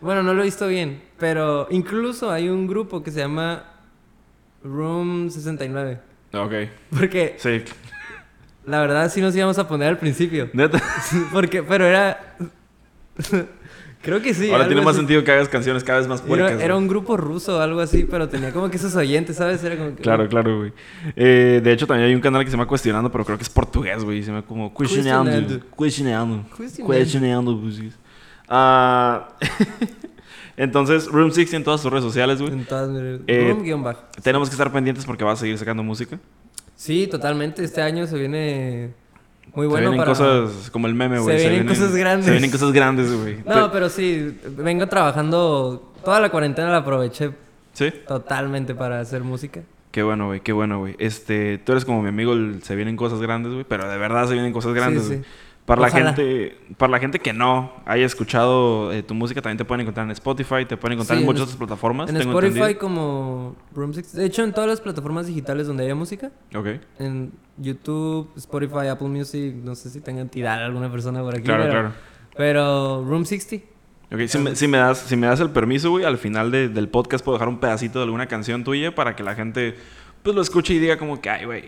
Bueno, 0.00 0.22
no 0.22 0.34
lo 0.34 0.42
he 0.42 0.46
visto 0.46 0.66
bien. 0.66 1.02
Pero 1.18 1.68
incluso 1.70 2.30
hay 2.30 2.48
un 2.48 2.66
grupo 2.66 3.02
que 3.02 3.10
se 3.10 3.20
llama 3.20 3.64
Room 4.64 5.30
69. 5.30 6.00
Ok, 6.32 6.52
Porque 6.90 7.34
sí. 7.38 7.62
La 8.66 8.80
verdad 8.80 9.10
sí 9.10 9.20
nos 9.20 9.34
íbamos 9.34 9.58
a 9.58 9.66
poner 9.68 9.88
al 9.88 9.98
principio. 9.98 10.50
¿Neta? 10.52 10.82
Porque, 11.32 11.62
pero 11.62 11.86
era. 11.86 12.36
Creo 14.02 14.22
que 14.22 14.32
sí. 14.32 14.50
Ahora 14.50 14.66
tiene 14.66 14.80
más 14.80 14.92
así. 14.92 15.00
sentido 15.00 15.22
que 15.24 15.30
hagas 15.30 15.48
canciones 15.50 15.84
cada 15.84 15.98
vez 15.98 16.08
más 16.08 16.22
puercas. 16.22 16.52
Era, 16.52 16.64
era 16.64 16.76
un 16.76 16.88
grupo 16.88 17.18
ruso 17.18 17.58
o 17.58 17.60
algo 17.60 17.80
así, 17.80 18.06
pero 18.10 18.30
tenía 18.30 18.50
como 18.50 18.70
que 18.70 18.78
esos 18.78 18.96
oyentes, 18.96 19.36
¿sabes? 19.36 19.62
Era 19.62 19.76
como 19.76 19.94
que. 19.94 20.02
Claro, 20.02 20.26
claro, 20.28 20.58
güey. 20.58 20.72
Eh, 21.16 21.60
de 21.62 21.72
hecho, 21.72 21.86
también 21.86 22.08
hay 22.08 22.14
un 22.14 22.22
canal 22.22 22.42
que 22.42 22.50
se 22.50 22.56
llama 22.56 22.66
Cuestionando, 22.66 23.12
pero 23.12 23.26
creo 23.26 23.36
que 23.36 23.42
es 23.44 23.50
portugués, 23.50 24.02
güey. 24.02 24.22
Se 24.22 24.28
llama 24.28 24.42
como 24.42 24.72
Cuestionando. 24.72 25.30
Cuestionando. 25.76 26.44
Cuestionando. 26.56 26.86
Cuestionando. 26.86 27.60
Pues. 27.60 27.80
Ah, 28.48 29.28
Entonces, 30.56 31.06
Room 31.06 31.30
60 31.30 31.56
en 31.56 31.64
todas 31.64 31.80
sus 31.80 31.90
redes 31.90 32.04
sociales, 32.04 32.40
güey. 32.40 32.52
En 32.52 32.64
todas 32.64 32.88
mis- 32.88 33.20
Eh, 33.26 33.54
Room 33.66 33.82
bajo. 33.82 34.02
Tenemos 34.22 34.48
que 34.48 34.54
estar 34.54 34.72
pendientes 34.72 35.04
porque 35.04 35.24
va 35.24 35.32
a 35.32 35.36
seguir 35.36 35.56
sacando 35.58 35.82
música. 35.82 36.18
Sí, 36.80 37.06
totalmente. 37.06 37.62
Este 37.62 37.82
año 37.82 38.06
se 38.06 38.16
viene 38.16 38.94
muy 39.54 39.66
se 39.66 39.68
bueno 39.68 39.90
vienen 39.90 39.98
para... 39.98 40.12
cosas 40.12 40.70
como 40.70 40.86
el 40.86 40.94
meme, 40.94 41.16
Se 41.16 41.22
güey. 41.22 41.36
vienen 41.38 41.66
cosas 41.66 41.94
grandes. 41.94 42.24
Se 42.24 42.30
vienen 42.32 42.50
cosas 42.50 42.72
grandes, 42.72 43.12
güey. 43.12 43.36
No, 43.44 43.70
pero 43.70 43.90
sí, 43.90 44.34
vengo 44.56 44.86
trabajando... 44.86 45.92
Toda 46.02 46.20
la 46.20 46.30
cuarentena 46.30 46.70
la 46.70 46.78
aproveché 46.78 47.32
Sí. 47.74 47.92
totalmente 48.08 48.74
para 48.74 49.00
hacer 49.00 49.22
música. 49.22 49.60
Qué 49.90 50.02
bueno, 50.02 50.28
güey, 50.28 50.40
qué 50.40 50.52
bueno, 50.52 50.78
güey. 50.78 50.96
Este, 50.98 51.58
tú 51.58 51.72
eres 51.72 51.84
como 51.84 52.00
mi 52.00 52.08
amigo, 52.08 52.32
el 52.32 52.62
se 52.62 52.74
vienen 52.76 52.96
cosas 52.96 53.20
grandes, 53.20 53.52
güey, 53.52 53.66
pero 53.68 53.86
de 53.90 53.98
verdad 53.98 54.26
se 54.26 54.32
vienen 54.32 54.54
cosas 54.54 54.72
grandes, 54.72 55.02
Sí, 55.02 55.08
güey. 55.08 55.18
sí. 55.20 55.24
Para 55.70 55.82
la 55.82 55.90
gente, 55.90 56.56
para 56.76 56.90
la 56.90 56.98
gente 56.98 57.18
que 57.20 57.32
no 57.32 57.72
haya 57.86 58.04
escuchado 58.04 58.92
eh, 58.92 59.02
tu 59.02 59.14
música, 59.14 59.40
también 59.40 59.58
te 59.58 59.64
pueden 59.64 59.82
encontrar 59.82 60.04
en 60.06 60.10
Spotify, 60.12 60.64
te 60.66 60.76
pueden 60.76 60.94
encontrar 60.98 61.16
Sí, 61.18 61.22
en 61.22 61.28
en 61.28 61.32
muchas 61.32 61.42
otras 61.42 61.56
plataformas. 61.56 62.08
En 62.10 62.16
tengo 62.16 62.30
Spotify 62.32 62.56
entendido. 62.58 62.78
como 62.80 63.56
Room 63.74 63.94
60. 63.94 64.18
De 64.18 64.26
hecho, 64.26 64.42
en 64.44 64.52
todas 64.52 64.68
las 64.68 64.80
plataformas 64.80 65.26
digitales 65.26 65.66
donde 65.66 65.84
haya 65.84 65.94
música. 65.94 66.30
Ok. 66.54 66.66
En 66.98 67.32
YouTube, 67.58 68.30
Spotify, 68.36 68.88
Apple 68.88 69.08
Music. 69.08 69.54
No 69.62 69.74
sé 69.74 69.90
si 69.90 70.00
tengan 70.00 70.28
tirar 70.28 70.60
alguna 70.62 70.90
persona 70.90 71.20
por 71.22 71.34
aquí. 71.34 71.44
Claro, 71.44 71.62
pero, 71.62 71.72
claro. 71.72 71.92
Pero 72.36 73.04
Room 73.04 73.24
60. 73.24 73.64
Ok, 74.12 74.20
si 74.26 74.38
me, 74.38 74.56
si 74.56 74.66
me 74.66 74.78
das, 74.78 74.98
si 74.98 75.16
me 75.16 75.26
das 75.28 75.38
el 75.40 75.50
permiso, 75.50 75.90
güey, 75.90 76.04
al 76.04 76.18
final 76.18 76.50
de- 76.50 76.68
del 76.68 76.88
podcast 76.88 77.24
puedo 77.24 77.38
dejar 77.38 77.48
un 77.48 77.58
pedacito 77.60 78.00
de 78.00 78.06
alguna 78.06 78.26
canción 78.26 78.64
tuya 78.64 78.92
para 78.94 79.14
que 79.14 79.22
la 79.22 79.34
gente 79.36 79.76
pues 80.24 80.34
lo 80.34 80.42
escuche 80.42 80.74
y 80.74 80.78
diga 80.80 80.96
como 80.98 81.20
que, 81.20 81.30
ay, 81.30 81.44
güey, 81.44 81.64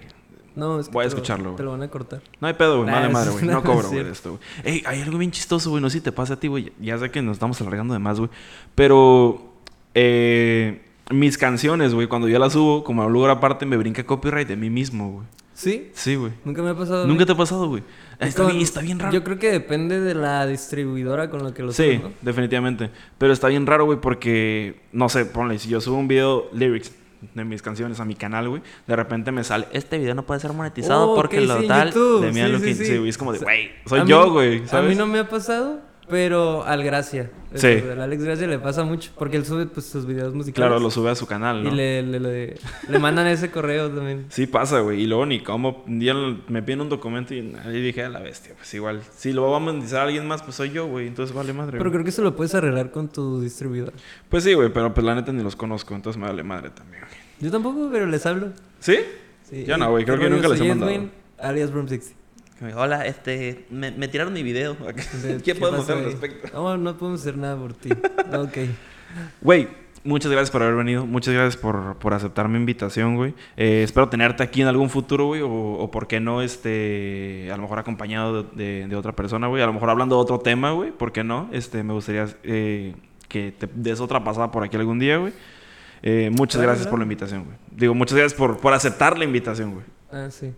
No, 0.55 0.79
es 0.79 0.89
que 0.89 0.93
Voy 0.93 1.05
a 1.05 1.09
escucharlo, 1.09 1.51
güey. 1.51 1.57
Te 1.57 1.63
lo 1.63 1.71
van 1.73 1.83
a 1.83 1.89
cortar. 1.89 2.21
no 2.41 2.49
hay 2.49 2.55
pedo, 2.55 2.79
güey, 2.79 2.87
Nah, 2.87 3.01
vale 3.01 3.09
madre, 3.13 3.31
güey, 3.31 3.45
no 3.45 3.63
cobro, 3.63 3.89
güey, 3.91 4.05
de 4.05 4.11
esto, 4.11 4.31
güey. 4.31 4.41
Ey, 4.77 4.83
hay 4.87 5.01
algo 5.01 5.19
bien 5.19 5.31
chistoso, 5.31 5.71
güey, 5.71 5.83
no 5.83 5.89
sé 5.91 5.99
si 5.99 6.05
te 6.05 6.13
pasa 6.13 6.35
a 6.35 6.37
ti, 6.41 6.49
güey, 6.49 6.73
ya 6.81 6.99
sé 6.99 7.11
que 7.11 7.23
nos 7.23 7.35
estamos 7.35 7.61
alargando 7.61 7.95
de 7.95 8.01
más, 8.01 8.19
güey, 8.19 8.31
pero 8.75 9.53
eh, 9.95 10.83
mis 11.11 11.39
canciones, 11.39 11.95
güey, 11.95 12.07
cuando 12.07 12.29
yo 12.29 12.39
las 12.39 12.53
subo, 12.53 12.85
como 12.85 13.03
a 13.03 13.07
un 13.07 13.13
lugar 13.13 13.31
aparte, 13.31 13.67
me 13.67 13.77
brinca 13.77 14.05
copyright 14.05 14.49
de 14.49 14.57
mí 14.57 14.71
mismo, 14.71 15.11
güey. 15.13 15.27
¿Sí? 15.55 15.91
Sí, 15.93 16.15
güey. 16.17 16.33
Nunca 16.45 16.63
me 16.63 16.71
ha 16.71 16.75
pasado. 16.75 17.07
Nunca 17.07 17.27
te 17.27 17.33
ha 17.33 17.37
pasado, 17.37 17.69
güey. 17.69 17.83
Está 18.19 18.47
bien, 18.47 18.63
está 18.63 18.81
bien 18.81 18.99
raro. 18.99 19.13
Yo 19.13 19.23
creo 19.23 19.39
que 19.39 19.51
depende 19.51 20.01
de 20.01 20.15
la 20.15 20.47
distribuidora 20.47 21.29
con 21.29 21.45
la 21.45 21.53
que 21.53 21.63
lo 21.63 21.73
Sí, 21.73 22.01
¿no? 22.03 22.11
definitivamente. 22.23 22.91
Pero 23.19 23.33
está 23.33 23.49
bien 23.49 23.67
raro, 23.67 23.85
güey, 23.85 24.01
porque, 24.01 24.81
no 24.93 25.09
sé, 25.11 25.27
ponle, 25.27 25.59
si 25.59 25.69
yo 25.69 25.81
subo 25.81 25.99
un 25.99 26.09
video 26.09 26.49
lyrics 26.53 26.93
de 27.35 27.45
mis 27.45 27.63
canciones 27.63 28.01
a 28.01 28.05
mi 28.05 28.15
canal, 28.15 28.49
güey, 28.49 28.63
de 28.87 28.97
repente 28.97 29.31
me 29.33 29.45
sale, 29.45 29.67
este 29.73 29.99
video 29.99 30.15
no 30.15 30.25
puede 30.25 30.41
ser 30.41 30.53
monetizado 30.53 31.11
Oh, 31.13 31.15
porque 31.15 31.39
ok, 31.41 31.47
lo 31.47 31.61
sí, 31.61 31.69
tal 31.69 31.89
YouTube. 31.89 32.23
de 32.27 32.33
Sí, 32.33 32.53
Looking. 32.53 32.75
sí, 32.75 33.09
es 33.09 33.19
como 33.19 33.33
de, 33.33 33.39
güey, 33.39 33.71
soy 33.87 34.07
yo, 34.07 34.25
mí- 34.27 34.31
güey, 34.31 34.63
A 34.73 34.83
mí 34.83 34.95
no 34.95 35.07
me 35.07 35.19
ha 35.21 35.29
pasado, 35.29 35.81
pero 36.13 36.63
al 36.65 36.85
Gracia. 36.85 37.31
Sí. 37.55 37.67
El 37.69 37.99
Alex 38.01 38.23
Gracia 38.23 38.47
le 38.47 38.59
pasa 38.59 38.85
mucho 38.85 39.11
porque 39.17 39.39
él 39.39 39.47
sube 39.47 39.65
pues, 39.65 39.87
sus 39.87 40.05
videos 40.05 40.35
musicales. 40.35 40.69
Claro, 40.69 40.79
lo 40.79 40.91
sube 40.91 41.09
a 41.11 41.15
su 41.15 41.27
canal, 41.27 41.65
¿no? 41.65 41.71
Y 41.73 41.75
le, 41.75 42.03
le, 42.03 42.21
le- 42.21 42.55
le 42.89 42.99
mandan 42.99 43.27
ese 43.29 43.51
correo 43.51 43.89
también. 43.91 44.27
Sí 44.31 44.47
pasa, 44.47 44.81
güey. 44.81 45.01
Y 45.01 45.07
luego 45.07 45.25
ni 45.25 45.41
cómo. 45.41 45.83
Un 45.87 45.99
día 45.99 46.13
me 46.49 46.63
piden 46.63 46.83
un 46.83 46.91
documento 46.91 47.33
y 47.35 47.57
ahí 47.65 47.81
dije 47.81 48.05
a 48.05 48.11
la 48.11 48.21
bestia. 48.21 48.53
Pues 48.55 48.73
igual. 48.75 49.01
Si 49.17 49.33
lo 49.33 49.51
va 49.51 49.57
a 49.57 49.61
monetizar 49.61 50.01
a 50.01 50.03
alguien 50.05 50.27
más, 50.29 50.43
pues 50.43 50.55
soy 50.57 50.71
yo, 50.71 50.87
güey. 50.87 51.07
Entonces 51.07 51.35
vale 51.35 51.55
madre. 51.55 51.79
Pero 51.79 51.91
creo 51.91 52.05
que 52.05 52.11
eso 52.11 52.23
lo 52.23 52.37
puedes 52.37 52.55
arreglar 52.55 52.91
con 52.91 53.09
tu 53.09 53.41
distribuidor. 53.41 53.95
Pues 54.29 54.45
sí, 54.45 54.53
güey. 54.53 54.69
Pero 54.71 54.93
pues 54.93 55.05
la 55.07 55.15
neta 55.15 55.33
ni 55.33 55.43
los 55.43 55.57
conozco. 55.57 55.95
Entonces 55.95 56.21
me 56.21 56.27
vale 56.29 56.43
madre 56.43 56.69
también, 56.71 57.05
güey. 57.05 57.21
Yo 57.41 57.51
tampoco, 57.51 57.89
pero 57.91 58.07
les 58.07 58.27
hablo. 58.27 58.49
¿Sí? 58.81 58.99
Sí. 59.49 59.65
Yo 59.65 59.79
no, 59.79 59.91
güey, 59.91 60.05
creo 60.05 60.19
¿Qué 60.19 60.25
que 60.25 60.31
nunca 60.31 60.49
les 60.49 60.61
he 60.61 60.65
mandado. 60.69 60.91
Edwin, 60.93 61.11
alias 61.39 61.71
Room 61.71 61.89
60. 61.89 62.22
Hola, 62.77 63.07
este. 63.07 63.65
Me, 63.71 63.91
me 63.91 64.09
tiraron 64.09 64.33
mi 64.33 64.43
video. 64.43 64.77
¿Qué 64.77 65.39
¿Qué 65.43 65.55
podemos 65.55 65.81
pasó 65.81 65.93
hacer 65.95 66.05
al 66.05 66.05
respecto? 66.13 66.49
No, 66.55 66.77
no 66.77 66.97
podemos 66.97 67.21
hacer 67.21 67.37
nada 67.37 67.57
por 67.57 67.75
ti. 67.75 67.91
ok. 68.33 68.59
Güey, 69.41 69.69
muchas 70.05 70.31
gracias 70.31 70.51
por 70.51 70.63
haber 70.63 70.77
venido. 70.77 71.05
Muchas 71.05 71.35
gracias 71.35 71.57
por, 71.57 71.97
por 71.97 72.15
aceptar 72.15 72.49
mi 72.49 72.57
invitación, 72.59 73.17
güey. 73.17 73.35
Eh, 73.57 73.83
espero 73.83 74.09
tenerte 74.09 74.43
aquí 74.43 74.63
en 74.63 74.69
algún 74.69 74.91
futuro, 74.91 75.27
güey. 75.27 75.41
O, 75.43 75.49
o 75.51 75.91
por 75.91 76.07
qué 76.07 76.21
no, 76.21 76.41
este. 76.43 77.49
A 77.53 77.57
lo 77.57 77.63
mejor 77.63 77.79
acompañado 77.81 78.43
de, 78.45 78.65
de- 78.65 78.87
de 78.89 78.97
otra 78.97 79.13
persona, 79.13 79.49
güey. 79.49 79.63
A 79.63 79.67
lo 79.67 79.73
mejor 79.73 79.91
hablando 79.91 80.17
de 80.17 80.23
otro 80.23 80.39
tema, 80.39 80.71
güey. 80.73 80.93
¿Por 80.93 81.13
qué 81.13 81.25
no? 81.25 81.49
Este, 81.53 81.83
me 81.83 81.93
gustaría 81.93 82.27
eh, 82.45 82.95
que 83.29 83.53
te 83.59 83.69
des 83.75 84.01
otra 84.01 84.23
pasada 84.23 84.51
por 84.51 84.63
aquí 84.63 84.77
algún 84.77 84.99
día, 84.99 85.17
güey. 85.19 85.33
Eh, 86.05 86.31
muchas 86.33 86.57
Claro, 86.57 86.69
gracias 86.69 86.87
claro. 86.87 86.91
por 86.91 86.99
la 87.01 87.05
invitación, 87.05 87.45
güey. 87.45 87.57
Digo, 87.71 87.95
muchas 87.95 88.17
gracias 88.19 88.39
por, 88.39 88.57
por 88.59 88.73
aceptar 88.73 89.19
la 89.19 89.25
invitación, 89.25 89.73
güey. 89.75 89.85
Ah, 90.11 90.29
sí. 90.31 90.53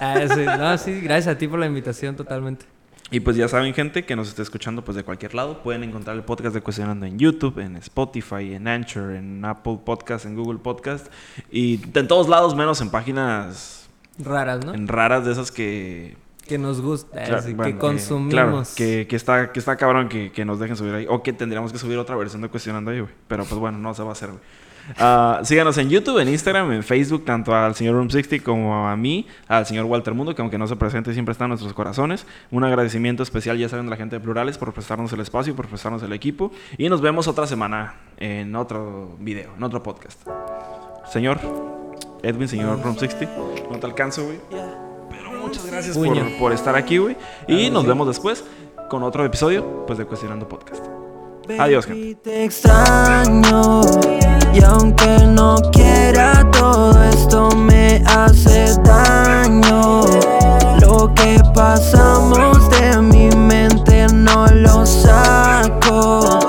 Ah, 0.00 0.20
sí. 0.28 0.44
No, 0.44 0.78
sí, 0.78 1.00
gracias 1.00 1.34
a 1.34 1.38
ti 1.38 1.46
por 1.46 1.58
la 1.58 1.66
invitación 1.66 2.16
totalmente. 2.16 2.66
Y 3.12 3.20
pues 3.20 3.36
ya 3.36 3.48
saben, 3.48 3.74
gente, 3.74 4.04
que 4.04 4.14
nos 4.14 4.28
esté 4.28 4.42
escuchando 4.42 4.84
pues 4.84 4.96
de 4.96 5.02
cualquier 5.02 5.34
lado. 5.34 5.62
Pueden 5.62 5.82
encontrar 5.82 6.16
el 6.16 6.22
podcast 6.22 6.54
de 6.54 6.60
Cuestionando 6.60 7.06
en 7.06 7.18
YouTube, 7.18 7.58
en 7.58 7.76
Spotify, 7.76 8.54
en 8.54 8.68
Anchor, 8.68 9.12
en 9.12 9.44
Apple 9.44 9.80
Podcast, 9.84 10.26
en 10.26 10.36
Google 10.36 10.60
Podcast. 10.60 11.08
Y 11.50 11.80
en 11.92 12.06
todos 12.06 12.28
lados, 12.28 12.54
menos 12.54 12.80
en 12.80 12.90
páginas 12.90 13.88
Raras, 14.18 14.64
¿no? 14.64 14.74
en 14.74 14.86
raras 14.86 15.24
de 15.24 15.32
esas 15.32 15.50
que... 15.50 16.16
Que 16.46 16.58
nos 16.58 16.80
gusta, 16.80 17.16
claro, 17.16 17.36
así, 17.36 17.54
bueno, 17.54 17.72
que 17.72 17.78
consumimos. 17.78 18.32
claro, 18.32 18.62
que, 18.76 19.06
que 19.08 19.14
está, 19.14 19.52
que 19.52 19.60
está 19.60 19.76
cabrón 19.76 20.08
que, 20.08 20.32
que 20.32 20.44
nos 20.44 20.58
dejen 20.58 20.76
subir 20.76 20.94
ahí. 20.94 21.06
O 21.08 21.22
que 21.22 21.32
tendríamos 21.32 21.72
que 21.72 21.78
subir 21.78 21.96
otra 21.96 22.16
versión 22.16 22.42
de 22.42 22.48
Cuestionando 22.48 22.90
ahí, 22.90 23.00
güey. 23.00 23.12
Pero 23.28 23.44
pues 23.44 23.58
bueno, 23.60 23.78
no 23.78 23.94
se 23.94 24.02
va 24.02 24.08
a 24.10 24.12
hacer, 24.12 24.30
güey. 24.30 24.40
Ah, 24.98 25.40
síganos 25.44 25.78
en 25.78 25.88
YouTube, 25.88 26.18
en 26.18 26.28
Instagram, 26.28 26.72
en 26.72 26.82
Facebook, 26.82 27.24
tanto 27.24 27.54
al 27.54 27.74
señor 27.74 27.94
Room 27.94 28.10
60 28.10 28.44
como 28.44 28.88
a 28.88 28.96
mí, 28.96 29.26
al 29.48 29.66
señor 29.66 29.84
Walter 29.86 30.14
Mundo, 30.14 30.34
que 30.34 30.42
aunque 30.42 30.58
no 30.58 30.66
se 30.66 30.76
presente, 30.76 31.12
siempre 31.12 31.32
está 31.32 31.44
en 31.44 31.50
nuestros 31.50 31.72
corazones. 31.72 32.26
Un 32.50 32.64
agradecimiento 32.64 33.22
especial, 33.22 33.58
ya 33.58 33.68
saben, 33.68 33.86
a 33.86 33.90
la 33.90 33.96
gente 33.96 34.16
de 34.16 34.20
Plurales 34.20 34.58
por 34.58 34.72
prestarnos 34.72 35.12
el 35.12 35.20
espacio, 35.20 35.54
por 35.54 35.66
prestarnos 35.66 36.02
el 36.02 36.12
equipo. 36.12 36.50
Y 36.78 36.88
nos 36.88 37.00
vemos 37.00 37.28
otra 37.28 37.46
semana 37.46 37.94
en 38.18 38.54
otro 38.56 39.16
video, 39.20 39.52
en 39.56 39.62
otro 39.62 39.82
podcast. 39.82 40.20
Señor 41.10 41.40
Edwin, 42.22 42.48
señor 42.48 42.82
Room 42.82 42.96
60, 42.96 43.28
no 43.70 43.78
te 43.78 43.86
alcanzo, 43.86 44.24
güey. 44.24 44.38
Pero 45.10 45.32
muchas 45.40 45.66
gracias 45.66 45.96
por, 45.96 46.38
por 46.38 46.52
estar 46.52 46.76
aquí, 46.76 46.98
güey. 46.98 47.16
Y 47.48 47.70
nos 47.70 47.86
vemos 47.86 48.06
después. 48.06 48.44
con 48.90 49.04
otro 49.04 49.24
episodio 49.24 49.86
pues 49.86 49.98
de 49.98 50.04
Cuestionando 50.04 50.48
Podcast. 50.48 50.99
Adiós, 51.58 51.86
gente. 51.86 52.14
Te 52.22 52.44
extraño, 52.44 53.80
y 54.52 54.62
aunque 54.62 55.18
no 55.26 55.56
quiera, 55.72 56.48
todo 56.50 57.02
esto 57.04 57.50
me 57.54 58.02
hace 58.06 58.74
daño. 58.82 60.02
Lo 60.80 61.12
que 61.14 61.40
pasamos 61.54 62.70
de 62.70 63.00
mi 63.00 63.28
mente 63.36 64.06
no 64.12 64.46
lo 64.46 64.84
saco. 64.86 66.39